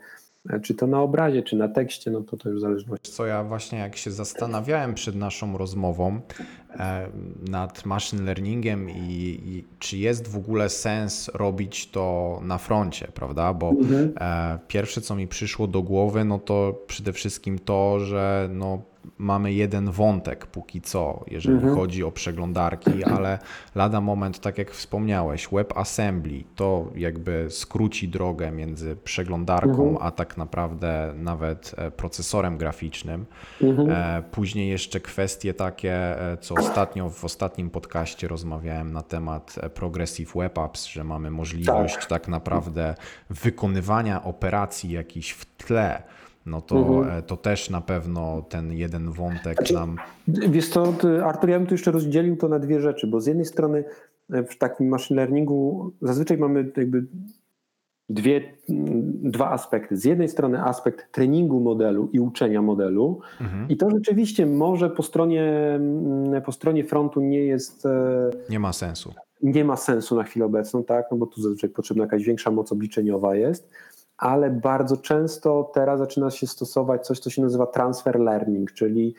czy 0.63 0.73
to 0.73 0.87
na 0.87 1.01
obrazie, 1.01 1.43
czy 1.43 1.55
na 1.55 1.67
tekście, 1.67 2.11
no 2.11 2.21
to 2.21 2.37
to 2.37 2.49
już 2.49 2.61
zależności. 2.61 3.11
Co 3.11 3.25
ja 3.25 3.43
właśnie 3.43 3.79
jak 3.79 3.97
się 3.97 4.11
zastanawiałem 4.11 4.93
przed 4.93 5.15
naszą 5.15 5.57
rozmową 5.57 6.21
e, 6.69 7.07
nad 7.49 7.85
machine 7.85 8.23
learningiem 8.23 8.89
i, 8.89 9.39
i, 9.45 9.63
czy 9.79 9.97
jest 9.97 10.27
w 10.27 10.37
ogóle 10.37 10.69
sens 10.69 11.31
robić 11.33 11.89
to 11.89 12.39
na 12.43 12.57
froncie, 12.57 13.07
prawda? 13.13 13.53
Bo 13.53 13.69
mhm. 13.69 14.13
e, 14.19 14.59
pierwsze 14.67 15.01
co 15.01 15.15
mi 15.15 15.27
przyszło 15.27 15.67
do 15.67 15.81
głowy, 15.81 16.25
no 16.25 16.39
to 16.39 16.81
przede 16.87 17.13
wszystkim 17.13 17.59
to, 17.59 17.99
że 17.99 18.49
no 18.51 18.90
mamy 19.17 19.53
jeden 19.53 19.91
wątek 19.91 20.45
póki 20.45 20.81
co, 20.81 21.23
jeżeli 21.27 21.55
mhm. 21.55 21.75
chodzi 21.75 22.03
o 22.03 22.11
przeglądarki, 22.11 23.03
ale 23.15 23.39
lada 23.75 24.01
moment, 24.01 24.39
tak 24.39 24.57
jak 24.57 24.71
wspomniałeś, 24.71 25.47
WebAssembly 25.51 26.43
to 26.55 26.91
jakby 26.95 27.47
skróci 27.49 28.09
drogę 28.09 28.51
między 28.51 28.95
przeglądarką, 28.95 29.89
mhm. 29.89 29.97
a 29.99 30.11
tak 30.11 30.37
naprawdę 30.37 31.13
nawet 31.17 31.75
e, 31.77 31.91
procesorem 31.91 32.57
graficznym. 32.57 33.25
Mhm. 33.61 33.89
E, 33.89 34.23
później 34.31 34.69
jeszcze 34.69 34.99
kwestie 34.99 35.53
takie, 35.53 35.93
e, 36.31 36.37
co 36.37 36.55
ostatnio 36.55 37.09
w 37.09 37.25
ostatnim 37.25 37.69
podcaście 37.69 38.27
rozmawiałem 38.27 38.93
na 38.93 39.01
temat 39.01 39.55
Progressive 39.73 40.33
Web 40.35 40.57
Apps, 40.57 40.85
że 40.85 41.03
mamy 41.03 41.31
możliwość 41.31 41.95
tak, 41.95 42.05
tak 42.05 42.27
naprawdę 42.27 42.95
wykonywania 43.29 44.23
operacji 44.23 44.91
jakichś 44.91 45.31
w 45.31 45.45
tle 45.45 46.03
no 46.45 46.61
to, 46.61 46.77
mhm. 46.77 47.17
E, 47.17 47.21
to 47.21 47.37
też 47.37 47.69
na 47.69 47.81
pewno 47.81 48.41
ten 48.49 48.71
jeden 48.71 49.11
wątek 49.11 49.57
znaczy, 49.57 49.73
nam. 49.73 49.97
Wiesz 50.27 50.69
co, 50.69 50.93
Artur, 51.23 51.49
ja 51.49 51.59
bym 51.59 51.67
tu 51.67 51.73
jeszcze 51.73 51.91
rozdzielił 51.91 52.37
to 52.37 52.47
na 52.47 52.59
dwie 52.59 52.81
rzeczy, 52.81 53.07
bo 53.07 53.21
z 53.21 53.25
jednej 53.25 53.45
strony 53.45 53.83
e, 54.29 54.43
w 54.43 54.57
takim 54.57 54.87
machine 54.87 55.21
learningu 55.21 55.91
zazwyczaj 56.01 56.37
mamy 56.37 56.71
jakby 56.77 57.05
dwie, 58.09 58.53
dwa 59.23 59.51
aspekty. 59.51 59.97
Z 59.97 60.05
jednej 60.05 60.29
strony 60.29 60.63
aspekt 60.63 61.11
treningu 61.11 61.59
modelu 61.59 62.09
i 62.13 62.19
uczenia 62.19 62.61
modelu 62.61 63.19
mhm. 63.41 63.69
i 63.69 63.77
to 63.77 63.89
rzeczywiście 63.89 64.45
może 64.45 64.89
po 64.89 65.03
stronie, 65.03 65.79
po 66.45 66.51
stronie 66.51 66.83
frontu 66.83 67.21
nie 67.21 67.45
jest... 67.45 67.85
E, 67.85 68.29
nie 68.49 68.59
ma 68.59 68.73
sensu. 68.73 69.13
Nie 69.43 69.65
ma 69.65 69.75
sensu 69.75 70.15
na 70.15 70.23
chwilę 70.23 70.45
obecną, 70.45 70.83
tak, 70.83 71.05
no 71.11 71.17
bo 71.17 71.25
tu 71.25 71.41
zazwyczaj 71.41 71.69
potrzebna 71.69 72.03
jakaś 72.03 72.23
większa 72.23 72.51
moc 72.51 72.71
obliczeniowa 72.71 73.35
jest 73.35 73.71
ale 74.21 74.49
bardzo 74.49 74.97
często 74.97 75.71
teraz 75.73 75.99
zaczyna 75.99 76.29
się 76.29 76.47
stosować 76.47 77.05
coś, 77.05 77.19
co 77.19 77.29
się 77.29 77.41
nazywa 77.41 77.65
transfer 77.65 78.19
learning, 78.19 78.71
czyli 78.71 79.15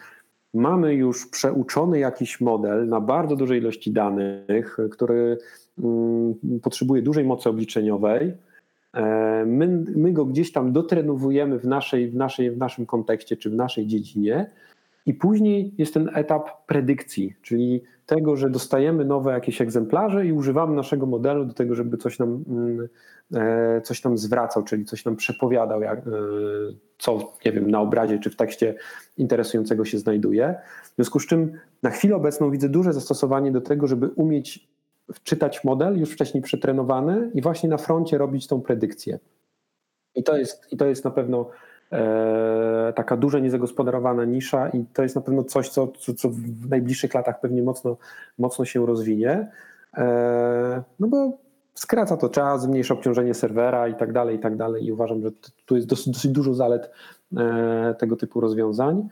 mamy 0.54 0.94
już 0.94 1.26
przeuczony 1.26 1.98
jakiś 1.98 2.40
model 2.40 2.88
na 2.88 3.00
bardzo 3.00 3.36
dużej 3.36 3.60
ilości 3.60 3.92
danych, 3.92 4.76
który 4.90 5.38
mm, 5.78 6.34
potrzebuje 6.62 7.02
dużej 7.02 7.24
mocy 7.24 7.48
obliczeniowej. 7.48 8.32
E, 8.94 9.44
my, 9.46 9.84
my 9.96 10.12
go 10.12 10.24
gdzieś 10.24 10.52
tam 10.52 10.72
dotrenowujemy 10.72 11.58
w, 11.58 11.64
naszej, 11.64 12.10
w, 12.10 12.14
naszej, 12.14 12.50
w 12.50 12.58
naszym 12.58 12.86
kontekście 12.86 13.36
czy 13.36 13.50
w 13.50 13.54
naszej 13.54 13.86
dziedzinie, 13.86 14.50
i 15.06 15.14
później 15.14 15.74
jest 15.78 15.94
ten 15.94 16.10
etap 16.14 16.66
predykcji, 16.66 17.34
czyli 17.42 17.82
tego, 18.06 18.36
że 18.36 18.50
dostajemy 18.50 19.04
nowe 19.04 19.32
jakieś 19.32 19.60
egzemplarze 19.60 20.26
i 20.26 20.32
używamy 20.32 20.76
naszego 20.76 21.06
modelu 21.06 21.44
do 21.44 21.54
tego, 21.54 21.74
żeby 21.74 21.96
coś 21.96 22.18
nam, 22.18 22.44
mm, 22.48 22.88
e, 23.34 23.80
coś 23.80 24.04
nam 24.04 24.18
zwracał, 24.18 24.62
czyli 24.62 24.84
coś 24.84 25.04
nam 25.04 25.16
przepowiadał, 25.16 25.82
jak, 25.82 25.98
e, 25.98 26.10
co 26.98 27.32
nie 27.44 27.52
wiem, 27.52 27.70
na 27.70 27.80
obrazie 27.80 28.18
czy 28.18 28.30
w 28.30 28.36
tekście 28.36 28.74
interesującego 29.18 29.84
się 29.84 29.98
znajduje. 29.98 30.54
W 30.84 30.94
związku 30.94 31.20
z 31.20 31.26
czym 31.26 31.52
na 31.82 31.90
chwilę 31.90 32.16
obecną 32.16 32.50
widzę 32.50 32.68
duże 32.68 32.92
zastosowanie 32.92 33.52
do 33.52 33.60
tego, 33.60 33.86
żeby 33.86 34.08
umieć 34.08 34.68
wczytać 35.14 35.64
model 35.64 35.98
już 35.98 36.10
wcześniej 36.10 36.42
przetrenowany 36.42 37.30
i 37.34 37.42
właśnie 37.42 37.68
na 37.68 37.78
froncie 37.78 38.18
robić 38.18 38.46
tą 38.46 38.60
predykcję. 38.60 39.18
I 40.14 40.22
to 40.22 40.36
jest, 40.36 40.72
i 40.72 40.76
to 40.76 40.86
jest 40.86 41.04
na 41.04 41.10
pewno 41.10 41.50
taka 42.94 43.16
duża, 43.16 43.38
niezagospodarowana 43.38 44.24
nisza 44.24 44.68
i 44.68 44.84
to 44.92 45.02
jest 45.02 45.16
na 45.16 45.22
pewno 45.22 45.44
coś, 45.44 45.68
co, 45.68 45.88
co, 45.88 46.14
co 46.14 46.28
w 46.28 46.68
najbliższych 46.70 47.14
latach 47.14 47.40
pewnie 47.40 47.62
mocno, 47.62 47.96
mocno 48.38 48.64
się 48.64 48.86
rozwinie. 48.86 49.48
E, 49.96 50.82
no 51.00 51.08
bo 51.08 51.38
skraca 51.74 52.16
to 52.16 52.28
czas, 52.28 52.62
zmniejsza 52.62 52.94
obciążenie 52.94 53.34
serwera 53.34 53.88
i 53.88 53.94
tak 53.94 54.12
dalej, 54.12 54.36
i 54.36 54.38
tak 54.38 54.56
dalej. 54.56 54.86
I 54.86 54.92
uważam, 54.92 55.22
że 55.22 55.30
tu 55.66 55.76
jest 55.76 55.88
dosyć, 55.88 56.08
dosyć 56.08 56.30
dużo 56.30 56.54
zalet 56.54 56.90
e, 57.36 57.94
tego 57.98 58.16
typu 58.16 58.40
rozwiązań. 58.40 59.08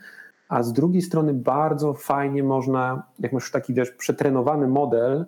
A 0.49 0.63
z 0.63 0.73
drugiej 0.73 1.03
strony 1.03 1.35
bardzo 1.35 1.95
fajnie 1.95 2.43
można, 2.43 3.03
jak 3.19 3.33
masz 3.33 3.51
taki 3.51 3.75
wiesz, 3.75 3.91
przetrenowany 3.91 4.69
model 4.69 5.27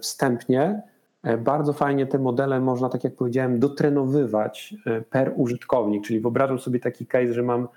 wstępnie, 0.00 0.82
E, 0.82 0.97
bardzo 1.36 1.72
fajnie 1.72 2.06
te 2.06 2.18
modele 2.18 2.60
można, 2.60 2.88
tak 2.88 3.04
jak 3.04 3.14
powiedziałem, 3.14 3.58
dotrenowywać 3.58 4.74
e, 4.86 5.00
per 5.00 5.32
użytkownik, 5.36 6.04
czyli 6.06 6.20
wyobrażam 6.20 6.58
sobie 6.58 6.80
taki 6.80 7.06
case, 7.06 7.32
że 7.32 7.42
mam 7.42 7.68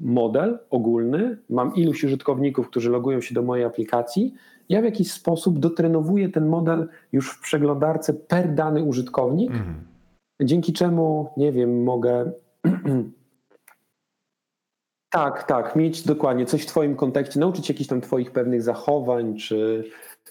model 0.00 0.58
ogólny, 0.70 1.38
mam 1.50 1.74
iluś 1.74 2.04
użytkowników, 2.04 2.68
którzy 2.68 2.90
logują 2.90 3.20
się 3.20 3.34
do 3.34 3.42
mojej 3.42 3.64
aplikacji, 3.64 4.34
ja 4.68 4.80
w 4.80 4.84
jakiś 4.84 5.12
sposób 5.12 5.58
dotrenowuję 5.58 6.28
ten 6.28 6.48
model 6.48 6.88
już 7.12 7.30
w 7.30 7.40
przeglądarce 7.40 8.14
per 8.14 8.54
dany 8.54 8.82
użytkownik, 8.82 9.50
mhm. 9.50 9.84
dzięki 10.42 10.72
czemu, 10.72 11.28
nie 11.36 11.52
wiem, 11.52 11.82
mogę 11.82 12.32
tak, 15.10 15.42
tak, 15.42 15.76
mieć 15.76 16.02
dokładnie 16.02 16.46
coś 16.46 16.62
w 16.62 16.66
Twoim 16.66 16.96
kontekście, 16.96 17.40
nauczyć 17.40 17.66
się 17.66 17.72
jakichś 17.72 17.88
tam 17.88 18.00
Twoich 18.00 18.30
pewnych 18.30 18.62
zachowań, 18.62 19.36
czy 19.36 19.84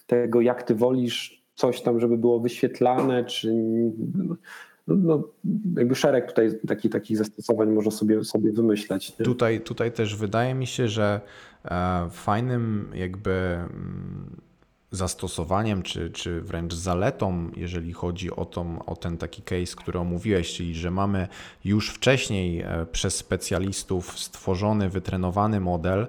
tego, 0.08 0.42
jak 0.42 0.64
Ty 0.64 0.76
wolisz 0.76 1.41
coś 1.62 1.82
tam, 1.82 2.00
żeby 2.00 2.18
było 2.18 2.40
wyświetlane, 2.40 3.26
czy 3.26 3.54
no, 4.16 4.36
no, 4.88 5.24
jakby 5.78 5.96
szereg 5.96 6.28
tutaj 6.28 6.50
taki, 6.68 6.90
takich 6.90 7.18
zastosowań 7.18 7.70
można 7.70 7.92
sobie, 7.92 8.24
sobie 8.24 8.52
wymyśleć. 8.52 9.16
Tutaj, 9.24 9.62
tutaj 9.62 9.92
też 9.92 10.16
wydaje 10.16 10.56
mi 10.56 10.68
się, 10.68 10.88
że 10.88 11.22
e, 11.66 12.08
fajnym 12.12 12.92
jakby 12.94 13.32
mm, 13.32 14.42
zastosowaniem, 14.92 15.84
czy, 15.84 16.12
czy 16.12 16.42
wręcz 16.42 16.74
zaletą, 16.74 17.52
jeżeli 17.58 17.94
chodzi 17.94 18.32
o, 18.32 18.46
tą, 18.46 18.86
o 18.86 18.96
ten 18.96 19.18
taki 19.18 19.42
case, 19.42 19.76
który 19.76 20.00
omówiłeś, 20.00 20.54
czyli 20.54 20.76
że 20.76 20.92
mamy 20.92 21.28
już 21.66 21.90
wcześniej 21.90 22.62
e, 22.62 22.86
przez 22.92 23.16
specjalistów 23.16 24.20
stworzony, 24.20 24.90
wytrenowany 24.90 25.60
model, 25.60 26.08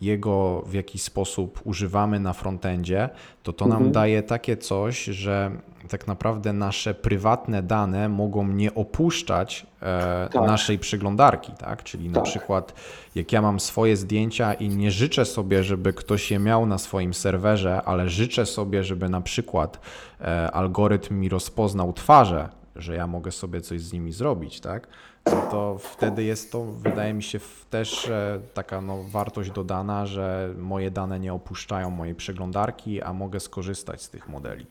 jego 0.00 0.62
w 0.66 0.72
jakiś 0.74 1.02
sposób 1.02 1.60
używamy 1.64 2.20
na 2.20 2.32
frontendzie, 2.32 3.08
to 3.42 3.52
to 3.52 3.64
nam 3.66 3.76
Mhm. 3.76 3.92
daje 3.92 4.22
takie 4.22 4.56
coś, 4.56 5.04
że 5.04 5.50
tak 5.88 6.06
naprawdę 6.06 6.52
nasze 6.52 6.94
prywatne 6.94 7.62
dane 7.62 8.08
mogą 8.08 8.48
nie 8.48 8.74
opuszczać 8.74 9.66
e, 9.82 10.28
Tak. 10.32 10.46
naszej 10.46 10.78
przeglądarki, 10.78 11.52
tak? 11.52 11.82
Czyli 11.82 12.08
na 12.08 12.14
Tak. 12.14 12.24
przykład 12.24 12.74
jak 13.14 13.32
ja 13.32 13.42
mam 13.42 13.60
swoje 13.60 13.96
zdjęcia 13.96 14.54
i 14.54 14.68
nie 14.68 14.90
życzę 14.90 15.24
sobie, 15.24 15.62
żeby 15.64 15.92
ktoś 15.92 16.30
je 16.30 16.38
miał 16.38 16.66
na 16.66 16.78
swoim 16.78 17.14
serwerze, 17.14 17.82
ale 17.82 18.08
życzę 18.08 18.46
sobie, 18.46 18.84
żeby 18.84 19.08
na 19.08 19.20
przykład 19.20 19.80
e, 20.20 20.50
algorytm 20.50 21.14
mi 21.20 21.28
rozpoznał 21.28 21.92
twarze, 21.92 22.48
że 22.76 22.94
ja 22.94 23.06
mogę 23.06 23.32
sobie 23.32 23.60
coś 23.60 23.80
z 23.80 23.92
nimi 23.92 24.12
zrobić, 24.12 24.60
tak? 24.60 24.88
No 25.32 25.50
to 25.50 25.78
wtedy 25.78 26.24
jest 26.24 26.52
to, 26.52 26.64
wydaje 26.64 27.14
mi 27.14 27.22
się, 27.22 27.38
też 27.70 28.08
e, 28.08 28.40
taka 28.54 28.80
no, 28.80 29.04
wartość 29.10 29.50
dodana, 29.50 30.06
że 30.06 30.54
moje 30.58 30.90
dane 30.90 31.20
nie 31.20 31.34
opuszczają 31.34 31.90
mojej 31.90 32.14
przeglądarki, 32.14 33.02
a 33.02 33.12
mogę 33.12 33.40
skorzystać 33.40 34.02
z 34.02 34.10
tych 34.10 34.28
modeli. 34.28 34.66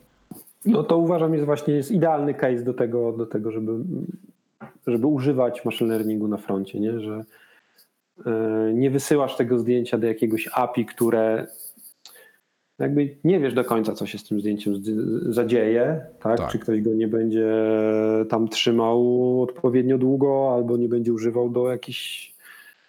No 0.65 0.83
to 0.83 0.97
uważam 0.97 1.33
jest 1.33 1.45
właśnie 1.45 1.73
jest 1.73 1.91
idealny 1.91 2.33
case 2.33 2.63
do 2.63 2.73
tego, 2.73 3.11
do 3.11 3.25
tego 3.25 3.51
żeby, 3.51 3.71
żeby 4.87 5.07
używać 5.07 5.65
machine 5.65 5.89
learningu 5.93 6.27
na 6.27 6.37
froncie, 6.37 6.79
nie? 6.79 6.99
że 6.99 7.25
e, 8.25 8.31
nie 8.73 8.91
wysyłasz 8.91 9.35
tego 9.35 9.59
zdjęcia 9.59 9.97
do 9.97 10.07
jakiegoś 10.07 10.49
API, 10.53 10.85
które 10.85 11.47
jakby 12.79 13.15
nie 13.23 13.39
wiesz 13.39 13.53
do 13.53 13.63
końca, 13.63 13.93
co 13.93 14.05
się 14.05 14.17
z 14.17 14.23
tym 14.23 14.39
zdjęciem 14.39 14.73
zadzieje, 15.29 16.01
tak? 16.19 16.37
Tak. 16.37 16.51
Czy 16.51 16.59
ktoś 16.59 16.81
go 16.81 16.93
nie 16.93 17.07
będzie 17.07 17.53
tam 18.29 18.47
trzymał 18.47 19.01
odpowiednio 19.41 19.97
długo, 19.97 20.53
albo 20.55 20.77
nie 20.77 20.89
będzie 20.89 21.13
używał 21.13 21.49
do 21.49 21.71
jakichś 21.71 22.33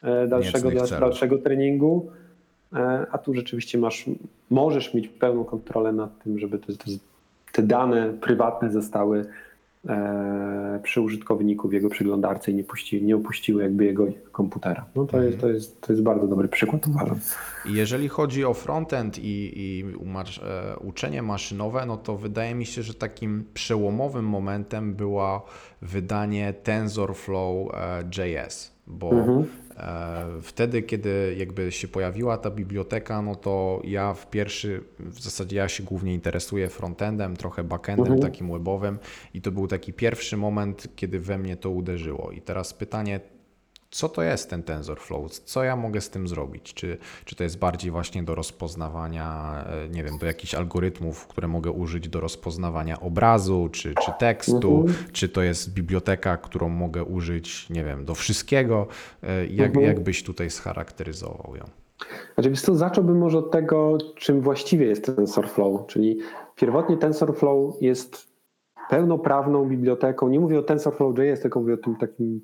e, 0.03 0.27
dalszego, 0.29 0.71
Niecnych 0.71 0.89
celów. 0.89 1.01
dalszego 1.01 1.39
treningu. 1.39 2.11
E, 2.73 3.07
A 3.13 3.19
tu 3.19 3.35
rzeczywiście 3.35 3.79
masz, 3.79 4.11
możesz 4.51 4.95
mieć 4.95 5.09
pełną 5.09 5.45
kontrolę 5.45 5.93
nad 5.93 6.23
tym, 6.25 6.39
żeby 6.39 6.59
te, 6.59 6.73
te, 7.53 7.63
dane 7.63 8.13
prywatne 8.21 8.71
zostały 8.73 9.25
przy 10.83 11.01
użytkowniku 11.01 11.69
w 11.69 11.73
jego 11.73 11.89
przeglądarce 11.89 12.51
i 12.51 12.55
nie, 12.55 12.65
puści, 12.65 13.03
nie 13.03 13.17
opuściły 13.17 13.63
jakby 13.63 13.85
jego 13.85 14.07
komputera. 14.33 14.85
No 14.95 15.05
to, 15.05 15.23
jest, 15.23 15.39
to, 15.39 15.49
jest, 15.49 15.81
to 15.81 15.93
jest 15.93 16.03
bardzo 16.03 16.27
dobry 16.27 16.49
przykład, 16.49 16.87
uważam. 16.87 17.21
Jeżeli 17.67 18.09
chodzi 18.09 18.45
o 18.45 18.55
frontend 18.55 19.19
i, 19.19 19.53
i 19.57 19.85
e, 19.85 20.79
uczenie 20.79 21.23
maszynowe, 21.23 21.87
no 21.87 21.97
to 21.97 22.17
wydaje 22.17 22.55
mi 22.55 22.67
się, 22.67 22.83
że 22.83 22.95
takim 22.95 23.45
przełomowym 23.55 24.25
momentem 24.25 24.95
było 24.95 25.47
wydanie 25.83 26.53
TensorFlow 26.53 27.75
e, 27.75 28.03
JS, 28.03 28.73
bo 28.87 29.11
Mhm. 29.11 29.47
E, 29.79 30.25
wtedy, 30.43 30.83
kiedy 30.83 31.35
jakby 31.39 31.73
się 31.73 31.89
pojawiła 31.89 32.39
ta 32.39 32.51
biblioteka, 32.51 33.23
no 33.23 33.35
to 33.35 33.81
ja 33.85 34.15
w 34.15 34.31
pierwszy, 34.31 34.85
w 34.99 35.21
zasadzie 35.21 35.57
ja 35.57 35.69
się 35.69 35.83
głównie 35.83 36.15
interesuję 36.15 36.69
frontendem, 36.69 37.37
trochę 37.37 37.65
backendem 37.65 38.07
Mhm. 38.13 38.21
takim 38.23 38.53
webowym 38.53 38.99
i 39.35 39.41
to 39.43 39.53
był 39.53 39.67
taki 39.67 39.93
pierwszy 39.93 40.37
moment, 40.37 40.89
kiedy 40.97 41.21
we 41.21 41.39
mnie 41.39 41.57
to 41.57 41.71
uderzyło. 41.71 42.31
I 42.31 42.41
teraz 42.41 42.75
pytanie, 42.75 43.21
co 43.91 44.09
to 44.09 44.23
jest 44.23 44.51
ten 44.51 44.63
TensorFlow? 44.63 45.31
Co 45.33 45.65
ja 45.65 45.77
mogę 45.77 46.01
z 46.01 46.11
tym 46.11 46.29
zrobić? 46.29 46.75
Czy, 46.75 46.99
czy 47.25 47.37
to 47.37 47.45
jest 47.45 47.59
bardziej 47.59 47.91
właśnie 47.91 48.23
do 48.23 48.35
rozpoznawania, 48.35 49.55
e, 49.67 49.89
nie 49.89 50.05
wiem, 50.05 50.19
do 50.19 50.27
jakichś 50.27 50.55
algorytmów, 50.55 51.27
które 51.27 51.49
mogę 51.49 51.71
użyć 51.71 52.09
do 52.09 52.21
rozpoznawania 52.21 53.01
obrazu, 53.01 53.69
czy, 53.73 53.95
czy 54.05 54.13
tekstu? 54.19 54.81
Mhm. 54.81 55.13
Czy 55.13 55.29
to 55.29 55.43
jest 55.43 55.75
biblioteka, 55.75 56.37
którą 56.37 56.69
mogę 56.69 57.05
użyć, 57.05 57.71
nie 57.71 57.85
wiem, 57.85 58.05
do 58.05 58.15
wszystkiego? 58.15 58.87
E, 59.23 59.47
Jak, 59.47 59.69
Mhm. 59.69 59.87
jak 59.87 60.01
byś 60.01 60.23
tutaj 60.23 60.51
scharakteryzował 60.51 61.57
ją? 61.57 61.65
Znaczy, 62.35 62.51
wiesz 62.51 62.61
co, 62.61 62.75
zacząłbym 62.75 63.19
może 63.19 63.39
od 63.39 63.51
tego, 63.51 63.99
czym 64.17 64.41
właściwie 64.41 64.87
jest 64.87 65.07
TensorFlow, 65.07 65.87
czyli 65.87 66.19
pierwotnie 66.57 66.97
TensorFlow 66.97 67.83
jest 67.83 68.29
pełnoprawną 68.91 69.69
biblioteką, 69.69 70.29
nie 70.29 70.41
mówię 70.41 70.59
o 70.59 70.63
TensorFlow.js, 70.63 71.41
tylko 71.41 71.61
mówię 71.61 71.75
o 71.75 71.77
tym 71.77 71.97
takim 71.97 72.41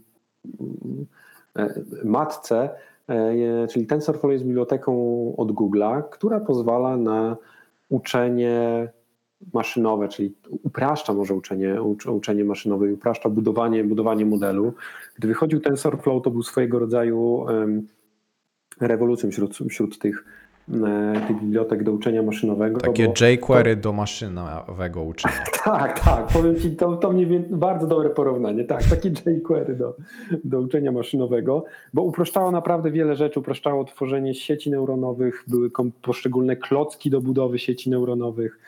matce, 2.05 2.71
e, 3.09 3.67
czyli 3.69 3.87
TensorFlow 3.87 4.33
jest 4.33 4.45
biblioteką 4.45 4.93
od 5.37 5.53
Google'a, 5.53 6.03
która 6.11 6.41
pozwala 6.41 6.97
na 6.97 7.37
uczenie 7.89 8.89
maszynowe, 9.53 10.09
czyli 10.09 10.35
upraszcza 10.63 11.13
może 11.13 11.35
uczenie, 11.35 11.75
ucz- 11.75 12.13
uczenie 12.13 12.45
maszynowe 12.45 12.89
i 12.89 12.93
upraszcza 12.93 13.29
budowanie, 13.29 13.85
budowanie 13.85 14.27
modelu. 14.27 14.75
Gdy 15.17 15.29
wychodził 15.29 15.61
TensorFlow, 15.61 16.23
to 16.23 16.31
był 16.31 16.43
swojego 16.43 16.79
rodzaju 16.79 17.47
rewolucją 18.81 19.31
wśród, 19.31 19.59
wśród 19.71 19.99
tych, 19.99 20.25
e, 20.29 20.34
tych 21.29 21.41
bibliotek 21.41 21.83
do 21.83 21.93
uczenia 21.93 22.23
maszynowego. 22.23 22.81
Takie 22.81 23.09
bo- 23.09 23.27
jQuery 23.27 23.77
do 23.77 23.93
maszynowego 23.93 25.03
uczenia. 25.03 25.45
tak, 25.65 26.01
tak, 26.01 26.27
powiem 26.27 26.57
Ci, 26.57 26.77
to, 26.77 26.97
to 26.97 27.13
mniej 27.13 27.27
więcej 27.27 27.57
bardzo 27.57 27.87
dobre 27.87 28.11
porównanie. 28.11 28.65
Tak, 28.65 28.83
takie 28.83 29.11
jQuery 29.39 29.75
do, 29.75 29.97
do 30.45 30.61
uczenia 30.61 30.93
maszynowego, 30.93 31.65
bo 31.95 32.03
uproszczało 32.03 32.51
naprawdę 32.51 32.91
wiele 32.91 33.17
rzeczy. 33.17 33.41
Uproszczało 33.41 33.85
tworzenie 33.85 34.35
sieci 34.35 34.71
neuronowych, 34.71 35.45
były 35.47 35.71
poszczególne 36.03 36.57
klocki 36.57 37.11
do 37.11 37.21
budowy 37.21 37.59
sieci 37.59 37.91
neuronowych, 37.91 38.59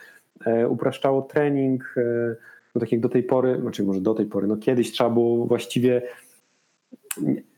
e, 0.47 0.69
upraszczało 0.69 1.23
trening, 1.23 1.95
e, 1.97 2.37
no 2.75 2.81
tak 2.81 2.93
jak 2.93 3.01
do 3.01 3.09
tej 3.09 3.23
pory, 3.23 3.61
znaczy 3.61 3.83
może 3.83 4.01
do 4.01 4.15
tej 4.15 4.27
pory, 4.27 4.47
no 4.47 4.57
kiedyś 4.57 4.93
trzeba 4.93 5.11
było 5.11 5.47
właściwie 5.47 6.03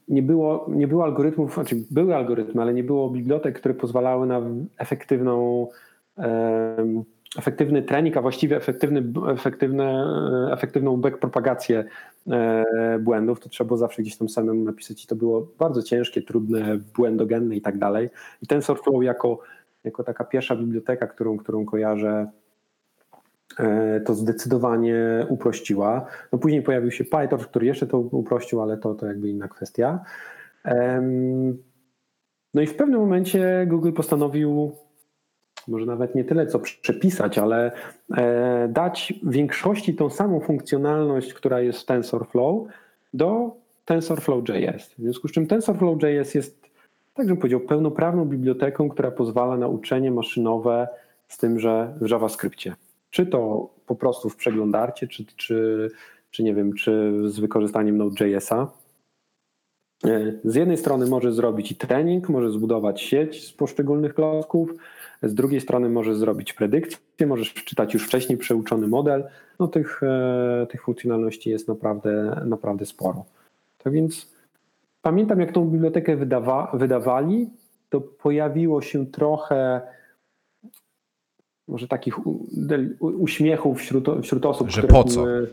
nie- 0.08 0.22
było, 0.22 0.66
nie 0.68 0.88
było 0.88 1.04
algorytmów, 1.04 1.54
znaczy 1.54 1.76
były 1.90 2.16
algorytmy, 2.16 2.62
ale 2.62 2.74
nie 2.74 2.84
było 2.84 3.10
bibliotek, 3.10 3.58
które 3.58 3.74
pozwalały 3.74 4.26
na 4.26 4.42
efektywną, 4.78 5.66
efektywny 7.38 7.82
trening, 7.82 8.16
a 8.16 8.22
właściwie 8.22 8.56
efektywny, 8.56 9.02
efektywne, 9.32 10.04
efektywną 10.52 10.96
backpropagację 10.96 11.84
e, 12.30 12.98
błędów. 13.00 13.40
To 13.40 13.48
trzeba 13.48 13.66
było 13.68 13.78
zawsze 13.78 14.02
gdzieś 14.02 14.16
tam 14.16 14.28
samemu 14.28 14.64
napisać 14.64 15.04
i 15.04 15.06
to 15.06 15.16
było 15.16 15.48
bardzo 15.58 15.82
ciężkie, 15.82 16.22
trudne, 16.22 16.78
błędogenne 16.96 17.56
i 17.56 17.60
tak 17.60 17.78
dalej. 17.78 18.08
I 18.42 18.46
TensorFlow 18.46 19.02
jako, 19.04 19.40
jako 19.84 20.04
taka 20.04 20.24
pierwsza 20.24 20.56
biblioteka, 20.56 21.06
którą, 21.06 21.36
którą 21.36 21.64
kojarzę, 21.64 22.10
e, 22.10 22.30
to 24.04 24.14
zdecydowanie 24.14 25.26
uprościła. 25.28 26.06
No 26.32 26.38
później 26.38 26.62
pojawił 26.62 26.90
się 26.90 27.04
PyTorch, 27.04 27.46
który 27.46 27.66
jeszcze 27.66 27.86
to 27.86 27.98
uprościł, 27.98 28.62
ale 28.62 28.76
to, 28.76 28.94
to 28.94 29.06
jakby 29.06 29.28
inna 29.28 29.48
kwestia. 29.48 30.04
No 32.54 32.62
i 32.62 32.66
w 32.66 32.76
pewnym 32.76 33.00
momencie 33.00 33.66
Google 33.66 33.92
postanowił, 33.92 34.72
może 35.68 35.86
nawet 35.86 36.14
nie 36.14 36.24
tyle 36.24 36.46
co 36.46 36.58
przepisać, 36.58 37.38
ale 37.38 37.72
e, 38.16 38.68
dać 38.68 39.14
większości 39.22 39.94
tą 39.94 40.10
samą 40.10 40.40
funkcjonalność, 40.40 41.34
która 41.34 41.60
jest 41.60 41.80
w 41.80 41.84
TensorFlow, 41.84 42.68
do 43.14 43.56
TensorFlow.js. 43.84 44.94
W 44.98 45.02
związku 45.02 45.28
z 45.28 45.32
czym 45.32 45.46
TensorFlow.js 45.46 46.34
jest, 46.34 46.66
tak 47.14 47.26
bym 47.26 47.36
powiedział, 47.36 47.60
pełnoprawną 47.60 48.24
biblioteką, 48.24 48.88
która 48.88 49.10
pozwala 49.10 49.56
na 49.56 49.68
uczenie 49.68 50.10
maszynowe 50.10 50.88
z 51.28 51.38
tym, 51.38 51.58
że 51.58 51.94
w 52.00 52.10
JavaScriptie. 52.10 52.74
Czy 53.10 53.26
to 53.26 53.70
po 53.86 53.94
prostu 53.94 54.30
w 54.30 54.36
przeglądarcie, 54.36 55.08
czy, 55.08 55.26
czy, 55.26 55.90
czy 56.30 56.42
nie 56.42 56.54
wiem, 56.54 56.72
czy 56.72 57.12
z 57.24 57.38
wykorzystaniem 57.38 57.96
Node.jsa. 57.96 58.72
E, 60.04 60.32
Z 60.44 60.54
jednej 60.54 60.76
strony 60.76 61.06
może 61.06 61.32
zrobić 61.32 61.72
i 61.72 61.76
trening, 61.76 62.28
może 62.28 62.50
zbudować 62.50 63.02
sieć 63.02 63.46
z 63.46 63.52
poszczególnych 63.52 64.14
klocków, 64.14 64.74
z 65.22 65.34
drugiej 65.34 65.60
strony 65.60 65.88
może 65.88 66.14
zrobić 66.14 66.52
predykcję, 66.52 67.26
możesz 67.26 67.50
wczytać 67.50 67.94
już 67.94 68.06
wcześniej 68.06 68.38
przeuczony 68.38 68.88
model. 68.88 69.24
No 69.58 69.68
tych, 69.68 70.02
e, 70.02 70.66
tych 70.70 70.82
funkcjonalności 70.82 71.50
jest 71.50 71.68
naprawdę, 71.68 72.42
naprawdę 72.46 72.86
sporo. 72.86 73.24
Tak 73.78 73.92
więc 73.92 74.34
pamiętam, 75.02 75.40
jak 75.40 75.52
tą 75.52 75.64
bibliotekę 75.70 76.16
wydawa, 76.16 76.70
wydawali, 76.74 77.50
to 77.88 78.00
pojawiło 78.00 78.82
się 78.82 79.06
trochę 79.06 79.80
może 81.68 81.88
takich 81.88 82.26
u, 82.26 82.38
uśmiechów 83.00 83.78
wśród, 83.78 84.06
wśród 84.22 84.46
osób, 84.46 84.70
Że 84.70 84.82
które 84.82 84.92
po 84.94 85.04
co? 85.04 85.22
były- 85.22 85.48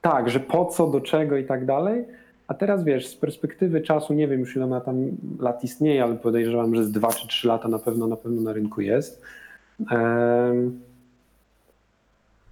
tak, 0.00 0.30
że 0.30 0.40
po 0.40 0.64
co, 0.64 0.86
do 0.86 1.00
czego 1.00 1.36
i 1.36 1.44
tak 1.44 1.64
dalej. 1.66 2.04
A 2.48 2.54
teraz 2.54 2.84
wiesz, 2.84 3.06
z 3.06 3.16
perspektywy 3.16 3.80
czasu, 3.80 4.14
nie 4.14 4.28
wiem 4.28 4.40
już 4.40 4.56
ile 4.56 4.64
ona 4.64 4.80
tam 4.80 4.96
lat 5.40 5.64
istnieje, 5.64 6.04
ale 6.04 6.14
podejrzewam, 6.14 6.74
że 6.74 6.84
z 6.84 6.90
2 6.92 7.08
czy 7.12 7.28
3 7.28 7.48
lata 7.48 7.68
na 7.68 7.78
pewno 7.78 8.06
na 8.06 8.16
pewno 8.16 8.40
na 8.42 8.52
rynku 8.52 8.80
jest. 8.80 9.22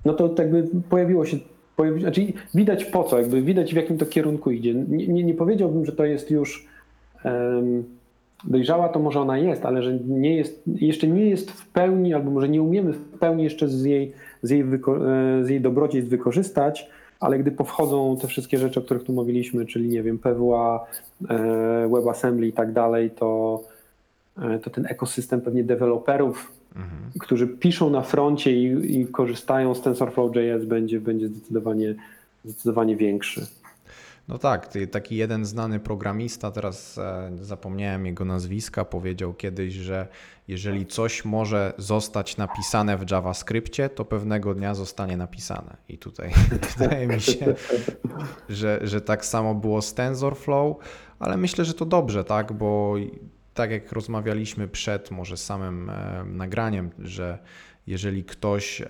No 0.05 0.13
to 0.15 0.35
jakby 0.39 0.65
pojawiło 0.91 1.25
się, 1.27 1.37
pojawi, 1.77 2.01
znaczy 2.01 2.21
widać 2.55 2.85
po 2.85 3.05
co, 3.05 3.19
jakby 3.21 3.43
widać 3.43 3.73
w 3.73 3.77
jakim 3.77 3.99
to 3.99 4.07
kierunku 4.07 4.51
idzie. 4.51 4.75
Nie, 4.75 5.09
nie, 5.09 5.25
nie 5.25 5.35
powiedziałbym, 5.35 5.87
że 5.87 5.93
to 5.93 6.05
jest 6.05 6.31
już 6.31 6.67
em, 7.25 7.85
dojrzała, 8.47 8.89
to 8.89 8.99
może 8.99 9.21
ona 9.21 9.39
jest, 9.39 9.67
ale 9.67 9.83
że 9.83 9.99
nie 10.07 10.37
jest, 10.37 10.63
jeszcze 10.67 11.07
nie 11.07 11.27
jest 11.27 11.51
w 11.51 11.69
pełni, 11.69 12.15
albo 12.15 12.31
może 12.31 12.49
nie 12.49 12.63
umiemy 12.63 12.93
w 12.93 13.19
pełni 13.19 13.45
jeszcze 13.45 13.69
z 13.69 13.85
jej, 13.85 14.13
z 14.43 14.51
jej, 14.51 14.65
wyko- 14.65 15.09
e, 15.41 15.45
z 15.45 15.49
jej 15.49 15.61
dobrodziejstw 15.61 16.11
wykorzystać, 16.11 16.91
ale 17.21 17.39
gdy 17.39 17.51
powchodzą 17.51 18.17
te 18.21 18.29
wszystkie 18.29 18.59
rzeczy, 18.59 18.81
o 18.81 18.83
których 18.83 19.05
tu 19.05 19.13
mówiliśmy, 19.13 19.67
czyli 19.67 19.89
nie 19.89 20.03
wiem, 20.03 20.19
PWA, 20.19 20.87
e, 21.29 21.89
WebAssembly 21.89 22.47
i 22.47 22.53
tak 22.53 22.73
dalej, 22.73 23.11
to, 23.11 23.61
to 24.63 24.71
ten 24.71 24.87
ekosystem 24.87 25.41
pewnie 25.41 25.65
deweloperów, 25.65 26.53
mhm. 26.77 26.93
którzy 27.21 27.49
piszą 27.49 27.91
na 27.91 28.01
froncie 28.01 28.53
i, 28.53 29.01
i 29.01 29.07
korzystają 29.07 29.75
z 29.75 29.83
TensorFlow.js 29.83 30.65
będzie, 30.65 31.01
będzie 31.01 31.29
zdecydowanie, 31.29 31.95
zdecydowanie 32.45 32.97
większy. 32.97 33.47
No 34.29 34.39
tak, 34.39 34.69
taki 34.91 35.17
jeden 35.17 35.45
znany 35.45 35.81
programista, 35.81 36.51
teraz 36.51 36.99
e, 36.99 37.31
zapomniałem 37.41 38.07
jego 38.07 38.25
nazwiska, 38.25 38.85
powiedział 38.85 39.35
kiedyś, 39.35 39.75
że 39.75 40.09
jeżeli 40.49 40.87
coś 40.87 41.25
może 41.25 41.73
zostać 41.79 42.37
napisane 42.37 42.99
w 42.99 43.11
JavaScriptie, 43.11 43.89
to 43.89 44.05
pewnego 44.05 44.55
dnia 44.55 44.75
zostanie 44.75 45.17
napisane. 45.17 45.77
I 45.89 45.99
tutaj 45.99 46.31
wydaje 46.79 47.07
mi 47.07 47.21
się, 47.21 47.55
że, 48.49 48.81
że 48.83 49.01
tak 49.01 49.25
samo 49.25 49.55
było 49.55 49.83
z 49.83 49.95
TensorFlow, 49.95 50.77
ale 51.19 51.37
myślę, 51.37 51.65
że 51.65 51.75
to 51.75 51.87
dobrze, 51.87 52.25
tak, 52.25 52.53
bo 52.53 52.95
tak 53.55 53.71
jak 53.71 53.93
rozmawialiśmy 53.93 54.69
przed 54.69 55.11
może 55.11 55.37
samym 55.37 55.91
e, 55.91 56.25
nagraniem, 56.25 56.91
że 56.99 57.39
jeżeli 57.87 58.25
ktoś 58.25 58.81
e, 58.81 58.87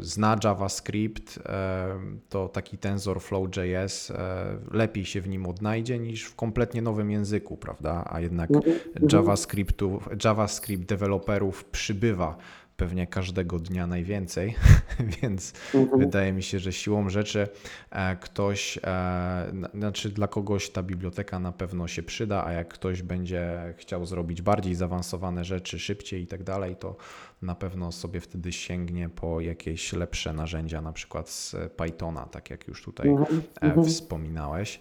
zna 0.00 0.36
JavaScript, 0.44 1.38
e, 1.46 1.98
to 2.28 2.48
taki 2.48 2.78
TensorFlow.js 2.78 4.10
e, 4.10 4.56
lepiej 4.70 5.04
się 5.04 5.20
w 5.20 5.28
nim 5.28 5.46
odnajdzie 5.46 5.98
niż 5.98 6.24
w 6.24 6.34
kompletnie 6.34 6.82
nowym 6.82 7.10
języku, 7.10 7.56
prawda? 7.56 8.04
A 8.10 8.20
jednak 8.20 8.50
mhm, 8.50 8.76
mhm. 8.86 9.08
JavaScriptu, 9.12 10.00
JavaScript 10.24 10.84
deweloperów 10.84 11.64
przybywa 11.64 12.36
pewnie 12.76 13.06
każdego 13.06 13.58
dnia 13.58 13.86
najwięcej, 13.86 14.54
więc 15.22 15.52
mhm. 15.74 16.00
wydaje 16.00 16.32
mi 16.32 16.42
się, 16.42 16.58
że 16.58 16.72
siłą 16.72 17.08
rzeczy 17.08 17.48
e, 17.90 18.16
ktoś, 18.16 18.78
e, 18.84 19.52
znaczy 19.74 20.08
dla 20.08 20.28
kogoś 20.28 20.70
ta 20.70 20.82
biblioteka 20.82 21.38
na 21.38 21.52
pewno 21.52 21.88
się 21.88 22.02
przyda, 22.02 22.44
a 22.44 22.52
jak 22.52 22.68
ktoś 22.68 23.02
będzie 23.02 23.74
chciał 23.76 24.06
zrobić 24.06 24.42
bardziej 24.42 24.74
zaawansowane 24.74 25.44
rzeczy 25.44 25.78
szybciej 25.78 26.22
i 26.22 26.26
tak 26.26 26.42
dalej, 26.42 26.76
to 26.76 26.96
na 27.42 27.54
pewno 27.54 27.92
sobie 27.92 28.20
wtedy 28.20 28.52
sięgnie 28.52 29.08
po 29.08 29.40
jakieś 29.40 29.92
lepsze 29.92 30.32
narzędzia, 30.32 30.82
na 30.82 30.92
przykład 30.92 31.28
z 31.28 31.56
Pythona, 31.76 32.26
tak 32.26 32.50
jak 32.50 32.68
już 32.68 32.82
tutaj 32.82 33.08
mhm. 33.08 33.42
E, 33.62 33.64
mhm. 33.64 33.86
wspominałeś. 33.86 34.80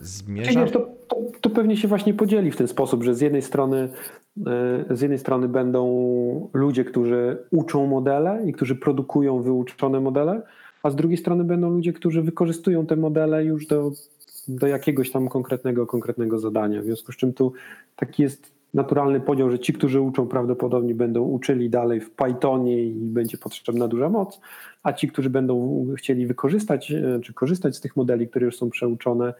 Zmierzam... 0.00 0.68
To, 0.68 0.80
to, 1.08 1.16
to, 1.40 1.50
pewnie 1.50 1.76
się 1.76 1.88
właśnie 1.88 2.14
podzieli 2.14 2.50
w 2.50 2.56
ten 2.56 2.68
sposób, 2.68 3.02
że 3.02 3.14
z 3.14 3.20
jednej 3.20 3.42
strony 3.42 3.88
z 4.90 5.00
jednej 5.00 5.18
strony 5.18 5.48
będą 5.48 6.50
ludzie, 6.52 6.84
którzy 6.84 7.38
uczą 7.50 7.86
modele 7.86 8.42
i 8.46 8.52
którzy 8.52 8.76
produkują 8.76 9.42
wyuczone 9.42 10.00
modele, 10.00 10.42
a 10.82 10.90
z 10.90 10.96
drugiej 10.96 11.18
strony 11.18 11.44
będą 11.44 11.70
ludzie, 11.70 11.92
którzy 11.92 12.22
wykorzystują 12.22 12.86
te 12.86 12.96
modele 12.96 13.44
już 13.44 13.66
do, 13.66 13.90
do 14.48 14.66
jakiegoś 14.66 15.10
tam 15.10 15.28
konkretnego, 15.28 15.86
konkretnego 15.86 16.38
zadania. 16.38 16.82
W 16.82 16.84
związku 16.84 17.12
z 17.12 17.16
czym 17.16 17.32
tu 17.32 17.52
taki 17.96 18.22
jest 18.22 18.52
naturalny 18.74 19.20
podział, 19.20 19.50
że 19.50 19.58
ci, 19.58 19.72
którzy 19.72 20.00
uczą, 20.00 20.26
prawdopodobnie 20.26 20.94
będą 20.94 21.22
uczyli 21.22 21.70
dalej 21.70 22.00
w 22.00 22.10
Pythonie 22.10 22.84
i 22.84 22.90
będzie 22.94 23.38
potrzebna 23.38 23.88
duża 23.88 24.08
moc, 24.08 24.40
a 24.82 24.92
ci, 24.92 25.08
którzy 25.08 25.30
będą 25.30 25.86
chcieli 25.96 26.26
wykorzystać 26.26 26.92
czy 27.22 27.34
korzystać 27.34 27.76
z 27.76 27.80
tych 27.80 27.96
modeli, 27.96 28.28
które 28.28 28.46
już 28.46 28.56
są 28.56 28.70
przeuczone, 28.70 29.34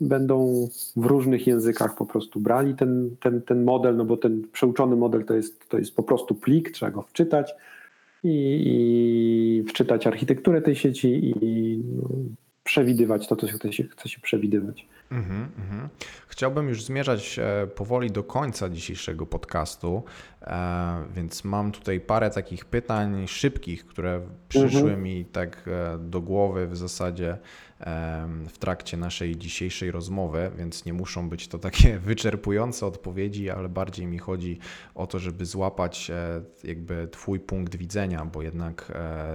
będą 0.00 0.68
w 0.96 1.06
różnych 1.06 1.46
językach 1.46 1.96
po 1.96 2.06
prostu 2.06 2.40
brali 2.40 2.74
ten, 2.74 3.16
ten, 3.20 3.42
ten 3.42 3.64
model, 3.64 3.96
no 3.96 4.04
bo 4.04 4.16
ten 4.16 4.42
przeuczony 4.52 4.96
model 4.96 5.24
to 5.24 5.34
jest, 5.34 5.68
to 5.68 5.78
jest 5.78 5.96
po 5.96 6.02
prostu 6.02 6.34
plik, 6.34 6.70
trzeba 6.70 6.90
go 6.90 7.02
wczytać 7.02 7.54
i, 8.24 8.62
i 8.66 9.68
wczytać 9.68 10.06
architekturę 10.06 10.62
tej 10.62 10.76
sieci 10.76 11.34
i 11.42 11.82
przewidywać 12.70 13.28
to, 13.28 13.36
co 13.36 13.46
chce 13.46 13.72
się, 13.72 13.84
chce 13.84 14.08
się 14.08 14.20
przewidywać. 14.20 14.86
Mm 15.10 15.24
-hmm. 15.24 15.88
Chciałbym 16.28 16.68
już 16.68 16.84
zmierzać 16.84 17.38
e, 17.38 17.66
powoli 17.66 18.10
do 18.10 18.22
końca 18.22 18.68
dzisiejszego 18.68 19.26
podcastu, 19.26 20.02
e, 20.42 21.04
więc 21.14 21.44
mam 21.44 21.72
tutaj 21.72 22.00
parę 22.00 22.30
takich 22.30 22.64
pytań 22.64 23.28
szybkich, 23.28 23.86
które 23.86 24.20
przyszły 24.48 24.80
mm 24.80 24.94
-hmm. 24.94 25.02
mi 25.02 25.24
tak 25.24 25.68
e, 25.68 25.98
do 25.98 26.20
głowy 26.20 26.66
w 26.66 26.76
zasadzie 26.76 27.38
w 28.48 28.58
trakcie 28.58 28.96
naszej 28.96 29.36
dzisiejszej 29.36 29.90
rozmowy, 29.90 30.50
więc 30.56 30.84
nie 30.84 30.92
muszą 30.92 31.28
być 31.28 31.48
to 31.48 31.58
takie 31.58 31.98
wyczerpujące 32.08 32.86
odpowiedzi, 32.86 33.50
ale 33.50 33.68
bardziej 33.68 34.06
mi 34.06 34.18
chodzi 34.18 34.58
o 34.94 35.06
to, 35.06 35.18
żeby 35.18 35.46
złapać 35.46 36.10
jakby 36.64 37.08
Twój 37.08 37.40
punkt 37.40 37.76
widzenia, 37.76 38.24
bo 38.24 38.42
jednak 38.42 38.92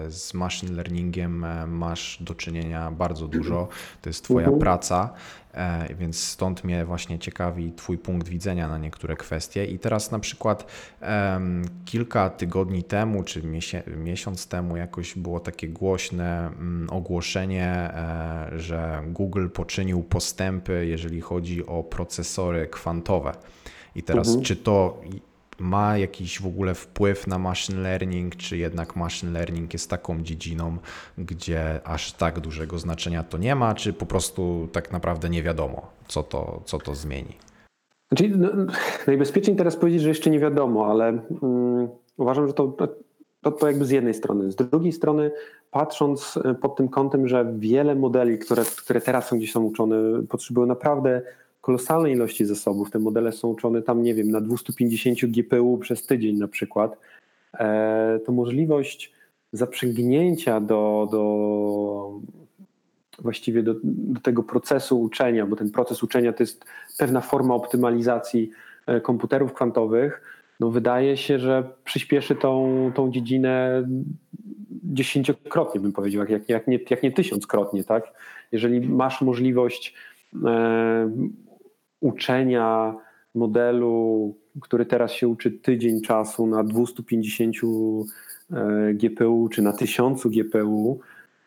z 0.07 0.33
machine 0.33 0.75
learningiem 0.75 1.45
masz 1.67 2.17
do 2.21 2.35
czynienia 2.35 2.91
bardzo 2.91 3.27
dużo. 3.27 3.67
To 4.01 4.09
jest 4.09 4.23
Twoja 4.23 4.45
mhm. 4.45 4.59
praca. 4.59 5.13
E, 5.55 5.95
więc 5.95 6.23
stąd 6.23 6.63
mnie 6.63 6.85
właśnie 6.85 7.19
ciekawi 7.19 7.73
Twój 7.73 7.97
punkt 7.97 8.27
widzenia 8.27 8.67
na 8.67 8.77
niektóre 8.77 9.15
kwestie. 9.15 9.65
I 9.65 9.79
teraz 9.79 10.11
na 10.11 10.19
przykład 10.19 10.65
kilka 11.85 12.29
tygodni 12.29 12.83
temu, 12.83 13.23
czy 13.23 13.41
miesiąc 13.97 14.47
temu 14.47 14.77
jakoś 14.77 15.15
było 15.15 15.39
takie 15.39 15.67
głośne 15.67 16.47
mm, 16.47 16.89
ogłoszenie, 16.89 17.65
e, 17.65 18.49
że 18.55 19.03
Google 19.07 19.49
poczynił 19.49 20.03
postępy, 20.03 20.85
jeżeli 20.85 21.21
chodzi 21.21 21.65
o 21.65 21.83
procesory 21.83 22.67
kwantowe. 22.67 23.31
I 23.95 24.03
teraz, 24.03 24.27
mhm. 24.27 24.45
czy 24.45 24.55
to 24.55 25.01
ma 25.59 25.97
jakiś 25.97 26.41
w 26.41 26.47
ogóle 26.47 26.73
wpływ 26.73 27.27
na 27.27 27.39
machine 27.39 27.81
learning, 27.81 28.35
czy 28.35 28.57
jednak 28.57 28.95
machine 28.95 29.31
learning 29.31 29.73
jest 29.73 29.89
taką 29.89 30.21
dziedziną, 30.21 30.77
gdzie 31.17 31.81
aż 31.83 32.13
tak 32.13 32.39
dużego 32.39 32.79
znaczenia 32.79 33.23
to 33.23 33.37
nie 33.37 33.55
ma, 33.55 33.75
czy 33.75 33.93
po 33.93 34.05
prostu 34.05 34.67
tak 34.71 34.91
naprawdę 34.91 35.29
nie 35.29 35.43
wiadomo, 35.43 35.87
co 36.07 36.23
to, 36.23 36.61
co 36.65 36.79
to 36.79 36.95
zmieni? 36.95 37.37
Znaczy, 38.11 38.37
no, 38.37 38.49
najbezpieczniej 39.07 39.57
teraz 39.57 39.75
powiedzieć, 39.75 40.01
że 40.01 40.09
jeszcze 40.09 40.29
nie 40.29 40.39
wiadomo, 40.39 40.87
ale 40.87 41.19
um, 41.41 41.87
uważam, 42.17 42.47
że 42.47 42.53
to, 42.53 42.67
to, 43.41 43.51
to 43.51 43.67
jakby 43.67 43.85
z 43.85 43.89
jednej 43.89 44.13
strony. 44.13 44.51
Z 44.51 44.55
drugiej 44.55 44.91
strony, 44.91 45.31
patrząc 45.71 46.39
e, 46.45 46.53
pod 46.53 46.75
tym 46.75 46.89
kątem, 46.89 47.27
że 47.27 47.53
wiele 47.57 47.95
modeli, 47.95 48.39
które, 48.39 48.63
które 48.77 49.01
teraz 49.01 49.27
są 49.27 49.37
gdzieś 49.37 49.51
są 49.51 49.63
uczone, 49.63 49.95
potrzebują 50.29 50.67
naprawdę 50.67 51.21
kolosalnej 51.65 52.13
ilości 52.13 52.45
zasobów. 52.45 52.91
Te 52.91 52.99
modele 52.99 53.31
są 53.31 53.47
uczone 53.47 53.81
tam, 53.81 54.03
nie 54.03 54.13
wiem, 54.13 54.31
na 54.31 54.41
250 54.41 55.25
GPU 55.25 55.77
przez 55.77 56.05
tydzień 56.05 56.37
na 56.37 56.47
przykład. 56.47 56.97
E, 57.59 58.19
to 58.25 58.31
możliwość 58.31 59.13
zaprzęgnięcia 59.53 60.61
do, 60.61 61.07
do 61.11 62.19
właściwie 63.19 63.63
do, 63.63 63.75
do, 63.83 64.21
tego 64.21 64.43
procesu 64.43 65.01
uczenia, 65.01 65.45
bo 65.45 65.55
ten 65.55 65.71
proces 65.71 66.03
uczenia 66.03 66.33
to 66.33 66.43
jest 66.43 66.65
pewna 66.97 67.21
forma 67.21 67.53
optymalizacji 67.53 68.51
e, 68.87 69.01
komputerów 69.01 69.53
kwantowych, 69.53 70.21
no 70.59 70.69
wydaje 70.69 71.17
się, 71.17 71.39
że 71.39 71.69
przyspieszy 71.83 72.35
tą, 72.35 72.91
tą 72.95 73.11
dziedzinę 73.11 73.83
dziesięciokrotnie, 74.83 75.81
bym 75.81 75.91
powiedział, 75.91 76.25
jak, 76.29 76.49
jak, 76.49 76.67
nie, 76.67 76.79
jak 76.89 77.03
nie 77.03 77.11
tysiąckrotnie, 77.11 77.83
tak? 77.83 78.13
Jeżeli 78.51 78.89
masz 78.89 79.21
możliwość 79.21 79.93
e, 80.45 81.11
uczenia 82.05 82.95
modelu, 83.35 84.35
który 84.61 84.85
teraz 84.85 85.11
się 85.11 85.27
uczy 85.27 85.51
tydzień 85.51 86.01
czasu 86.01 86.47
na 86.47 86.63
250 86.63 87.55
e, 88.51 88.93
GPU 88.93 89.49
czy 89.49 89.61
na 89.61 89.73
1000 89.73 90.27
GPU, 90.27 90.99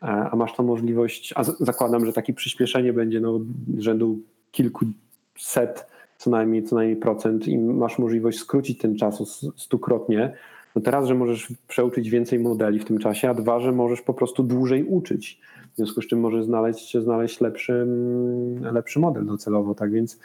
e, 0.03 0.07
a 0.07 0.37
masz 0.37 0.55
tą 0.55 0.63
możliwość, 0.63 1.33
a 1.37 1.45
zakładam, 1.45 2.07
że 2.07 2.13
takie 2.13 2.33
przyspieszenie 2.33 2.93
będzie 2.93 3.21
no, 3.21 3.41
rzędu 3.79 4.19
kilkuset 4.51 5.87
co 6.19 6.31
najmniej, 6.31 6.65
co 6.65 6.77
najmniej 6.77 6.97
procent 6.97 7.49
i 7.49 7.59
masz 7.59 7.99
możliwość 7.99 8.39
skrócić 8.39 8.79
ten 8.79 8.97
czas 8.97 9.47
stukrotnie, 9.57 10.33
no 10.75 10.83
teraz, 10.83 11.07
że 11.07 11.15
możesz 11.15 11.53
przeuczyć 11.69 12.11
więcej 12.11 12.39
modeli 12.39 12.79
w 12.79 12.85
tym 12.85 12.99
czasie, 12.99 13.31
a 13.31 13.35
dwa, 13.35 13.61
że 13.61 13.73
możesz 13.73 14.03
po 14.03 14.15
prostu 14.15 14.43
dłużej 14.43 14.85
uczyć. 14.85 15.41
W 15.73 15.77
związku 15.77 16.03
z 16.03 16.07
czym 16.07 16.21
możesz 16.21 16.45
znaleźć, 16.45 16.97
znaleźć 16.97 17.41
lepszy, 17.41 17.73
mm, 17.73 18.75
lepszy 18.75 19.01
model 19.01 19.27
docelowo. 19.27 19.75
Tak 19.75 19.93
więc 19.93 20.19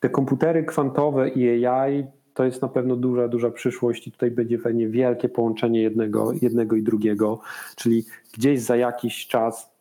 te 0.00 0.08
komputery 0.08 0.64
kwantowe 0.64 1.28
i 1.28 1.66
AI 1.66 2.06
to 2.34 2.44
jest 2.44 2.62
na 2.62 2.68
pewno 2.68 2.96
duża, 2.96 3.28
duża 3.28 3.50
przyszłość 3.50 4.06
i 4.06 4.12
tutaj 4.12 4.30
będzie 4.30 4.58
pewnie 4.58 4.88
wielkie 4.88 5.28
połączenie 5.28 5.82
jednego, 5.82 6.32
jednego 6.42 6.76
i 6.76 6.82
drugiego, 6.82 7.40
czyli 7.76 8.04
gdzieś 8.34 8.60
za 8.60 8.76
jakiś 8.76 9.26
czas 9.26 9.72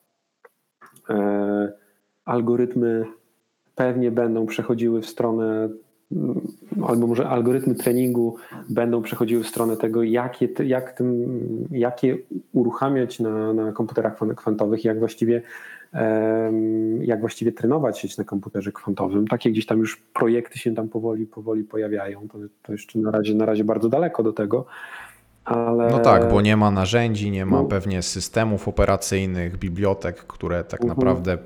e, 1.09 1.73
algorytmy 2.25 3.05
pewnie 3.75 4.11
będą 4.11 4.45
przechodziły 4.45 5.01
w 5.01 5.09
stronę 5.09 5.69
albo 6.87 7.07
może 7.07 7.29
algorytmy 7.29 7.75
treningu 7.75 8.35
będą 8.69 9.01
przechodziły 9.01 9.43
w 9.43 9.47
stronę 9.47 9.77
tego, 9.77 10.03
jakie, 10.03 10.47
jak 10.65 10.91
tym, 10.91 11.39
jakie 11.71 12.17
uruchamiać 12.53 13.19
na, 13.19 13.53
na 13.53 13.71
komputerach 13.71 14.17
kwantowych, 14.35 14.85
jak 14.85 14.99
właściwie 14.99 15.41
jak 17.01 17.19
właściwie 17.19 17.51
trenować 17.51 17.99
sieć 17.99 18.17
na 18.17 18.23
komputerze 18.23 18.71
kwantowym. 18.71 19.27
Takie 19.27 19.51
gdzieś 19.51 19.65
tam 19.65 19.79
już 19.79 19.97
projekty 19.97 20.59
się 20.59 20.75
tam 20.75 20.89
powoli, 20.89 21.25
powoli 21.25 21.63
pojawiają. 21.63 22.27
To, 22.27 22.37
to 22.63 22.71
jeszcze 22.71 22.99
na 22.99 23.11
razie, 23.11 23.35
na 23.35 23.45
razie 23.45 23.63
bardzo 23.63 23.89
daleko 23.89 24.23
do 24.23 24.33
tego. 24.33 24.65
Ale... 25.45 25.87
No 25.91 25.99
tak, 25.99 26.29
bo 26.29 26.41
nie 26.41 26.57
ma 26.57 26.71
narzędzi, 26.71 27.31
nie 27.31 27.45
ma 27.45 27.57
no. 27.57 27.65
pewnie 27.65 28.01
systemów 28.01 28.67
operacyjnych, 28.67 29.57
bibliotek, 29.57 30.17
które 30.17 30.63
tak 30.63 30.81
mhm. 30.81 30.99
naprawdę 30.99 31.37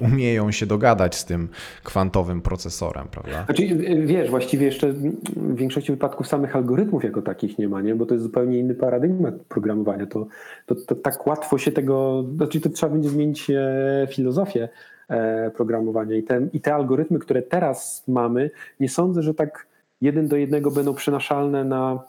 umieją 0.00 0.50
się 0.50 0.66
dogadać 0.66 1.14
z 1.14 1.24
tym 1.24 1.48
kwantowym 1.82 2.42
procesorem, 2.42 3.08
prawda? 3.10 3.44
Znaczy, 3.44 3.66
wiesz, 4.06 4.30
właściwie 4.30 4.66
jeszcze 4.66 4.92
w 4.92 5.56
większości 5.56 5.92
wypadków 5.92 6.28
samych 6.28 6.56
algorytmów 6.56 7.04
jako 7.04 7.22
takich 7.22 7.58
nie 7.58 7.68
ma, 7.68 7.82
nie? 7.82 7.94
bo 7.94 8.06
to 8.06 8.14
jest 8.14 8.24
zupełnie 8.24 8.58
inny 8.58 8.74
paradygmat 8.74 9.34
programowania. 9.34 10.06
To, 10.06 10.26
to, 10.66 10.74
to 10.74 10.94
tak 10.94 11.26
łatwo 11.26 11.58
się 11.58 11.72
tego, 11.72 12.24
znaczy 12.36 12.60
to 12.60 12.68
trzeba 12.68 12.92
będzie 12.92 13.08
zmienić 13.08 13.50
e, 13.50 14.06
filozofię 14.10 14.68
e, 15.08 15.50
programowania 15.50 16.16
I 16.16 16.22
te, 16.22 16.48
i 16.52 16.60
te 16.60 16.74
algorytmy, 16.74 17.18
które 17.18 17.42
teraz 17.42 18.04
mamy, 18.08 18.50
nie 18.80 18.88
sądzę, 18.88 19.22
że 19.22 19.34
tak 19.34 19.66
jeden 20.00 20.28
do 20.28 20.36
jednego 20.36 20.70
będą 20.70 20.94
przenaszalne 20.94 21.64
na, 21.64 22.04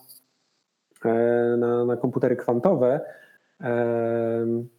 e, 1.05 1.57
na, 1.59 1.85
na 1.85 1.97
komputery 1.97 2.35
kwantowe, 2.35 3.01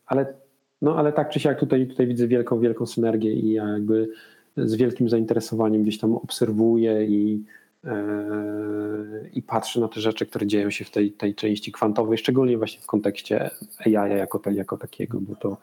ale 0.06 0.34
no 0.82 0.96
ale 0.96 1.12
tak 1.12 1.30
czy 1.30 1.40
siak 1.40 1.60
tutaj, 1.60 1.86
tutaj 1.86 2.06
widzę 2.06 2.28
wielką, 2.28 2.60
wielką 2.60 2.86
synergię 2.86 3.32
i 3.32 3.52
ja 3.52 3.68
jakby 3.68 4.08
z 4.56 4.74
wielkim 4.74 5.08
zainteresowaniem 5.08 5.82
gdzieś 5.82 5.98
tam 5.98 6.14
obserwuję 6.14 7.04
i, 7.04 7.44
e, 7.84 7.96
i 9.34 9.42
patrzę 9.42 9.80
na 9.80 9.88
te 9.88 10.00
rzeczy, 10.00 10.26
które 10.26 10.46
dzieją 10.46 10.70
się 10.70 10.84
w 10.84 10.90
tej, 10.90 11.12
tej 11.12 11.34
części 11.34 11.72
kwantowej, 11.72 12.18
szczególnie 12.18 12.58
właśnie 12.58 12.80
w 12.82 12.86
kontekście 12.86 13.50
AI 13.86 14.18
jako, 14.18 14.40
jako 14.50 14.76
takiego, 14.76 15.20
bo 15.20 15.34
to, 15.34 15.56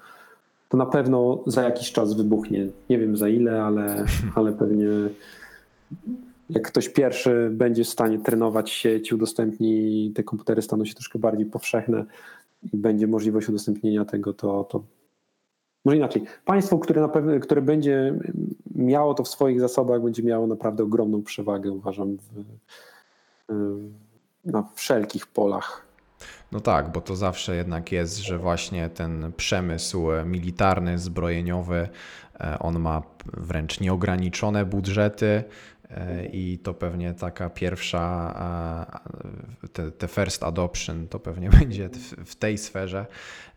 to 0.69 0.77
na 0.77 0.85
pewno 0.85 1.43
za 1.47 1.63
jakiś 1.63 1.91
czas 1.91 2.13
wybuchnie. 2.13 2.67
Nie 2.89 2.99
wiem 2.99 3.17
za 3.17 3.29
ile, 3.29 3.63
ale, 3.63 4.05
ale 4.35 4.51
pewnie 4.51 4.87
jak 6.49 6.67
ktoś 6.67 6.89
pierwszy 6.89 7.49
będzie 7.51 7.83
w 7.83 7.89
stanie 7.89 8.19
trenować 8.19 8.71
sieć, 8.71 9.13
udostępni, 9.13 10.11
te 10.15 10.23
komputery 10.23 10.61
staną 10.61 10.85
się 10.85 10.93
troszkę 10.93 11.19
bardziej 11.19 11.45
powszechne 11.45 12.05
i 12.73 12.77
będzie 12.77 13.07
możliwość 13.07 13.49
udostępnienia 13.49 14.05
tego, 14.05 14.33
to, 14.33 14.63
to 14.63 14.83
może 15.85 15.97
inaczej, 15.97 16.23
państwo, 16.45 16.79
które, 16.79 17.09
pewno, 17.09 17.39
które 17.39 17.61
będzie 17.61 18.13
miało 18.75 19.13
to 19.13 19.23
w 19.23 19.27
swoich 19.27 19.59
zasobach, 19.59 20.01
będzie 20.01 20.23
miało 20.23 20.47
naprawdę 20.47 20.83
ogromną 20.83 21.23
przewagę, 21.23 21.71
uważam, 21.71 22.17
w, 22.17 22.43
na 24.45 24.63
wszelkich 24.75 25.27
polach. 25.27 25.85
No 26.51 26.59
tak, 26.59 26.91
bo 26.91 27.01
to 27.01 27.15
zawsze 27.15 27.55
jednak 27.55 27.91
jest, 27.91 28.17
że 28.17 28.37
właśnie 28.37 28.89
ten 28.89 29.31
przemysł 29.37 30.07
militarny, 30.25 30.99
zbrojeniowy, 30.99 31.89
e, 32.39 32.59
on 32.59 32.79
ma 32.79 33.01
wręcz 33.33 33.79
nieograniczone 33.79 34.65
budżety 34.65 35.43
i 36.33 36.59
to 36.63 36.73
pewnie 36.73 37.13
taka 37.13 37.49
pierwsza, 37.49 39.01
te, 39.73 39.91
te 39.91 40.07
first 40.07 40.43
adoption 40.43 41.07
to 41.07 41.19
pewnie 41.19 41.49
będzie 41.59 41.89
w 42.25 42.35
tej 42.35 42.57
sferze. 42.57 43.05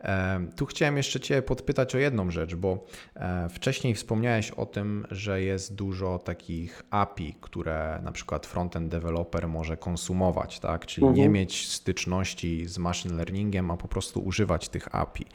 E, 0.01 0.47
tu 0.57 0.67
chciałem 0.67 0.97
jeszcze 0.97 1.21
Cię 1.21 1.43
podpytać 1.43 1.95
o 1.95 1.99
jedną 1.99 2.31
rzecz, 2.31 2.55
bo 2.55 2.87
e, 3.15 3.49
wcześniej 3.49 3.95
wspomniałeś 3.95 4.51
o 4.51 4.67
tym, 4.67 5.07
że 5.11 5.43
jest 5.43 5.75
dużo 5.75 6.19
takich 6.19 6.83
API, 6.91 7.35
które 7.41 8.01
na 8.05 8.13
przykład 8.13 8.47
frontend 8.47 8.89
developer 8.89 9.49
może 9.49 9.77
konsumować, 9.77 10.61
tak? 10.61 10.87
czyli 10.87 11.07
mhm. 11.07 11.23
nie 11.23 11.29
mieć 11.29 11.69
styczności 11.69 12.67
z 12.67 12.79
machine 12.79 13.17
learningiem, 13.17 13.71
a 13.71 13.77
po 13.77 13.89
prostu 13.89 14.21
używać 14.21 14.69
tych 14.69 14.95
API. 14.95 15.27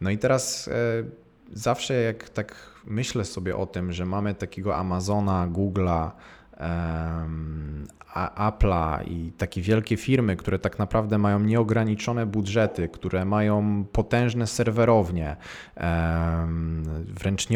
No 0.00 0.10
i 0.10 0.18
teraz 0.18 0.70
zawsze 1.52 1.94
jak 1.94 2.28
tak 2.28 2.54
myślę 2.84 3.24
sobie 3.24 3.56
o 3.56 3.66
tym, 3.66 3.92
że 3.92 4.06
mamy 4.06 4.34
takiego 4.34 4.76
Amazona, 4.76 5.48
Google'a, 5.52 6.10
Apple'a 8.14 9.02
i 9.06 9.32
takie 9.38 9.62
wielkie 9.62 9.96
firmy, 9.96 10.36
które 10.36 10.58
tak 10.58 10.78
naprawdę 10.78 11.18
mają 11.18 11.40
nieograniczone 11.40 12.26
budżety, 12.26 12.88
które 12.88 13.24
mają 13.24 13.84
potężne 13.92 14.46
serwerownie, 14.46 15.36
wręcz 17.06 17.46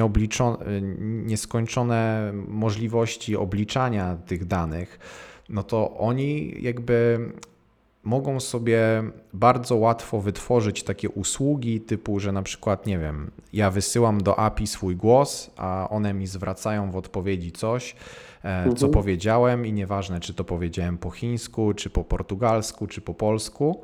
nieskończone 1.01 2.33
możliwości 2.49 3.37
obliczania 3.37 4.17
tych 4.27 4.45
danych, 4.45 4.99
no 5.49 5.63
to 5.63 5.99
oni 5.99 6.57
jakby 6.63 7.19
mogą 8.07 8.41
sobie 8.41 9.03
bardzo 9.33 9.77
łatwo 9.77 10.21
wytworzyć 10.21 10.83
takie 10.83 11.11
usługi 11.11 11.81
typu, 11.81 12.21
że 12.21 12.33
na 12.33 12.43
przykład, 12.43 12.87
nie 12.87 12.99
wiem, 12.99 13.31
ja 13.53 13.71
wysyłam 13.71 14.23
do 14.23 14.39
API 14.39 14.67
swój 14.67 14.97
głos, 14.97 15.51
a 15.57 15.89
one 15.91 16.15
mi 16.15 16.27
zwracają 16.27 16.91
w 16.91 16.97
odpowiedzi 16.97 17.53
coś, 17.53 17.97
e, 18.45 18.65
co 18.65 18.87
mhm. 18.87 18.93
powiedziałem 18.93 19.67
i 19.67 19.73
nieważne, 19.73 20.21
czy 20.21 20.35
to 20.35 20.45
powiedziałem 20.45 20.99
po 20.99 21.11
chińsku, 21.11 21.75
czy 21.75 21.91
po 21.91 22.05
portugalsku, 22.05 22.87
czy 22.87 23.01
po 23.01 23.15
polsku 23.15 23.83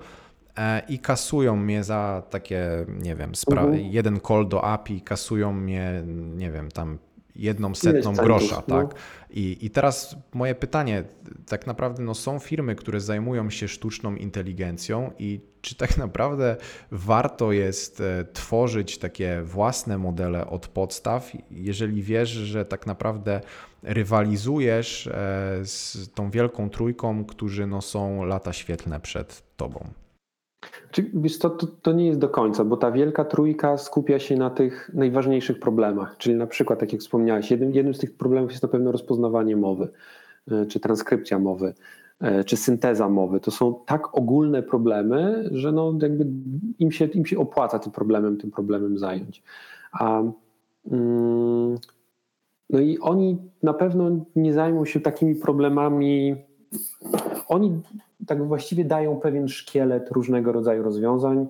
e, 0.56 0.82
i 0.88 0.98
kasują 0.98 1.56
mnie 1.56 1.84
za 1.84 2.22
takie, 2.30 2.86
nie 3.02 3.16
wiem, 3.16 3.32
mhm. 3.50 3.76
jeden 3.76 4.20
call 4.20 4.48
do 4.48 4.64
API, 4.64 5.00
kasują 5.00 5.52
mnie, 5.52 6.02
nie 6.36 6.50
wiem, 6.50 6.70
tam 6.70 6.98
jedną 7.36 7.74
setną 7.74 8.12
grosza, 8.12 8.62
no. 8.68 8.76
tak? 8.76 8.94
I, 9.30 9.58
I 9.60 9.70
teraz 9.70 10.16
moje 10.34 10.54
pytanie, 10.54 11.04
tak 11.46 11.66
naprawdę 11.66 12.02
no, 12.02 12.14
są 12.14 12.38
firmy, 12.38 12.74
które 12.74 13.00
zajmują 13.00 13.50
się 13.50 13.68
sztuczną 13.68 14.14
inteligencją 14.14 15.10
i 15.18 15.40
czy 15.60 15.74
tak 15.74 15.96
naprawdę 15.96 16.56
warto 16.90 17.52
jest 17.52 18.00
e, 18.00 18.24
tworzyć 18.32 18.98
takie 18.98 19.42
własne 19.42 19.98
modele 19.98 20.46
od 20.46 20.68
podstaw, 20.68 21.32
jeżeli 21.50 22.02
wiesz, 22.02 22.30
że 22.30 22.64
tak 22.64 22.86
naprawdę 22.86 23.40
rywalizujesz 23.82 25.06
e, 25.06 25.10
z 25.64 26.08
tą 26.14 26.30
wielką 26.30 26.70
trójką, 26.70 27.24
którzy 27.24 27.66
no, 27.66 27.82
są 27.82 28.24
lata 28.24 28.52
świetlne 28.52 29.00
przed 29.00 29.42
tobą? 29.56 30.01
Wiesz, 31.14 31.38
to, 31.38 31.50
to, 31.50 31.66
to, 31.66 31.92
nie 31.92 32.06
jest 32.06 32.18
do 32.18 32.28
końca, 32.28 32.64
bo 32.64 32.76
ta 32.76 32.92
wielka 32.92 33.24
trójka 33.24 33.78
skupia 33.78 34.18
się 34.18 34.36
na 34.36 34.50
tych 34.50 34.90
najważniejszych 34.94 35.60
problemach, 35.60 36.16
czyli 36.18 36.36
na 36.36 36.46
przykład, 36.46 36.78
tak 36.78 36.92
jak 36.92 37.00
wspomniałeś, 37.00 37.50
jednym, 37.50 37.74
jednym 37.74 37.94
z 37.94 37.98
tych 37.98 38.16
problemów 38.16 38.50
jest 38.50 38.62
na 38.62 38.68
pewno 38.68 38.92
rozpoznawanie 38.92 39.56
mowy, 39.56 39.88
e, 40.50 40.66
czy 40.66 40.80
transkrypcja 40.80 41.38
mowy, 41.38 41.74
e, 42.20 42.44
czy 42.44 42.56
synteza 42.56 43.08
mowy. 43.08 43.40
To 43.40 43.50
są 43.50 43.74
tak 43.86 44.14
ogólne 44.14 44.62
problemy, 44.62 45.48
że 45.52 45.72
no 45.72 45.94
jakby 46.02 46.26
im, 46.78 46.92
się, 46.92 47.04
im 47.04 47.26
się 47.26 47.38
opłaca 47.38 47.78
tym 47.78 47.92
problemem, 47.92 48.36
tym 48.36 48.50
problemem 48.50 48.98
zająć. 48.98 49.42
A, 49.92 50.22
mm, 50.90 51.76
no 52.70 52.80
i 52.80 52.98
oni 52.98 53.38
na 53.62 53.74
pewno 53.74 54.10
nie 54.36 54.52
zajmą 54.52 54.84
się 54.84 55.00
takimi 55.00 55.34
problemami. 55.34 56.36
Oni 57.48 57.80
tak 58.26 58.46
właściwie 58.46 58.84
dają 58.84 59.16
pewien 59.16 59.48
szkielet 59.48 60.10
różnego 60.10 60.52
rodzaju 60.52 60.82
rozwiązań 60.82 61.46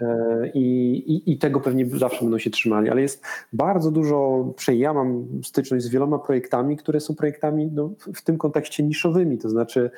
e, 0.00 0.50
i, 0.54 0.94
i, 1.12 1.32
i, 1.32 1.38
tego 1.38 1.60
pewnie 1.60 1.86
zawsze 1.86 2.20
będą 2.20 2.38
się 2.38 2.50
trzymali, 2.50 2.90
ale 2.90 3.02
jest 3.02 3.24
bardzo 3.52 3.90
dużo, 3.90 4.46
ja 4.72 4.94
mam 4.94 5.26
styczność 5.44 5.84
z 5.84 5.88
wieloma 5.88 6.18
projektami, 6.18 6.76
które 6.76 7.00
są 7.00 7.14
projektami 7.14 7.70
no, 7.72 7.90
w 8.14 8.22
tym 8.22 8.38
kontekście 8.38 8.82
niszowymi, 8.82 9.38
to 9.38 9.48
znaczy, 9.48 9.90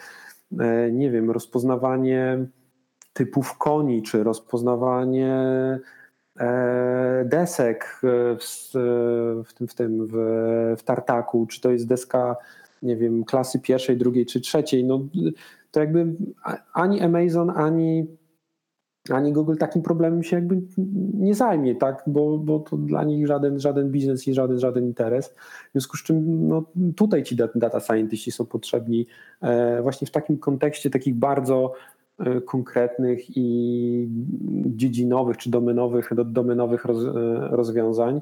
e, 0.61 0.93
nie 0.93 1.11
wiem, 1.11 1.31
rozpoznawanie 1.31 2.47
typów 3.13 3.59
koni, 3.59 4.03
czy 4.03 4.25
rozpoznawanie 4.25 5.35
e, 6.41 7.25
desek 7.25 8.01
w, 8.03 8.71
w 9.47 9.55
tym, 9.55 9.69
w, 9.69 9.75
tym 9.75 10.07
w, 10.07 10.15
w 10.79 10.83
tartaku, 10.83 11.47
czy 11.47 11.61
to 11.61 11.71
jest 11.71 11.87
deska, 11.87 12.37
nie 12.83 12.97
wiem, 12.97 13.25
klasy 13.25 13.61
pierwszej, 13.61 13.97
drugiej 13.97 14.27
czy 14.27 14.41
trzeciej. 14.41 14.85
No, 14.85 15.01
to 15.75 15.81
jakby 15.81 16.15
ani 16.75 17.01
Amazon, 17.01 17.51
ani, 17.51 18.07
ani 19.11 19.33
Google 19.33 19.57
takim 19.57 19.83
problemem 19.83 20.23
się 20.23 20.37
jakby 20.37 20.63
nie 21.15 21.35
zajmie, 21.35 21.75
tak? 21.75 22.03
bo, 22.07 22.39
bo 22.39 22.59
to 22.59 22.77
dla 22.77 23.05
nich 23.05 23.27
żaden, 23.27 23.61
żaden 23.61 23.91
biznes 23.91 24.29
i 24.29 24.35
żaden, 24.35 24.59
żaden 24.59 24.85
interes. 24.85 25.29
W 25.69 25.73
związku 25.73 25.97
z 25.97 26.03
czym 26.03 26.49
no, 26.49 26.65
tutaj 26.97 27.23
ci 27.23 27.37
data 27.55 27.81
scientiści 27.81 28.33
są 28.33 28.47
potrzebni 28.47 29.07
e, 29.43 29.83
właśnie 29.83 30.07
w 30.07 30.11
takim 30.11 30.39
kontekście 30.39 30.91
takich 30.91 31.15
bardzo 31.15 31.73
e, 32.19 32.41
konkretnych 32.41 33.37
i 33.37 34.09
dziedzinowych 34.67 35.37
czy 35.37 35.51
domenowych, 35.51 36.11
domenowych 36.25 36.87
e, 36.87 36.93
rozwiązań, 37.51 38.21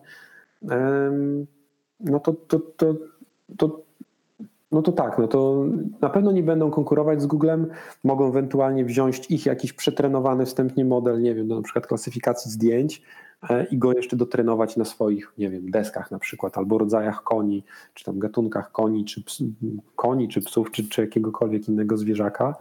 no 2.01 2.21
to, 2.21 2.33
to, 2.33 2.59
to, 2.59 2.95
to 3.59 3.83
no 4.73 4.83
to 4.83 4.93
tak, 4.93 5.19
no 5.19 5.29
to 5.29 5.65
na 6.01 6.11
pewno 6.11 6.33
nie 6.33 6.43
będą 6.43 6.71
konkurować 6.71 7.23
z 7.23 7.27
Googlem, 7.27 7.67
mogą 8.05 8.29
ewentualnie 8.29 8.85
wziąć 8.85 9.31
ich 9.31 9.47
jakiś 9.47 9.73
przetrenowany 9.73 10.47
wstępnie 10.47 10.85
model, 10.85 11.23
nie 11.23 11.35
wiem, 11.35 11.49
do 11.49 11.57
na 11.57 11.63
przykład 11.63 11.87
klasyfikacji 11.87 12.51
zdjęć 12.51 13.03
e, 13.51 13.65
i 13.65 13.79
go 13.79 13.93
jeszcze 13.93 14.17
dotrenować 14.17 14.77
na 14.77 14.85
swoich, 14.85 15.33
nie 15.39 15.51
wiem, 15.51 15.71
deskach 15.71 16.11
na 16.11 16.19
przykład, 16.19 16.59
albo 16.59 16.79
rodzajach 16.79 17.23
koni, 17.23 17.65
czy 17.95 18.05
tam 18.05 18.19
gatunkach 18.19 18.73
koni, 18.73 19.05
czy 19.05 19.25
ps, 19.25 19.43
koni, 19.97 20.29
czy 20.29 20.41
psów, 20.41 20.71
czy, 20.71 20.89
czy 20.89 21.01
jakiegokolwiek 21.01 21.69
innego 21.69 21.97
zwierzaka. 21.97 22.55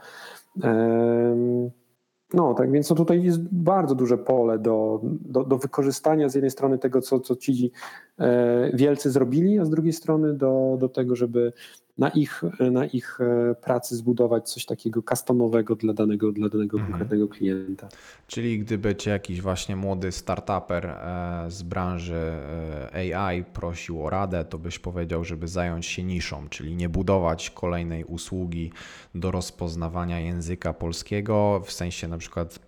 No, 2.34 2.54
tak 2.54 2.72
więc 2.72 2.90
no 2.90 2.96
tutaj 2.96 3.24
jest 3.24 3.42
bardzo 3.52 3.96
duże 3.96 4.18
pole 4.18 4.60
do, 4.60 5.02
do, 5.04 5.44
do, 5.44 5.58
wykorzystania 5.58 6.30
z 6.30 6.36
jednej 6.36 6.52
strony 6.52 6.78
tego, 6.78 7.02
co, 7.02 7.20
co 7.20 7.36
ci 7.36 7.72
e, 8.20 8.72
wielcy 8.74 9.12
zrobili, 9.12 9.60
a 9.60 9.66
z 9.66 9.70
drugiej 9.70 9.94
strony 9.94 10.34
do, 10.34 10.78
do 10.80 10.90
tego, 10.90 11.16
żeby 11.16 11.54
na 12.02 12.10
ich, 12.10 12.42
na 12.72 12.86
ich 12.86 13.22
e, 13.22 13.56
pracy 13.56 13.96
zbudować 13.96 14.50
coś 14.50 14.66
takiego 14.66 15.02
customowego 15.10 15.76
dla 15.76 15.94
danego, 15.94 16.32
dla 16.32 16.50
danego 16.50 16.78
mhm. 16.78 16.92
konkretnego 16.92 17.28
klienta. 17.28 17.90
Czyli 18.28 18.60
gdyby 18.60 18.96
cię 18.96 19.12
jakiś 19.12 19.42
właśnie 19.42 19.76
młody 19.76 20.12
startuper 20.12 20.86
e, 20.86 21.46
z 21.48 21.64
branży 21.64 22.32
e, 22.94 23.20
AI 23.20 23.44
prosił 23.44 24.06
o 24.06 24.10
radę, 24.10 24.46
to 24.46 24.58
byś 24.58 24.80
powiedział, 24.80 25.24
żeby 25.24 25.48
zająć 25.48 25.86
się 25.86 26.04
niszą, 26.04 26.50
czyli 26.50 26.76
nie 26.76 26.90
budować 26.90 27.50
kolejnej 27.50 28.04
usługi 28.04 28.72
do 29.16 29.32
rozpoznawania 29.32 30.20
języka 30.20 30.74
polskiego 30.74 31.62
w 31.66 31.72
sensie 31.72 32.08
na 32.08 32.18
przykład 32.18 32.60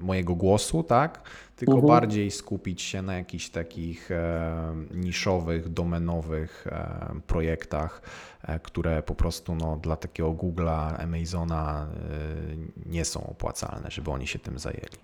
mojego 0.00 0.34
głosu, 0.34 0.82
tak? 0.82 1.22
Tylko 1.60 1.74
mhm. 1.74 1.88
bardziej 1.88 2.30
skupić 2.30 2.82
się 2.82 3.02
na 3.02 3.14
jakichś 3.14 3.48
takich 3.48 4.10
e, 4.10 4.74
niszowych, 4.94 5.68
domenowych 5.68 6.66
e, 6.66 7.20
projektach, 7.26 8.02
e, 8.42 8.58
które 8.58 9.02
po 9.02 9.14
prostu 9.14 9.54
no, 9.54 9.76
dla 9.76 9.96
takiego 9.96 10.30
Google'a, 10.30 10.94
Amazona 11.02 11.86
e, 11.86 12.90
nie 12.90 13.04
są 13.04 13.26
opłacalne, 13.26 13.90
żeby 13.90 14.10
oni 14.10 14.26
się 14.26 14.38
tym 14.38 14.58
zajęli. 14.58 14.98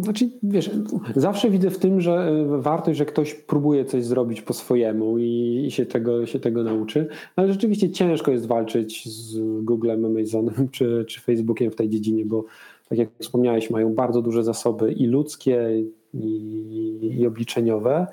Znaczy, 0.00 0.30
wiesz, 0.42 0.70
zawsze 1.16 1.50
widzę 1.50 1.70
w 1.70 1.78
tym, 1.78 2.00
że 2.00 2.12
e, 2.12 2.60
wartość, 2.60 2.98
że 2.98 3.06
ktoś 3.06 3.34
próbuje 3.34 3.84
coś 3.84 4.04
zrobić 4.04 4.42
po 4.42 4.52
swojemu 4.52 5.18
i, 5.18 5.64
i 5.66 5.70
się, 5.70 5.86
tego, 5.86 6.26
się 6.26 6.40
tego 6.40 6.62
nauczy, 6.62 7.06
no, 7.10 7.42
ale 7.42 7.52
rzeczywiście 7.52 7.90
ciężko 7.90 8.30
jest 8.30 8.46
walczyć 8.46 9.08
z 9.08 9.38
Googlem, 9.64 10.04
Amazonem 10.04 10.68
czy, 10.72 11.04
czy 11.08 11.20
Facebookiem 11.20 11.70
w 11.70 11.76
tej 11.76 11.88
dziedzinie, 11.88 12.24
bo 12.24 12.44
tak 12.92 12.98
jak 12.98 13.08
wspomniałeś, 13.18 13.70
mają 13.70 13.94
bardzo 13.94 14.22
duże 14.22 14.44
zasoby 14.44 14.92
i 14.92 15.06
ludzkie, 15.06 15.84
i, 16.14 17.16
i 17.20 17.26
obliczeniowe, 17.26 18.06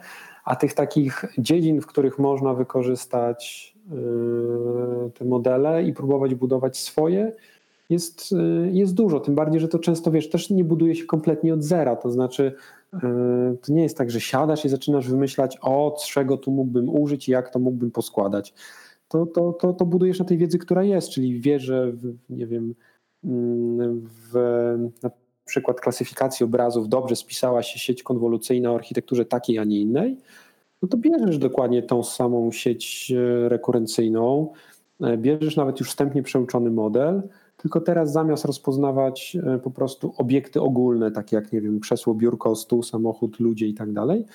a 0.46 0.56
tych 0.56 0.74
takich 0.74 1.26
dziedzin, 1.38 1.82
w 1.82 1.88
których 1.88 2.20
można 2.20 2.54
wykorzystać 2.54 3.74
yy, 3.92 5.12
te 5.12 5.26
modele 5.26 5.84
i 5.84 5.94
próbować 5.94 6.36
budować 6.36 6.78
swoje, 6.78 7.32
jest, 7.90 8.32
yy, 8.32 8.72
jest 8.72 8.94
dużo. 8.94 9.20
Tym 9.20 9.36
bardziej, 9.36 9.62
że 9.62 9.68
to 9.68 9.80
często 9.80 10.12
wiesz, 10.12 10.30
też 10.30 10.50
nie 10.50 10.64
buduje 10.64 10.96
się 10.96 11.06
kompletnie 11.06 11.54
od 11.54 11.64
zera. 11.64 11.96
To 11.96 12.12
znaczy, 12.12 12.54
yy, 12.94 13.00
to 13.62 13.74
nie 13.74 13.84
jest 13.84 13.98
tak, 13.98 14.12
że 14.12 14.22
siadasz 14.22 14.66
i 14.66 14.70
zaczynasz 14.70 15.10
wymyślać, 15.10 15.58
o, 15.62 15.98
czego 16.08 16.38
tu 16.38 16.52
mógłbym 16.52 16.90
użyć 16.90 17.30
i 17.30 17.32
jak 17.32 17.50
to 17.50 17.60
mógłbym 17.60 17.92
poskładać. 17.92 18.54
To, 19.08 19.26
to, 19.26 19.54
to, 19.54 19.74
to 19.74 19.86
budujesz 19.86 20.20
na 20.20 20.26
tej 20.26 20.38
wiedzy, 20.38 20.58
która 20.58 20.84
jest, 20.84 21.10
czyli 21.10 21.40
wiesz, 21.40 21.64
że 21.64 21.92
nie 22.30 22.48
wiem, 22.48 22.76
w 23.24 24.34
na 25.04 25.10
przykład 25.46 25.82
klasyfikacji 25.82 26.44
obrazów 26.44 26.90
dobrze 26.90 27.16
spisała 27.16 27.64
się 27.64 27.80
sieć 27.80 28.04
konwolucyjna 28.04 28.72
o 28.72 28.76
architekturze 28.76 29.26
takiej, 29.26 29.58
a 29.58 29.64
nie 29.64 29.80
innej, 29.80 30.18
no 30.82 30.88
to 30.88 30.98
bierzesz 30.98 31.38
dokładnie 31.38 31.84
tą 31.84 32.04
samą 32.04 32.52
sieć 32.52 33.12
e, 33.12 33.50
rekurencyjną, 33.50 34.54
e, 35.02 35.18
bierzesz 35.18 35.56
nawet 35.56 35.80
już 35.80 35.90
wstępnie 35.90 36.24
przeuczony 36.24 36.72
model, 36.72 37.22
tylko 37.58 37.82
teraz 37.82 38.12
zamiast 38.12 38.46
rozpoznawać 38.46 39.38
e, 39.44 39.60
po 39.60 39.72
prostu 39.72 40.14
obiekty 40.18 40.62
ogólne, 40.62 41.12
takie 41.12 41.36
jak, 41.36 41.54
nie 41.54 41.62
wiem, 41.62 41.80
krzesło, 41.80 42.14
biurko, 42.14 42.56
stół, 42.56 42.84
samochód, 42.84 43.40
ludzie 43.40 43.68
i 43.68 43.74
tak 43.74 43.94
dalej, 43.94 44.26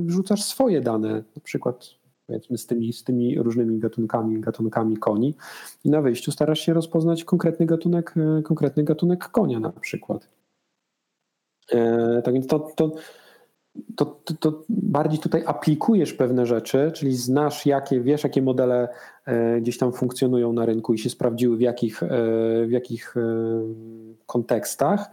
wrzucasz 0.00 0.44
swoje 0.44 0.80
dane, 0.80 1.08
na 1.36 1.42
przykład 1.42 1.99
powiedzmy 2.30 2.58
z 2.58 2.66
tymi, 2.66 2.92
z 2.92 3.04
tymi 3.04 3.38
różnymi 3.38 3.78
gatunkami, 3.78 4.40
gatunkami 4.40 4.96
koni 4.96 5.34
i 5.84 5.90
na 5.90 6.02
wyjściu 6.02 6.32
starasz 6.32 6.60
się 6.60 6.74
rozpoznać 6.74 7.24
konkretny 7.24 7.66
gatunek, 7.66 8.14
e, 8.38 8.42
konkretny 8.42 8.84
gatunek 8.84 9.28
konia 9.28 9.60
na 9.60 9.72
przykład. 9.72 10.28
E, 11.72 12.22
tak 12.24 12.34
więc 12.34 12.46
to, 12.46 12.58
to, 12.76 12.92
to, 13.96 14.04
to, 14.24 14.34
to, 14.34 14.62
bardziej 14.68 15.18
tutaj 15.18 15.42
aplikujesz 15.46 16.14
pewne 16.14 16.46
rzeczy, 16.46 16.92
czyli 16.94 17.16
znasz, 17.16 17.66
jakie, 17.66 18.00
wiesz, 18.00 18.24
jakie 18.24 18.42
modele 18.42 18.88
e, 19.26 19.60
gdzieś 19.60 19.78
tam 19.78 19.92
funkcjonują 19.92 20.52
na 20.52 20.66
rynku 20.66 20.94
i 20.94 20.98
się 20.98 21.10
sprawdziły 21.10 21.56
w 21.56 21.60
jakich, 21.60 22.00
w 22.66 22.70
jakich 22.70 23.14
kontekstach. 24.26 25.10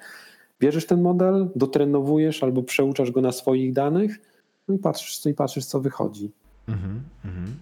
Bierzesz 0.59 0.85
ten 0.85 1.01
model, 1.01 1.49
dotrenowujesz 1.55 2.43
albo 2.43 2.63
przeuczasz 2.63 3.11
go 3.11 3.21
na 3.21 3.31
swoich 3.31 3.73
danych, 3.73 4.19
no 4.67 4.75
i 4.75 4.77
patrzysz, 4.77 5.25
i 5.25 5.33
patrzysz 5.33 5.65
co 5.65 5.79
wychodzi. 5.79 6.31
Mhm, 6.67 7.01
mhm. 7.25 7.55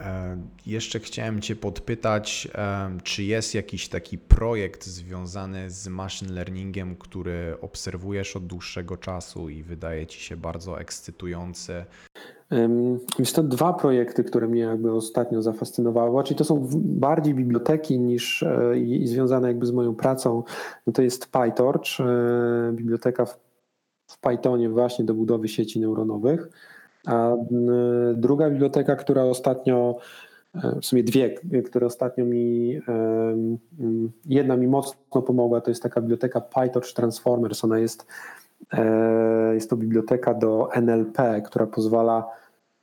E, 0.00 0.36
jeszcze 0.66 1.00
chciałem 1.00 1.40
Cię 1.40 1.56
podpytać, 1.56 2.48
e, 2.54 2.90
czy 3.02 3.22
jest 3.22 3.54
jakiś 3.54 3.88
taki 3.88 4.18
projekt 4.18 4.84
związany 4.86 5.70
z 5.70 5.88
machine 5.88 6.32
learningiem, 6.32 6.96
który 6.96 7.56
obserwujesz 7.60 8.36
od 8.36 8.46
dłuższego 8.46 8.96
czasu 8.96 9.48
i 9.48 9.62
wydaje 9.62 10.06
Ci 10.06 10.20
się 10.20 10.36
bardzo 10.36 10.80
ekscytujący? 10.80 11.84
Jest 13.18 13.36
to 13.36 13.42
dwa 13.42 13.72
projekty, 13.72 14.24
które 14.24 14.48
mnie 14.48 14.60
jakby 14.60 14.92
ostatnio 14.92 15.42
zafascynowały. 15.42 16.24
Czyli 16.24 16.38
to 16.38 16.44
są 16.44 16.68
bardziej 16.74 17.34
biblioteki 17.34 17.98
niż 17.98 18.42
e, 18.42 18.78
i, 18.78 19.06
związane 19.06 19.48
jakby 19.48 19.66
z 19.66 19.72
moją 19.72 19.94
pracą. 19.94 20.42
No 20.86 20.92
to 20.92 21.02
jest 21.02 21.26
PyTorch, 21.26 21.88
biblioteka 22.72 23.26
w 24.06 24.18
Pythonie 24.20 24.68
właśnie 24.68 25.04
do 25.04 25.14
budowy 25.14 25.48
sieci 25.48 25.80
neuronowych. 25.80 26.48
A 27.08 27.36
druga 28.14 28.50
biblioteka, 28.50 28.96
która 28.96 29.22
ostatnio, 29.22 29.96
e, 30.54 30.80
w 30.80 30.86
sumie 30.86 31.02
dwie, 31.02 31.34
które 31.64 31.86
ostatnio 31.86 32.24
mi, 32.24 32.80
jedna 34.26 34.56
mi 34.56 34.66
mocno 34.66 35.22
pomogła, 35.22 35.60
to 35.60 35.70
jest 35.70 35.82
taka 35.82 36.00
biblioteka 36.00 36.40
PyTorch 36.40 36.92
Transformers. 36.92 37.64
Ona 37.64 37.78
jest, 37.78 38.06
e, 38.72 39.54
jest 39.54 39.70
to 39.70 39.76
biblioteka 39.76 40.34
do 40.34 40.68
NLP, 40.72 41.42
która 41.42 41.66
pozwala 41.66 42.26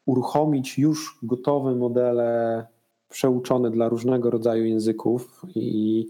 uruchomić 0.06 0.78
już 0.80 1.20
gotowe 1.24 1.76
modele 1.76 2.66
przeuczone 3.10 3.72
dla 3.72 3.90
różnego 3.90 4.30
rodzaju 4.30 4.66
języków 4.66 5.46
i 5.56 6.08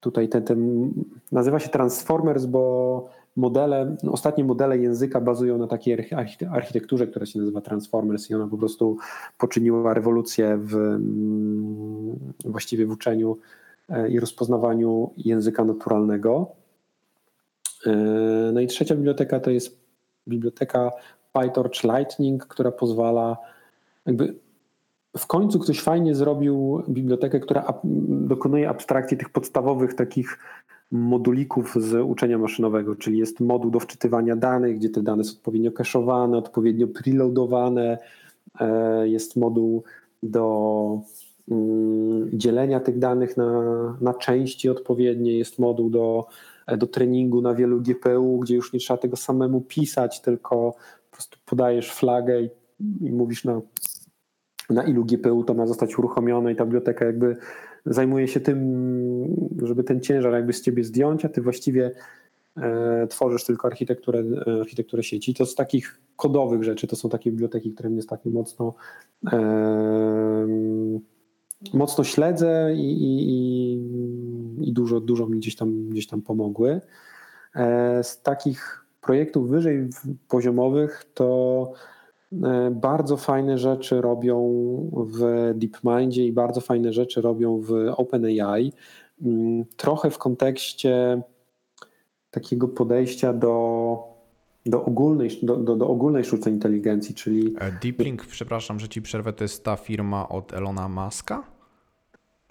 tutaj 0.00 0.28
ten, 0.28 0.42
ten 0.42 0.90
nazywa 1.32 1.58
się 1.58 1.68
Transformers, 1.68 2.46
bo 2.46 3.08
modele, 3.36 3.96
ostatnie 4.10 4.44
modele 4.44 4.78
języka 4.78 5.20
bazują 5.20 5.58
na 5.58 5.66
takiej 5.66 5.98
architekturze, 6.50 7.06
która 7.06 7.26
się 7.26 7.38
nazywa 7.38 7.60
Transformers 7.60 8.30
i 8.30 8.34
ona 8.34 8.46
po 8.46 8.58
prostu 8.58 8.96
poczyniła 9.38 9.94
rewolucję 9.94 10.58
w 10.60 10.74
mm, 10.74 12.32
właściwie 12.44 12.86
w 12.86 12.90
uczeniu 12.90 13.38
e, 13.88 14.08
i 14.08 14.20
rozpoznawaniu 14.20 15.10
języka 15.16 15.64
naturalnego. 15.64 16.46
E, 17.86 17.92
no 18.52 18.60
i 18.60 18.66
trzecia 18.66 18.94
biblioteka 18.94 19.40
to 19.40 19.50
jest 19.50 19.78
biblioteka 20.28 20.90
PyTorch 21.32 21.84
Lightning, 21.84 22.46
która 22.46 22.70
pozwala 22.70 23.36
jakby 24.06 24.34
w 25.18 25.26
końcu 25.26 25.58
ktoś 25.58 25.80
fajnie 25.80 26.14
zrobił 26.14 26.82
bibliotekę, 26.88 27.40
która 27.40 27.74
dokonuje 28.08 28.68
abstrakcji 28.68 29.16
tych 29.16 29.30
podstawowych 29.30 29.94
takich 29.94 30.38
modulików 30.92 31.74
z 31.76 31.94
uczenia 32.04 32.38
maszynowego, 32.38 32.96
czyli 32.96 33.18
jest 33.18 33.40
moduł 33.40 33.70
do 33.70 33.80
wczytywania 33.80 34.36
danych, 34.36 34.78
gdzie 34.78 34.90
te 34.90 35.02
dane 35.02 35.24
są 35.24 35.32
odpowiednio 35.32 35.70
cache'owane, 35.70 36.36
odpowiednio 36.36 36.86
preloadowane, 36.86 37.98
e, 38.60 39.08
jest 39.08 39.36
moduł 39.36 39.82
do 40.22 41.00
mm, 41.50 42.30
dzielenia 42.32 42.80
tych 42.80 42.98
danych 42.98 43.36
na, 43.36 43.62
na 44.00 44.14
części 44.14 44.68
odpowiednie, 44.68 45.38
jest 45.38 45.58
moduł 45.58 45.90
do, 45.90 46.26
e, 46.66 46.76
do 46.76 46.86
treningu 46.86 47.42
na 47.42 47.54
wielu 47.54 47.80
GPU, 47.80 48.38
gdzie 48.38 48.54
już 48.54 48.72
nie 48.72 48.80
trzeba 48.80 48.98
tego 48.98 49.16
samemu 49.16 49.60
pisać, 49.60 50.20
tylko 50.20 50.74
po 51.10 51.16
prostu 51.16 51.38
podajesz 51.44 51.92
flagę 51.92 52.42
i, 52.42 52.50
i 53.00 53.12
mówisz 53.12 53.44
na, 53.44 53.60
na 54.70 54.82
ilu 54.82 55.04
GPU 55.04 55.44
to 55.44 55.54
ma 55.54 55.66
zostać 55.66 55.98
uruchomione 55.98 56.52
i 56.52 56.56
ta 56.56 56.64
biblioteka 56.64 57.04
jakby 57.04 57.36
zajmuje 57.86 58.28
się 58.28 58.40
tym, 58.40 58.58
żeby 59.62 59.84
ten 59.84 60.00
ciężar 60.00 60.32
jakby 60.32 60.52
z 60.52 60.62
ciebie 60.62 60.84
zdjąć, 60.84 61.24
a 61.24 61.28
ty 61.28 61.42
właściwie 61.42 61.90
e, 62.56 63.06
tworzysz 63.06 63.44
tylko 63.44 63.68
architekturę, 63.68 64.24
e, 64.46 64.60
architekturę 64.60 65.02
sieci. 65.02 65.34
To 65.34 65.46
z 65.46 65.54
takich 65.54 66.00
kodowych 66.16 66.64
rzeczy, 66.64 66.86
to 66.86 66.96
są 66.96 67.08
takie 67.08 67.30
biblioteki, 67.30 67.72
które 67.72 67.90
mnie 67.90 67.98
ostatnio 67.98 68.32
mocno 68.32 68.74
e, 69.32 70.46
mocno 71.72 72.04
śledzę 72.04 72.74
i, 72.76 73.02
i, 73.02 73.72
i, 74.68 74.72
dużo, 74.72 75.00
dużo 75.00 75.26
mi 75.26 75.38
gdzieś 75.38 75.56
tam, 75.56 75.88
gdzieś 75.88 76.06
tam 76.06 76.22
pomogły. 76.22 76.80
Z 78.02 78.22
takich 78.22 78.84
projektów 79.00 79.48
wyżej 79.48 79.88
poziomowych 80.28 81.04
to 81.14 81.72
bardzo 82.70 83.16
fajne 83.16 83.58
rzeczy 83.58 84.00
robią 84.00 84.38
w 84.92 85.52
DeepMindzie 85.54 86.26
i 86.26 86.32
bardzo 86.32 86.60
fajne 86.60 86.92
rzeczy 86.92 87.20
robią 87.20 87.60
w 87.60 87.72
OpenAI. 87.96 88.72
Mm, 89.22 89.64
trochę 89.76 90.10
w 90.10 90.18
kontekście 90.18 91.22
takiego 92.30 92.68
podejścia 92.68 93.32
do, 93.32 94.14
do, 94.66 94.84
ogólnej, 94.84 95.30
do, 95.42 95.56
do, 95.56 95.76
do 95.76 95.88
ogólnej 95.88 96.24
sztucznej 96.24 96.54
inteligencji, 96.54 97.14
czyli... 97.14 97.54
DeepLink, 97.82 98.26
przepraszam, 98.26 98.80
że 98.80 98.88
ci 98.88 99.02
przerwę, 99.02 99.32
to 99.32 99.44
jest 99.44 99.64
ta 99.64 99.76
firma 99.76 100.28
od 100.28 100.52
Elona 100.52 100.88
Muska? 100.88 101.53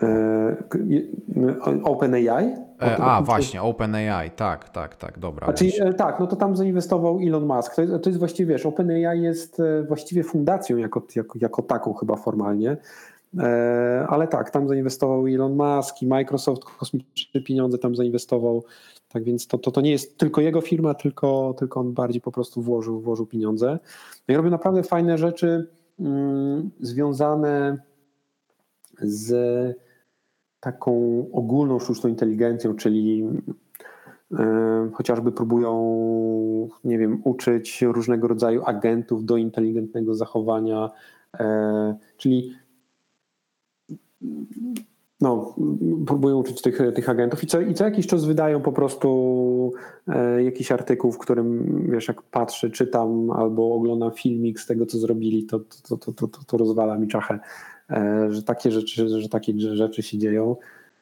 E, 0.04 1.84
OpenAI? 1.84 2.46
E, 2.82 2.98
a, 2.98 3.22
właśnie, 3.22 3.62
OpenAI, 3.62 4.32
tak, 4.32 4.70
tak, 4.70 4.96
tak, 4.96 5.20
dobra. 5.20 5.48
Znaczy, 5.48 5.94
tak, 5.98 6.20
no 6.20 6.28
to 6.28 6.36
tam 6.36 6.56
zainwestował 6.56 7.20
Elon 7.28 7.46
Musk. 7.46 7.76
To 7.76 7.82
jest, 7.82 8.04
to 8.04 8.10
jest 8.10 8.20
właściwie, 8.20 8.54
wiesz, 8.54 8.66
OpenAI 8.66 9.22
jest 9.22 9.62
właściwie 9.88 10.24
fundacją 10.24 10.78
jako, 10.78 11.02
jako, 11.16 11.40
jako 11.42 11.62
taką 11.62 11.94
chyba 11.94 12.16
formalnie. 12.16 12.78
Ale 14.08 14.28
tak, 14.28 14.50
tam 14.50 14.68
zainwestował 14.68 15.28
Elon 15.28 15.56
Musk 15.56 16.02
i 16.02 16.08
Microsoft 16.08 16.64
kosmiczne 16.64 17.42
pieniądze 17.42 17.78
tam 17.78 17.96
zainwestował. 17.96 18.64
Tak 19.10 19.24
więc 19.24 19.48
to, 19.48 19.58
to, 19.58 19.72
to 19.72 19.82
nie 19.82 19.92
jest 19.92 20.18
tylko 20.18 20.42
jego 20.42 20.62
firma, 20.62 20.94
tylko, 20.94 21.56
tylko 21.58 21.80
on 21.80 21.94
bardziej 21.94 22.22
po 22.22 22.32
prostu 22.32 22.62
włożył, 22.62 23.02
włożył 23.02 23.26
pieniądze. 23.26 23.80
No 24.28 24.34
I 24.34 24.38
robią 24.38 24.50
naprawdę 24.50 24.84
fajne 24.84 25.18
rzeczy 25.18 25.68
mm, 26.00 26.72
związane 26.80 27.78
z 29.02 29.34
taką 30.64 31.26
ogólną 31.34 31.80
sztuczną 31.80 32.10
inteligencją, 32.10 32.76
czyli 32.76 33.28
y, 34.32 34.38
chociażby 34.94 35.32
próbują, 35.32 36.70
nie 36.84 36.98
wiem, 36.98 37.22
uczyć 37.24 37.82
różnego 37.82 38.28
rodzaju 38.28 38.62
agentów 38.66 39.26
do 39.26 39.38
inteligentnego 39.38 40.16
zachowania, 40.16 40.90
y, 41.36 41.44
czyli 42.18 42.54
no, 45.22 45.56
próbują 46.08 46.38
uczyć 46.38 46.62
tych, 46.62 46.80
tych 46.96 47.10
agentów 47.10 47.44
i 47.44 47.48
co, 47.48 47.62
i 47.62 47.74
co 47.74 47.84
jakiś 47.84 48.08
czas 48.08 48.26
wydają 48.26 48.62
po 48.62 48.72
prostu 48.72 49.72
e, 50.08 50.44
jakiś 50.44 50.72
artykuł, 50.72 51.12
w 51.12 51.18
którym 51.18 51.88
wiesz, 51.92 52.08
jak 52.08 52.22
patrzę, 52.22 52.70
czytam 52.70 53.32
albo 53.32 53.76
oglądam 53.76 54.12
filmik 54.12 54.60
z 54.60 54.66
tego, 54.66 54.86
co 54.86 54.98
zrobili, 54.98 55.46
to, 55.46 55.60
to, 55.60 55.98
to, 55.98 56.28
to, 56.28 56.28
to, 56.48 56.58
rozwala 56.58 56.98
mi 56.98 57.08
czachę, 57.08 57.34
e, 57.34 57.40
że 58.30 58.44
takie 58.44 58.72
rzeczy, 58.72 59.22
że 59.22 59.30
takie 59.30 59.54
rzeczy 59.58 60.04
się 60.04 60.18
dzieją. 60.18 60.56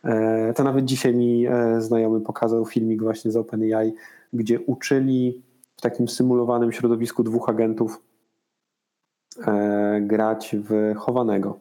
E, 0.04 0.54
to 0.54 0.64
nawet 0.64 0.86
dzisiaj 0.86 1.14
mi 1.14 1.48
e, 1.48 1.82
znajomy 1.82 2.22
pokazał 2.22 2.66
filmik 2.66 3.04
właśnie 3.04 3.32
z 3.32 3.36
OpenAI, 3.38 3.94
gdzie 4.34 4.60
uczyli 4.60 5.42
w 5.76 5.82
takim 5.82 6.08
symulowanym 6.08 6.72
środowisku 6.72 7.24
dwóch 7.24 7.50
agentów 7.50 8.02
e, 9.48 10.02
grać 10.02 10.56
w 10.70 10.94
chowanego 10.98 11.60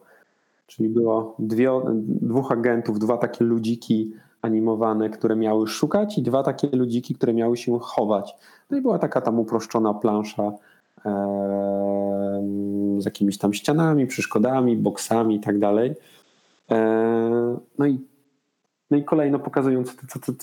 Czyli 0.71 0.89
było 0.89 1.37
dwie, 1.39 1.71
dwóch 2.05 2.53
agentów, 2.53 2.99
dwa 2.99 3.17
takie 3.17 3.45
ludziki 3.45 4.13
animowane, 4.43 5.11
które 5.11 5.37
miały 5.37 5.67
szukać 5.67 6.19
i 6.19 6.23
dwa 6.23 6.43
takie 6.43 6.69
ludziki, 6.73 7.15
które 7.15 7.35
miały 7.35 7.57
się 7.57 7.79
chować. 7.81 8.37
No 8.71 8.79
i 8.79 8.81
była 8.81 8.99
taka 8.99 9.21
tam 9.21 9.39
uproszczona 9.39 9.95
plansza 9.95 10.43
e, 10.43 10.53
z 12.99 13.05
jakimiś 13.05 13.39
tam 13.39 13.53
ścianami, 13.53 14.07
przeszkodami, 14.07 14.77
boksami 14.77 15.37
i 15.37 15.41
tak 15.41 15.59
dalej. 15.59 15.95
E, 16.71 17.57
no 17.79 17.87
i 17.87 18.11
no 18.91 18.97
i 18.97 19.05
kolejno 19.05 19.39
pokazując, 19.39 19.97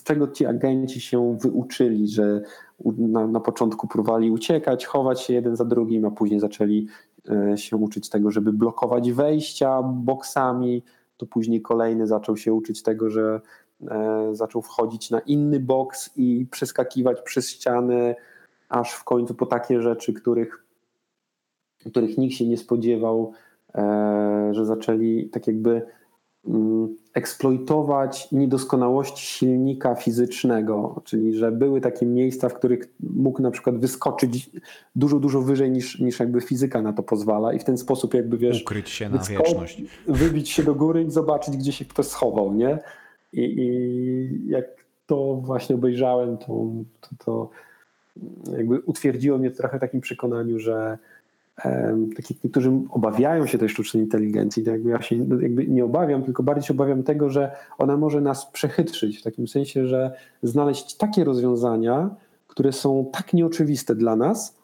czego 0.04 0.28
ci 0.28 0.46
agenci 0.46 1.02
się 1.02 1.38
wyuczyli, 1.38 2.08
że 2.08 2.42
na, 2.86 3.28
na 3.28 3.40
początku 3.40 3.88
próbowali 3.88 4.32
uciekać, 4.32 4.86
chować 4.86 5.22
się 5.22 5.34
jeden 5.34 5.56
za 5.56 5.66
drugim, 5.66 6.06
a 6.06 6.12
później 6.12 6.40
zaczęli 6.40 6.88
E, 7.30 7.58
się 7.58 7.78
uczyć 7.78 8.10
tego, 8.10 8.32
żeby 8.32 8.54
blokować 8.54 9.12
wejścia 9.12 9.84
boksami, 9.84 10.84
to 11.18 11.26
później 11.26 11.62
kolejny 11.62 12.08
zaczął 12.08 12.38
się 12.38 12.54
uczyć 12.54 12.84
tego, 12.84 13.10
że 13.10 13.42
e, 13.88 14.30
zaczął 14.32 14.62
wchodzić 14.62 15.10
na 15.12 15.20
inny 15.20 15.60
boks 15.60 16.10
i 16.16 16.48
przeskakiwać 16.52 17.22
przez 17.22 17.50
ścianę, 17.50 18.16
aż 18.70 18.94
w 18.94 19.04
końcu 19.04 19.36
po 19.36 19.46
takie 19.46 19.82
rzeczy, 19.82 20.14
których, 20.14 20.66
których 21.90 22.18
nikt 22.18 22.36
się 22.36 22.48
nie 22.48 22.58
spodziewał, 22.58 23.34
e, 23.76 24.50
że 24.52 24.66
zaczęli 24.66 25.30
tak 25.30 25.48
jakby 25.48 25.82
Mm, 26.48 26.96
eksploitować 27.14 28.32
niedoskonałości 28.32 29.26
silnika 29.26 29.96
fizycznego, 29.96 31.02
czyli 31.06 31.38
że 31.38 31.52
były 31.52 31.82
takie 31.82 32.06
miejsca, 32.06 32.50
w 32.50 32.54
których 32.54 32.94
mógł 33.00 33.42
na 33.42 33.52
przykład 33.52 33.80
wyskoczyć 33.80 34.50
dużo, 34.96 35.20
dużo 35.20 35.42
wyżej 35.42 35.72
niż, 35.72 36.00
niż 36.00 36.20
jakby 36.20 36.42
fizyka 36.42 36.82
na 36.82 36.94
to 36.94 37.04
pozwala 37.04 37.54
i 37.54 37.60
w 37.60 37.64
ten 37.64 37.78
sposób 37.78 38.14
jakby 38.14 38.38
wiesz... 38.38 38.62
Ukryć 38.62 38.90
się 38.90 39.10
na 39.10 39.18
wieczność. 39.18 39.82
Wybić 40.08 40.50
się 40.50 40.64
do 40.64 40.76
góry 40.76 41.04
i 41.04 41.12
zobaczyć, 41.12 41.58
gdzie 41.58 41.72
się 41.72 41.86
ktoś 41.86 42.06
schował, 42.06 42.54
nie? 42.54 42.80
I, 43.34 43.42
i 43.42 44.50
jak 44.50 44.66
to 45.06 45.36
właśnie 45.36 45.76
obejrzałem, 45.76 46.38
to, 46.38 46.68
to, 47.02 47.10
to 47.26 47.50
jakby 48.58 48.80
utwierdziło 48.80 49.38
mnie 49.38 49.52
trochę 49.52 49.78
w 49.78 49.82
takim 49.82 50.02
przekonaniu, 50.02 50.60
że 50.60 50.98
takich, 52.16 52.44
niektórzy 52.44 52.72
obawiają 52.90 53.46
się 53.46 53.58
tej 53.58 53.70
sztucznej 53.70 54.04
inteligencji, 54.04 54.64
to 54.64 54.72
jakby 54.72 54.90
ja 54.90 55.02
się 55.02 55.16
jakby 55.16 55.68
nie 55.68 55.86
obawiam, 55.86 56.24
tylko 56.24 56.44
bardziej 56.44 56.68
się 56.68 56.74
obawiam 56.74 57.04
tego, 57.04 57.30
że 57.30 57.52
ona 57.78 57.98
może 57.98 58.22
nas 58.22 58.52
przechytrzyć, 58.52 59.20
w 59.20 59.24
takim 59.24 59.48
sensie, 59.48 59.88
że 59.88 60.12
znaleźć 60.44 60.98
takie 60.98 61.24
rozwiązania, 61.24 62.10
które 62.48 62.72
są 62.72 63.10
tak 63.14 63.34
nieoczywiste 63.34 63.96
dla 63.96 64.16
nas, 64.16 64.58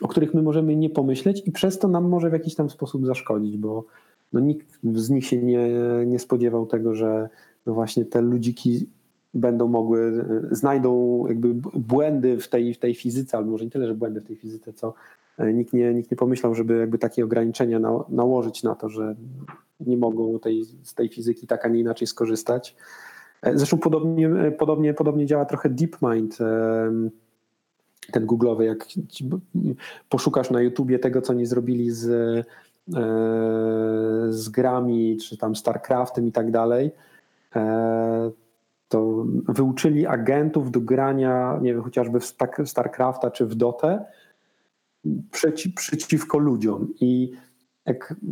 o 0.00 0.08
których 0.08 0.34
my 0.34 0.42
możemy 0.42 0.76
nie 0.76 0.90
pomyśleć 0.90 1.42
i 1.46 1.52
przez 1.52 1.78
to 1.78 1.88
nam 1.88 2.08
może 2.08 2.30
w 2.30 2.32
jakiś 2.32 2.54
tam 2.54 2.70
sposób 2.70 3.06
zaszkodzić, 3.06 3.56
bo 3.56 3.84
no 4.32 4.40
nikt 4.40 4.78
z 4.94 5.10
nich 5.10 5.26
się 5.26 5.42
nie, 5.42 5.68
nie 6.06 6.18
spodziewał 6.18 6.66
tego, 6.66 6.94
że 6.94 7.28
no 7.66 7.74
właśnie 7.74 8.04
te 8.04 8.20
ludziki 8.20 8.86
będą 9.36 9.68
mogły, 9.68 10.24
znajdą 10.50 11.24
jakby 11.26 11.54
błędy 11.74 12.40
w 12.40 12.48
tej, 12.48 12.74
w 12.74 12.78
tej 12.78 12.94
fizyce, 12.94 13.36
albo 13.36 13.50
może 13.50 13.64
nie 13.64 13.70
tyle, 13.70 13.86
że 13.86 13.94
błędy 13.94 14.20
w 14.20 14.24
tej 14.24 14.36
fizyce, 14.36 14.72
co 14.72 14.94
e, 15.38 15.52
nikt 15.52 15.72
nie, 15.72 15.94
nikt 15.94 16.10
nie 16.10 16.16
pomyślał, 16.16 16.54
żeby 16.54 16.78
jakby 16.78 16.98
takie 16.98 17.24
ograniczenia 17.24 17.78
na, 17.78 18.04
nałożyć 18.08 18.62
na 18.62 18.74
to, 18.74 18.88
że 18.88 19.14
nie 19.80 19.96
mogą 19.96 20.38
tej, 20.38 20.64
z 20.64 20.94
tej 20.94 21.08
fizyki 21.08 21.46
tak, 21.46 21.64
a 21.64 21.68
nie 21.68 21.80
inaczej 21.80 22.06
skorzystać. 22.06 22.76
E, 23.42 23.58
zresztą 23.58 23.78
podobnie, 23.78 24.28
e, 24.28 24.52
podobnie, 24.52 24.94
podobnie 24.94 25.26
działa 25.26 25.44
trochę 25.44 25.68
DeepMind, 25.70 26.38
ten 28.12 28.26
googlowy, 28.26 28.64
jak 28.64 28.86
poszukasz 30.08 30.50
na 30.50 30.62
YouTubie 30.62 30.98
tego, 30.98 31.22
co 31.22 31.32
nie 31.32 31.46
zrobili 31.46 31.90
z, 31.90 32.46
z 34.30 34.48
grami, 34.48 35.16
czy 35.16 35.36
tam 35.36 35.56
StarCraftem 35.56 36.26
i 36.26 36.32
tak 36.32 36.50
dalej, 36.50 36.90
to 38.88 39.26
wyuczyli 39.48 40.06
agentów 40.06 40.70
do 40.70 40.80
grania, 40.80 41.58
nie 41.62 41.74
wiem, 41.74 41.82
chociażby 41.82 42.20
w 42.20 42.26
StarCrafta 42.66 43.30
czy 43.30 43.46
w 43.46 43.54
Dotę 43.54 44.04
przeci, 45.30 45.72
przeciwko 45.72 46.38
ludziom. 46.38 46.88
I 47.00 47.32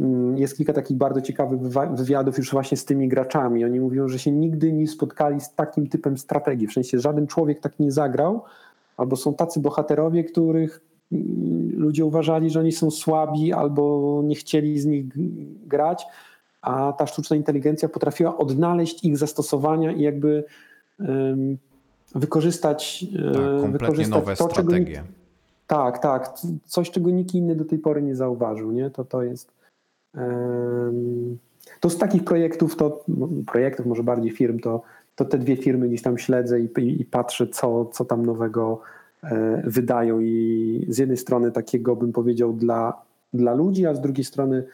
mm, 0.01 0.39
jest 0.39 0.57
kilka 0.57 0.73
takich 0.73 0.97
bardzo 0.97 1.21
ciekawych 1.21 1.61
wywiadów 1.95 2.39
już 2.39 2.51
właśnie 2.51 2.77
z 2.77 2.85
tymi 2.85 3.09
graczami. 3.09 3.65
Oni 3.65 3.81
mówią, 3.81 4.09
że 4.09 4.19
się 4.19 4.31
nigdy 4.31 4.73
nie 4.73 4.89
spotkali 4.89 5.41
z 5.41 5.55
takim 5.55 5.87
typem 5.87 6.19
strategii. 6.19 6.67
W 6.67 6.73
sensie 6.73 7.01
żaden 7.01 7.27
człowiek 7.27 7.61
tak 7.61 7.79
nie 7.79 7.93
zagrał, 7.93 8.43
albo 8.97 9.17
są 9.17 9.35
tacy 9.35 9.61
bohaterowie, 9.61 10.25
których 10.25 10.81
mm, 11.13 11.71
ludzie 11.77 12.05
uważali, 12.05 12.51
że 12.51 12.61
oni 12.61 12.73
są 12.73 12.91
słabi, 12.91 13.53
albo 13.53 14.21
nie 14.25 14.35
chcieli 14.35 14.81
z 14.81 14.87
nich 14.87 15.07
grać 15.67 16.07
a 16.65 16.93
ta 16.93 17.07
sztuczna 17.07 17.37
inteligencja 17.37 17.89
potrafiła 17.89 18.39
odnaleźć 18.39 19.05
ich 19.05 19.19
zastosowania 19.19 19.93
i 19.93 20.03
jakby 20.03 20.45
um, 20.99 21.59
wykorzystać, 22.15 23.07
e, 23.19 23.33
tak, 23.33 23.43
kompletnie 23.43 23.69
wykorzystać 23.73 24.21
nowe 24.21 24.37
to, 24.37 24.51
strategie. 24.51 25.01
Nikt, 25.03 25.15
tak, 25.67 25.99
tak. 25.99 26.35
Coś, 26.65 26.91
czego 26.91 27.11
nikt 27.11 27.35
inny 27.35 27.57
do 27.57 27.65
tej 27.65 27.79
pory 27.79 28.03
nie 28.03 28.17
zauważył. 28.17 28.73
Nie? 28.73 28.91
To, 28.91 29.05
to 29.05 29.23
jest. 29.23 29.53
Um, 30.15 31.39
to 31.81 31.91
z 31.91 31.99
takich 31.99 32.25
projektów, 32.25 32.77
to 32.77 33.05
no, 33.09 33.29
projektów, 33.47 33.87
może 33.87 34.03
bardziej 34.03 34.31
firm, 34.31 34.59
to, 34.59 34.83
to 35.17 35.25
te 35.25 35.39
dwie 35.39 35.57
firmy 35.57 35.89
gdzieś 35.89 36.03
tam 36.03 36.19
śledzę 36.19 36.61
i, 36.61 36.69
i, 36.79 37.01
i 37.01 37.05
patrzę, 37.05 37.47
co, 37.47 37.85
co 37.85 38.05
tam 38.05 38.27
nowego 38.27 38.81
e, 39.23 39.63
wydają. 39.67 40.21
I 40.21 40.87
z 40.89 40.99
jednej 40.99 41.17
strony 41.17 41.53
takiego 41.53 41.97
bym 41.97 42.13
powiedział 42.13 42.53
dla, 42.53 43.03
dla 43.35 43.55
ludzi, 43.55 43.87
a 43.87 43.95
z 43.95 44.01
drugiej 44.01 44.25
strony 44.25 44.65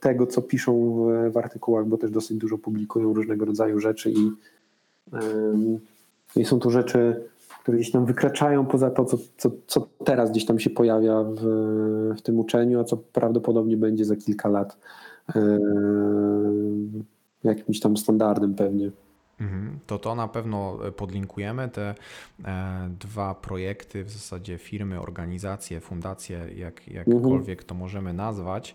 tego, 0.00 0.26
co 0.26 0.42
piszą 0.42 0.92
w, 0.92 1.32
w 1.32 1.36
artykułach, 1.36 1.86
bo 1.86 1.98
też 1.98 2.10
dosyć 2.10 2.38
dużo 2.38 2.58
publikują 2.58 3.14
różnego 3.14 3.44
rodzaju 3.44 3.80
rzeczy 3.80 4.10
i, 4.10 4.30
i 6.36 6.44
są 6.44 6.58
to 6.58 6.70
rzeczy, 6.70 7.24
które 7.62 7.78
gdzieś 7.78 7.90
tam 7.90 8.06
wykraczają 8.06 8.66
poza 8.66 8.90
to, 8.90 9.04
co, 9.04 9.18
co, 9.36 9.50
co 9.66 9.88
teraz 10.04 10.30
gdzieś 10.30 10.46
tam 10.46 10.58
się 10.58 10.70
pojawia 10.70 11.22
w, 11.22 11.40
w 12.18 12.22
tym 12.22 12.38
uczeniu, 12.38 12.80
a 12.80 12.84
co 12.84 12.96
prawdopodobnie 12.96 13.76
będzie 13.76 14.04
za 14.04 14.16
kilka 14.16 14.48
lat 14.48 14.76
jakimś 17.44 17.80
tam 17.80 17.96
standardem 17.96 18.54
pewnie. 18.54 18.90
Mhm. 19.40 19.78
To 19.86 19.98
to 19.98 20.14
na 20.14 20.28
pewno 20.28 20.78
podlinkujemy 20.96 21.68
te 21.68 21.94
e, 22.44 22.90
dwa 23.00 23.34
projekty, 23.34 24.04
w 24.04 24.10
zasadzie 24.10 24.58
firmy, 24.58 25.00
organizacje, 25.00 25.80
fundacje, 25.80 26.46
jak, 26.56 26.88
jakkolwiek 26.88 27.64
to 27.64 27.74
możemy 27.74 28.12
nazwać. 28.12 28.74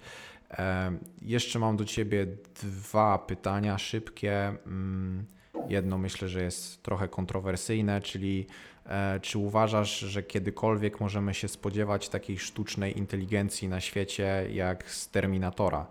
Jeszcze 1.21 1.59
mam 1.59 1.77
do 1.77 1.85
Ciebie 1.85 2.27
dwa 2.63 3.17
pytania 3.17 3.77
szybkie. 3.77 4.53
Mm, 4.65 5.25
jedno 5.69 5.97
myślę, 5.97 6.27
że 6.27 6.43
jest 6.43 6.83
trochę 6.83 7.07
kontrowersyjne, 7.07 8.01
czyli 8.01 8.47
e, 8.85 9.19
czy 9.19 9.39
uważasz, 9.39 9.99
że 9.99 10.23
kiedykolwiek 10.23 10.99
możemy 10.99 11.33
się 11.33 11.47
spodziewać 11.47 12.09
takiej 12.09 12.37
sztucznej 12.37 12.97
inteligencji 12.97 13.67
na 13.67 13.79
świecie 13.79 14.47
jak 14.53 14.91
z 14.91 15.09
Terminatora? 15.09 15.87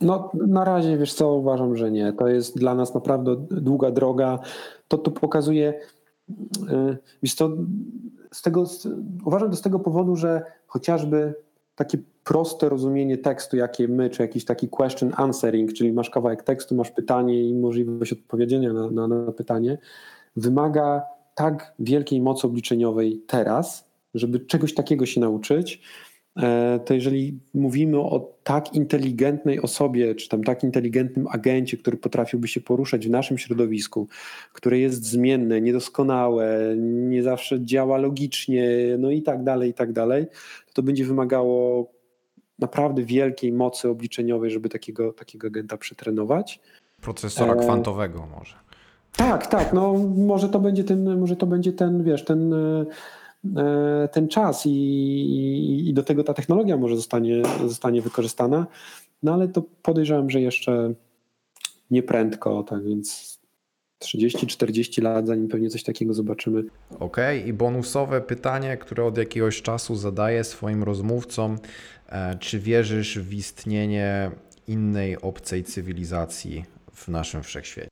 No, 0.00 0.30
na 0.46 0.64
razie 0.64 0.98
wiesz 0.98 1.14
co, 1.14 1.34
uważam, 1.34 1.76
że 1.76 1.90
nie. 1.90 2.12
To 2.12 2.28
jest 2.28 2.58
dla 2.58 2.74
nas 2.74 2.94
naprawdę 2.94 3.36
długa 3.50 3.90
droga. 3.90 4.38
To 4.88 4.98
tu 4.98 5.10
pokazuje, 5.10 5.80
y, 6.30 6.98
wiesz 7.22 7.34
co, 7.34 7.50
z 8.32 8.42
tego, 8.42 8.64
uważam 9.24 9.50
to 9.50 9.56
z 9.56 9.62
tego 9.62 9.78
powodu, 9.78 10.16
że 10.16 10.42
chociażby 10.66 11.34
takie 11.74 11.98
proste 12.24 12.68
rozumienie 12.68 13.18
tekstu, 13.18 13.56
jakie 13.56 13.88
my, 13.88 14.10
czy 14.10 14.22
jakiś 14.22 14.44
taki 14.44 14.68
question 14.68 15.12
answering, 15.16 15.72
czyli 15.72 15.92
masz 15.92 16.10
kawałek 16.10 16.42
tekstu, 16.42 16.74
masz 16.74 16.90
pytanie 16.90 17.42
i 17.42 17.54
możliwość 17.54 18.12
odpowiedzenia 18.12 18.72
na, 18.72 18.90
na, 18.90 19.08
na 19.08 19.32
pytanie, 19.32 19.78
wymaga 20.36 21.02
tak 21.34 21.74
wielkiej 21.78 22.20
mocy 22.20 22.46
obliczeniowej 22.46 23.22
teraz, 23.26 23.88
żeby 24.14 24.40
czegoś 24.40 24.74
takiego 24.74 25.06
się 25.06 25.20
nauczyć, 25.20 25.82
E, 26.42 26.80
to 26.84 26.94
jeżeli 26.94 27.38
mówimy 27.54 27.98
o 27.98 28.34
tak 28.44 28.74
inteligentnej 28.74 29.60
osobie, 29.60 30.14
czy 30.14 30.28
tam 30.28 30.44
tak 30.44 30.64
inteligentnym 30.64 31.26
agencie, 31.30 31.76
który 31.76 31.96
potrafiłby 31.96 32.48
się 32.48 32.60
poruszać 32.60 33.06
w 33.06 33.10
naszym 33.10 33.38
środowisku, 33.38 34.08
które 34.52 34.78
jest 34.78 35.04
zmienne, 35.04 35.60
niedoskonałe, 35.60 36.74
nie 36.78 37.22
zawsze 37.22 37.64
działa 37.64 37.98
logicznie, 37.98 38.68
no 38.98 39.10
i 39.10 39.22
tak 39.22 39.44
dalej, 39.44 39.70
i 39.70 39.74
tak 39.74 39.92
dalej, 39.92 40.26
to, 40.66 40.72
to 40.72 40.82
będzie 40.82 41.04
wymagało 41.04 41.86
naprawdę 42.58 43.02
wielkiej 43.02 43.52
mocy 43.52 43.88
obliczeniowej, 43.88 44.50
żeby 44.50 44.68
takiego, 44.68 45.12
takiego 45.12 45.46
agenta 45.46 45.76
przetrenować. 45.76 46.60
Procesora 47.00 47.54
e... 47.54 47.56
kwantowego 47.56 48.26
może. 48.38 48.54
Tak, 49.16 49.46
tak, 49.46 49.72
no 49.72 49.94
może 50.16 50.48
to 50.48 50.58
będzie 50.58 50.84
ten, 50.84 51.18
może 51.18 51.36
to 51.36 51.46
będzie 51.46 51.72
ten, 51.72 52.04
wiesz, 52.04 52.24
ten 52.24 52.52
e, 52.52 52.84
E, 53.56 54.08
ten 54.12 54.28
czas 54.28 54.66
i, 54.66 55.88
i 55.88 55.94
do 55.94 56.02
tego 56.02 56.24
ta 56.24 56.34
technologia 56.34 56.76
może 56.76 56.96
zostanie, 56.96 57.42
zostanie 57.66 58.02
wykorzystana, 58.02 58.66
no 59.22 59.34
ale 59.34 59.48
to 59.48 59.62
podejrzewam, 59.82 60.30
że 60.30 60.40
jeszcze 60.40 60.94
nie 61.90 62.02
prędko, 62.02 62.62
tak 62.62 62.84
więc 62.84 63.33
30-40 64.02 65.02
lat, 65.02 65.26
zanim 65.26 65.48
pewnie 65.48 65.70
coś 65.70 65.82
takiego 65.82 66.14
zobaczymy. 66.14 66.64
Okej, 66.90 67.38
okay. 67.38 67.48
i 67.48 67.52
bonusowe 67.52 68.20
pytanie, 68.20 68.76
które 68.76 69.04
od 69.04 69.18
jakiegoś 69.18 69.62
czasu 69.62 69.96
zadaję 69.96 70.44
swoim 70.44 70.82
rozmówcom. 70.82 71.58
E, 72.08 72.38
czy 72.38 72.58
wierzysz 72.58 73.18
w 73.18 73.32
istnienie 73.32 74.30
innej 74.68 75.20
obcej 75.20 75.64
cywilizacji 75.64 76.64
w 76.92 77.08
naszym 77.08 77.42
wszechświecie? 77.42 77.88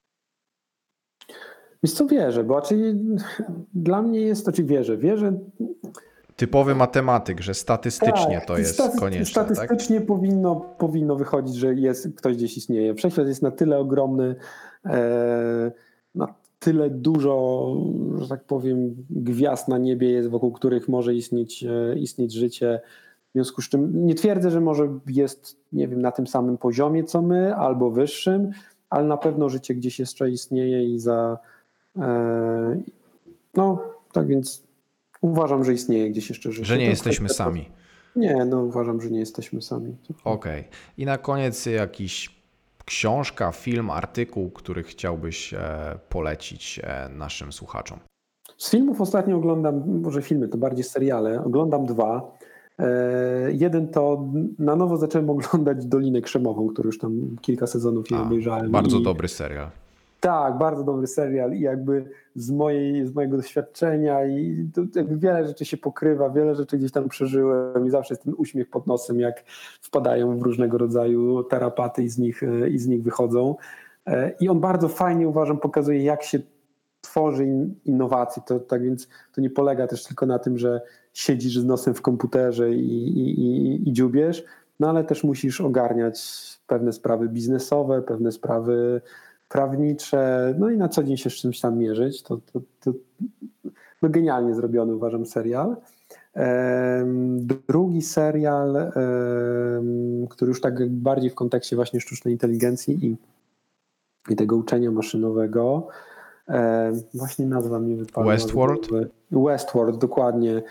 Wiesz 1.83 1.93
co, 1.93 2.07
wierzę, 2.07 2.45
bo 2.45 2.55
raczej 2.55 2.79
dla 3.75 4.03
mnie 4.03 4.21
jest, 4.21 4.47
to 4.47 4.53
czy 4.53 4.65
wierzę, 4.65 4.97
wierzę... 4.97 5.39
Typowy 6.37 6.75
matematyk, 6.75 7.41
że 7.41 7.55
statystycznie 7.55 8.37
tak, 8.39 8.47
to 8.47 8.59
jest 8.59 8.75
staty 8.75 8.99
konieczne. 8.99 9.45
Tak? 9.45 9.57
Statystycznie 9.57 9.99
tak? 9.99 10.07
powinno, 10.07 10.57
powinno 10.79 11.17
wychodzić, 11.17 11.57
że 11.57 11.75
jest, 11.75 12.09
ktoś 12.17 12.37
gdzieś 12.37 12.57
istnieje. 12.57 12.95
Wszechświat 12.95 13.27
jest 13.27 13.43
na 13.43 13.51
tyle 13.51 13.79
ogromny, 13.79 14.35
e, 14.87 15.73
tyle 16.63 16.91
dużo, 16.91 17.77
że 18.19 18.29
tak 18.29 18.45
powiem, 18.45 18.97
gwiazd 19.11 19.69
na 19.69 19.79
niebie 19.79 20.11
jest, 20.11 20.29
wokół 20.29 20.53
których 20.53 20.89
może 20.89 21.15
istnieć, 21.15 21.65
e, 21.65 21.99
istnieć 21.99 22.33
życie. 22.33 22.81
W 23.31 23.33
związku 23.33 23.63
z 23.63 23.69
czym 23.69 24.07
nie 24.07 24.15
twierdzę, 24.15 24.51
że 24.51 24.61
może 24.61 24.89
jest, 25.07 25.57
nie 25.73 25.89
wiem, 25.89 26.03
na 26.03 26.13
tym 26.13 26.27
samym 26.27 26.59
poziomie 26.59 27.05
co 27.05 27.23
my, 27.23 27.57
albo 27.57 27.91
wyższym, 27.91 28.51
ale 28.91 29.05
na 29.05 29.17
pewno 29.17 29.49
życie 29.49 29.75
gdzieś 29.75 29.99
jeszcze 29.99 30.31
istnieje 30.31 30.85
i 30.85 30.99
za 30.99 31.39
E, 31.99 32.83
no, 33.55 33.83
tak 34.13 34.27
więc 34.27 34.63
uważam, 35.21 35.65
że 35.65 35.73
istnieje 35.73 36.11
gdzieś 36.11 36.29
jeszcze 36.29 36.53
życie. 36.53 36.67
Że 36.67 36.79
nie 36.79 36.87
jesteśmy 36.87 37.29
sami. 37.29 37.69
Nie, 38.17 38.45
no 38.45 38.63
uważam, 38.63 39.01
że 39.01 39.11
nie 39.11 39.19
jesteśmy 39.19 39.63
sami. 39.63 39.97
Okej. 40.25 40.61
Okay. 40.61 40.65
I 40.99 41.05
na 41.05 41.19
koniec 41.19 41.67
jakiś 41.67 42.42
książka, 42.85 43.53
film, 43.53 43.91
artykuł, 43.91 44.51
który 44.51 44.83
chciałbyś 44.83 45.55
e, 45.55 45.59
polecić 46.09 46.81
e, 46.83 47.09
naszym 47.09 47.53
słuchaczom? 47.53 47.99
Z 48.57 48.71
filmów 48.71 49.01
ostatnio 49.01 49.37
oglądam, 49.37 50.01
może 50.01 50.23
filmy, 50.23 50.49
to 50.49 50.59
bardziej 50.59 50.85
seriale. 50.85 51.45
Oglądam 51.45 51.87
dwa. 51.87 52.33
Jeden 53.53 53.89
to 53.89 54.29
na 54.59 54.77
nowo 54.77 54.97
zacząłem 54.97 55.31
oglądać 55.31 55.87
Dolinę 55.87 56.21
Krzemową, 56.21 56.69
który 56.69 56.87
już 56.87 56.99
tam 56.99 57.37
kilka 57.41 57.67
sezonów 57.67 58.11
nie 58.11 58.19
obejrzałem. 58.19 58.71
Bardzo 58.71 58.99
i... 58.99 59.03
dobry 59.03 59.29
serial. 59.29 59.71
Tak, 60.23 60.59
bardzo 60.59 60.85
dobry 60.85 61.07
serial 61.07 61.53
i 61.53 61.61
jakby 61.61 62.05
z, 62.35 62.51
mojej, 62.51 63.07
z 63.07 63.15
mojego 63.15 63.37
doświadczenia 63.37 64.27
i 64.27 64.69
wiele 65.09 65.47
rzeczy 65.47 65.65
się 65.65 65.77
pokrywa, 65.77 66.31
wiele 66.31 66.55
rzeczy 66.55 66.79
gdzieś 66.79 66.93
tam 66.93 67.09
przeżyłem 67.09 67.87
i 67.87 67.91
zawsze 67.91 68.15
jest 68.15 68.25
ten 68.25 68.35
uśmiech 68.37 68.71
pod 68.71 68.87
nosem, 68.87 69.21
jak 69.21 69.45
wpadają 69.81 70.39
w 70.39 70.43
różnego 70.43 70.79
rodzaju 70.79 71.45
terapaty 71.45 72.03
i 72.03 72.09
z 72.09 72.19
nich, 72.19 72.43
i 72.71 72.79
z 72.79 72.87
nich 72.87 73.03
wychodzą. 73.03 73.57
E, 74.07 74.33
I 74.41 74.49
on 74.49 74.61
bardzo 74.61 74.89
fajnie 74.89 75.29
uważam, 75.29 75.59
pokazuje 75.59 76.03
jak 76.03 76.23
się 76.23 76.39
tworzy 77.01 77.47
innowacje. 77.85 78.43
To, 78.47 78.61
tak 78.61 78.83
więc 78.83 79.09
to 79.35 79.41
nie 79.41 79.51
polega 79.51 79.87
też 79.87 80.05
tylko 80.05 80.27
na 80.27 80.39
tym, 80.39 80.59
że 80.59 80.81
siedzisz 81.13 81.59
z 81.59 81.65
nosem 81.65 81.95
w 81.95 82.03
komputerze 82.03 82.71
i, 82.71 83.19
i, 83.19 83.41
i, 83.41 83.89
i 83.89 83.93
dziubiesz, 83.93 84.45
no 84.81 84.89
ale 84.89 85.05
też 85.05 85.25
musisz 85.25 85.61
ogarniać 85.61 86.23
pewne 86.67 86.93
sprawy 86.93 87.29
biznesowe, 87.29 88.03
pewne 88.03 88.33
sprawy 88.33 89.01
prawnicze, 89.53 90.55
no 90.59 90.71
i 90.71 90.77
na 90.77 90.89
co 90.89 91.03
dzień 91.03 91.17
się 91.17 91.31
z 91.31 91.33
czymś 91.33 91.61
tam 91.61 91.79
mierzyć. 91.79 92.23
To, 92.23 92.39
to, 92.53 92.61
to 92.81 92.93
no 94.03 94.09
genialnie 94.09 94.55
zrobiony 94.55 94.95
uważam 94.95 95.27
serial. 95.27 95.77
Drugi 97.69 98.03
serial, 98.03 98.93
który 100.31 100.49
już 100.49 100.61
tak 100.61 100.89
bardziej 100.89 101.31
w 101.31 101.35
kontekście 101.35 101.77
właśnie 101.77 102.01
sztucznej 102.01 102.35
inteligencji 102.35 103.07
i, 103.07 103.17
i 104.33 104.37
tego 104.37 104.57
uczenia 104.57 104.91
maszynowego, 104.91 105.89
właśnie 107.15 107.47
nazwa 107.47 107.79
mi 107.79 107.97
wypadła. 107.97 108.33
Westworld? 108.33 108.89
Westworld, 109.31 109.99
dokładnie. 109.99 110.63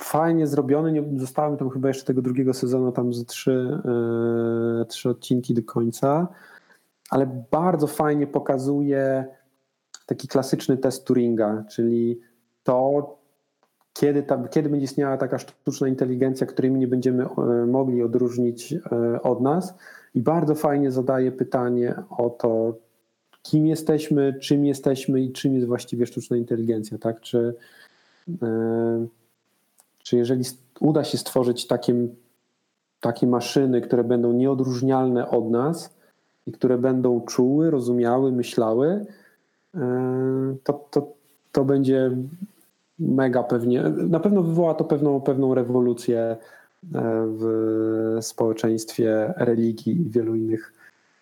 Fajnie 0.00 0.46
zrobiony, 0.46 0.92
nie, 0.92 1.04
zostałem 1.16 1.56
tam 1.56 1.70
chyba 1.70 1.88
jeszcze 1.88 2.04
tego 2.04 2.22
drugiego 2.22 2.54
sezonu, 2.54 2.92
tam 2.92 3.14
z 3.14 3.26
trzy, 3.26 3.80
e, 4.80 4.84
trzy 4.84 5.10
odcinki 5.10 5.54
do 5.54 5.62
końca 5.62 6.28
ale 7.10 7.44
bardzo 7.50 7.86
fajnie 7.86 8.26
pokazuje 8.26 9.26
taki 10.06 10.28
klasyczny 10.28 10.76
test 10.76 11.04
Turinga, 11.04 11.64
czyli 11.68 12.20
to, 12.64 13.20
kiedy, 13.92 14.22
ta, 14.22 14.48
kiedy 14.48 14.68
będzie 14.68 14.84
istniała 14.84 15.16
taka 15.16 15.38
sztuczna 15.38 15.88
inteligencja, 15.88 16.46
której 16.46 16.70
my 16.70 16.78
nie 16.78 16.88
będziemy 16.88 17.24
e, 17.24 17.66
mogli 17.66 18.02
odróżnić 18.02 18.72
e, 18.72 19.22
od 19.22 19.40
nas. 19.40 19.74
I 20.14 20.20
bardzo 20.20 20.54
fajnie 20.54 20.90
zadaje 20.90 21.32
pytanie 21.32 21.94
o 22.10 22.30
to, 22.30 22.74
kim 23.42 23.66
jesteśmy, 23.66 24.34
czym 24.40 24.64
jesteśmy 24.64 25.20
i 25.20 25.32
czym 25.32 25.54
jest 25.54 25.66
właściwie 25.66 26.06
sztuczna 26.06 26.36
inteligencja. 26.36 26.98
Tak? 26.98 27.20
Czy, 27.20 27.54
e, 28.42 29.06
czy 29.98 30.16
jeżeli 30.16 30.44
uda 30.80 31.04
się 31.04 31.18
stworzyć 31.18 31.66
takie, 31.66 31.94
takie 33.00 33.26
maszyny, 33.26 33.80
które 33.80 34.04
będą 34.04 34.32
nieodróżnialne 34.32 35.30
od 35.30 35.50
nas, 35.50 35.99
i 36.46 36.52
które 36.52 36.78
będą 36.78 37.20
czuły, 37.20 37.70
rozumiały, 37.70 38.32
myślały, 38.32 39.06
e, 39.74 40.56
to, 40.64 40.88
to, 40.90 41.12
to 41.52 41.64
będzie 41.64 42.10
mega 42.98 43.42
pewnie, 43.42 43.82
na 44.08 44.20
pewno 44.20 44.42
wywoła 44.42 44.74
to 44.74 44.84
pewną, 44.84 45.20
pewną 45.20 45.54
rewolucję 45.54 46.20
e, 46.20 46.36
w 47.26 48.18
społeczeństwie, 48.20 49.34
religii 49.36 50.00
i 50.00 50.10
wielu 50.10 50.34
innych, 50.34 50.72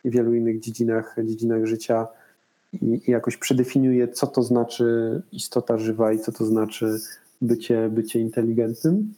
i 0.05 0.11
wielu 0.11 0.35
innych 0.35 0.61
dziedzinach, 0.61 1.16
dziedzinach 1.25 1.64
życia 1.64 2.07
i, 2.73 3.01
i 3.07 3.11
jakoś 3.11 3.37
przedefiniuje, 3.37 4.09
co 4.09 4.27
to 4.27 4.43
znaczy 4.43 5.23
istota 5.33 5.79
żywa 5.79 6.12
i 6.12 6.19
co 6.19 6.33
to 6.33 6.45
znaczy 6.45 6.99
bycie, 7.43 7.89
bycie 7.89 8.21
inteligentnym. 8.21 9.14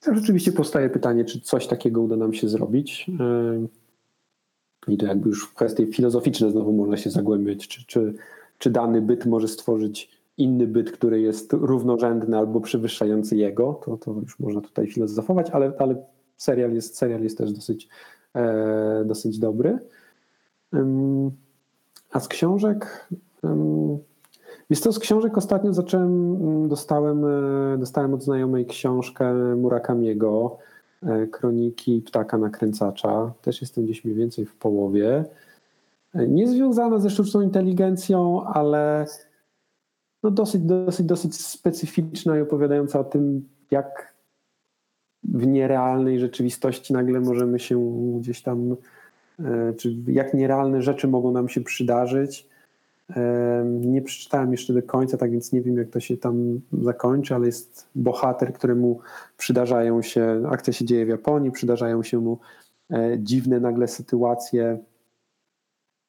To 0.00 0.14
rzeczywiście 0.14 0.52
powstaje 0.52 0.90
pytanie, 0.90 1.24
czy 1.24 1.40
coś 1.40 1.66
takiego 1.66 2.02
uda 2.02 2.16
nam 2.16 2.34
się 2.34 2.48
zrobić. 2.48 3.10
I 4.88 4.96
to 4.96 5.06
jakby 5.06 5.28
już 5.28 5.46
w 5.46 5.54
kwestie 5.54 5.86
filozoficzne 5.86 6.50
znowu 6.50 6.72
można 6.72 6.96
się 6.96 7.10
zagłębiać, 7.10 7.68
czy, 7.68 7.86
czy, 7.86 8.14
czy 8.58 8.70
dany 8.70 9.02
byt 9.02 9.26
może 9.26 9.48
stworzyć 9.48 10.18
inny 10.38 10.66
byt, 10.66 10.92
który 10.92 11.20
jest 11.20 11.52
równorzędny 11.52 12.38
albo 12.38 12.60
przewyższający 12.60 13.36
jego, 13.36 13.80
to, 13.84 13.96
to 13.96 14.12
już 14.12 14.40
można 14.40 14.60
tutaj 14.60 14.86
filozofować, 14.86 15.50
ale, 15.50 15.72
ale 15.78 15.96
serial, 16.36 16.72
jest, 16.72 16.96
serial 16.96 17.22
jest 17.22 17.38
też 17.38 17.52
dosyć, 17.52 17.88
e, 18.34 19.04
dosyć 19.06 19.38
dobry. 19.38 19.78
A 22.10 22.20
z 22.20 22.28
książek... 22.28 23.08
Jest 24.70 24.84
to 24.84 24.92
z 24.92 24.98
książek 24.98 25.38
ostatnio 25.38 25.72
zacząłem, 25.72 26.68
dostałem, 26.68 27.24
e, 27.24 27.78
dostałem 27.78 28.14
od 28.14 28.22
znajomej 28.22 28.66
książkę 28.66 29.34
Murakamiego, 29.56 30.58
kroniki 31.32 32.02
ptaka 32.06 32.38
nakręcacza. 32.38 33.32
Też 33.42 33.60
jestem 33.60 33.84
gdzieś 33.84 34.04
mniej 34.04 34.16
więcej 34.16 34.46
w 34.46 34.54
połowie. 34.54 35.24
E, 36.14 36.28
nie 36.28 36.48
związana 36.48 36.98
ze 36.98 37.10
sztuczną 37.10 37.40
inteligencją, 37.40 38.44
ale 38.44 39.06
no 40.22 40.30
dosyć, 40.30 40.62
dosyć, 40.62 41.06
dosyć 41.06 41.40
specyficzna 41.40 42.38
i 42.38 42.40
opowiadająca 42.40 43.00
o 43.00 43.04
tym, 43.04 43.48
jak, 43.70 44.14
w 45.24 45.46
nierealnej 45.46 46.20
rzeczywistości 46.20 46.92
nagle 46.92 47.20
możemy 47.20 47.58
się 47.58 48.02
gdzieś 48.20 48.42
tam, 48.42 48.76
e, 49.40 49.74
czy 49.74 49.96
jak 50.06 50.34
nierealne 50.34 50.82
rzeczy 50.82 51.08
mogą 51.08 51.32
nam 51.32 51.48
się 51.48 51.60
przydarzyć. 51.60 52.48
E, 53.16 53.64
nie 53.66 54.02
przeczytałem 54.02 54.52
jeszcze 54.52 54.72
do 54.72 54.82
końca, 54.82 55.16
tak 55.16 55.30
więc 55.30 55.52
nie 55.52 55.62
wiem, 55.62 55.76
jak 55.76 55.90
to 55.90 56.00
się 56.00 56.16
tam 56.16 56.60
zakończy, 56.82 57.34
ale 57.34 57.46
jest 57.46 57.88
bohater, 57.94 58.52
któremu 58.52 59.00
przydarzają 59.36 60.02
się, 60.02 60.42
akcja 60.50 60.72
się 60.72 60.84
dzieje 60.84 61.06
w 61.06 61.08
Japonii, 61.08 61.50
przydarzają 61.50 62.02
się 62.02 62.18
mu 62.18 62.38
dziwne 63.18 63.60
nagle 63.60 63.88
sytuacje, 63.88 64.78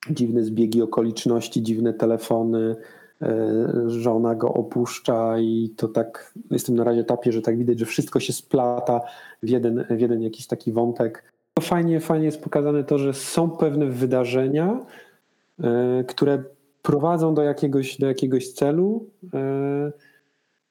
dziwne 0.10 0.43
zbiegi 0.43 0.82
okoliczności, 0.82 1.64
dziwne 1.64 1.93
telefony, 1.93 2.76
żona 3.88 4.36
go 4.36 4.54
opuszcza 4.54 5.39
i 5.39 5.74
to 5.78 5.88
tak, 5.88 6.34
jestem 6.52 6.76
na 6.76 6.84
razie 6.84 7.02
etapie, 7.02 7.32
że 7.32 7.41
tak 7.41 7.58
widać, 7.58 7.80
że 7.80 7.86
wszystko 7.86 8.20
się 8.20 8.34
splata 8.34 9.02
w 9.43 9.50
jeden, 9.50 9.86
w 9.89 10.00
jeden 10.00 10.22
jakiś 10.22 10.47
taki 10.47 10.72
wątek. 10.72 11.24
Fajnie, 11.62 12.00
fajnie 12.00 12.26
jest 12.26 12.43
pokazane 12.43 12.84
to, 12.84 12.97
że 12.97 13.14
są 13.14 13.50
pewne 13.50 13.86
wydarzenia, 13.86 14.86
e, 15.64 16.04
które 16.04 16.43
prowadzą 16.82 17.34
do 17.34 17.43
jakiegoś, 17.43 17.97
do 17.97 18.07
jakiegoś 18.07 18.53
celu, 18.53 19.05
e, 19.34 19.91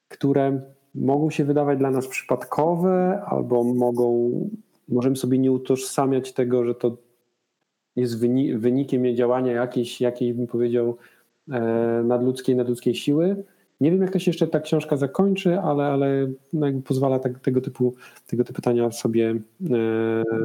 które 0.07 0.61
mogą 0.95 1.29
się 1.29 1.45
wydawać 1.45 1.79
dla 1.79 1.91
nas 1.91 2.07
przypadkowe, 2.07 3.21
albo 3.25 3.63
mogą, 3.63 4.31
możemy 4.87 5.15
sobie 5.15 5.37
nie 5.37 5.51
utożsamiać 5.51 6.33
tego, 6.33 6.65
że 6.65 6.75
to 6.75 6.97
jest 7.95 8.19
wynikiem 8.55 9.15
działania 9.15 9.51
jakiejś, 9.51 10.01
jakiej 10.01 10.33
bym 10.33 10.47
powiedział, 10.47 10.97
E, 11.51 12.03
nadludzkiej, 12.03 12.55
nadludzkiej 12.55 12.95
siły. 12.95 13.43
Nie 13.81 13.91
wiem, 13.91 14.01
jak 14.01 14.11
to 14.11 14.19
się 14.19 14.31
jeszcze 14.31 14.47
ta 14.47 14.59
książka 14.59 14.97
zakończy, 14.97 15.59
ale, 15.59 15.83
ale 15.83 16.27
no 16.53 16.67
pozwala 16.85 17.19
tak, 17.19 17.39
tego, 17.39 17.61
typu, 17.61 17.95
tego 18.27 18.43
typu 18.43 18.55
pytania 18.55 18.91
sobie, 18.91 19.35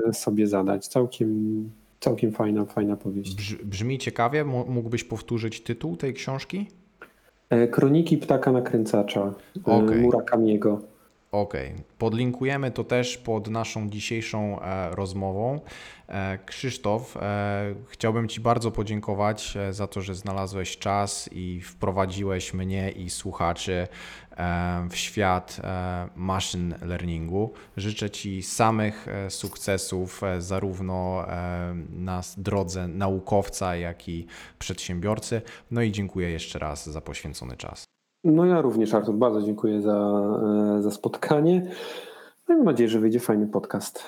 e, 0.09 0.13
sobie 0.13 0.47
zadać. 0.47 0.89
Całkiem, 0.89 1.71
całkiem 2.05 2.33
fajna, 2.33 2.65
fajna 2.65 2.97
powieść. 2.97 3.55
Brzmi 3.55 3.99
ciekawie. 3.99 4.45
Mógłbyś 4.45 5.05
powtórzyć 5.05 5.61
tytuł 5.61 5.97
tej 5.97 6.15
książki? 6.15 6.67
E, 7.51 7.69
Kroniki 7.69 8.19
ptaka 8.19 8.53
nakręcacza 8.53 9.35
okay. 9.65 10.01
Murakamiego. 10.01 10.81
Okej, 11.33 11.73
okay. 11.73 11.85
podlinkujemy 11.99 12.71
to 12.71 12.85
też 12.85 13.19
pod 13.19 13.51
naszą 13.51 13.91
dzisiejszą 13.91 14.61
e, 14.61 14.95
rozmową. 14.95 15.61
E, 16.09 16.39
Krzysztof, 16.47 17.17
e, 17.17 17.75
chciałbym 17.89 18.29
Ci 18.29 18.41
bardzo 18.41 18.71
podziękować 18.71 19.57
e, 19.57 19.73
za 19.73 19.87
to, 19.87 20.01
że 20.01 20.15
znalazłeś 20.15 20.79
czas 20.79 21.31
i 21.33 21.61
wprowadziłeś 21.61 22.55
mnie 22.55 22.91
i 22.91 23.11
słuchaczy 23.11 23.73
e, 23.73 23.89
w 24.91 24.97
świat 24.97 25.61
e, 25.65 26.09
machine 26.17 26.79
learningu. 26.83 27.53
Życzę 27.77 28.11
Ci 28.11 28.43
samych 28.43 29.07
sukcesów, 29.29 30.21
zarówno 30.39 31.25
na 31.91 32.21
drodze 32.37 32.89
naukowca, 32.89 33.77
jak 33.77 34.09
i 34.09 34.27
przedsiębiorcy. 34.59 35.43
No 35.71 35.83
i 35.83 35.93
dziękuję 35.93 36.31
jeszcze 36.31 36.59
raz 36.59 36.89
za 36.91 37.01
poświęcony 37.01 37.57
czas. 37.57 37.85
No 38.25 38.47
ja 38.47 38.61
również, 38.61 38.95
Artur, 38.95 39.15
bardzo 39.15 39.43
dziękuję 39.43 39.83
za, 39.83 39.97
e, 40.79 40.83
za 40.83 40.91
spotkanie. 40.91 41.71
No 42.49 42.55
mam 42.55 42.65
nadzieję, 42.65 42.89
że 42.89 43.01
wyjdzie 43.01 43.21
fajny 43.21 43.47
podcast. 43.47 44.05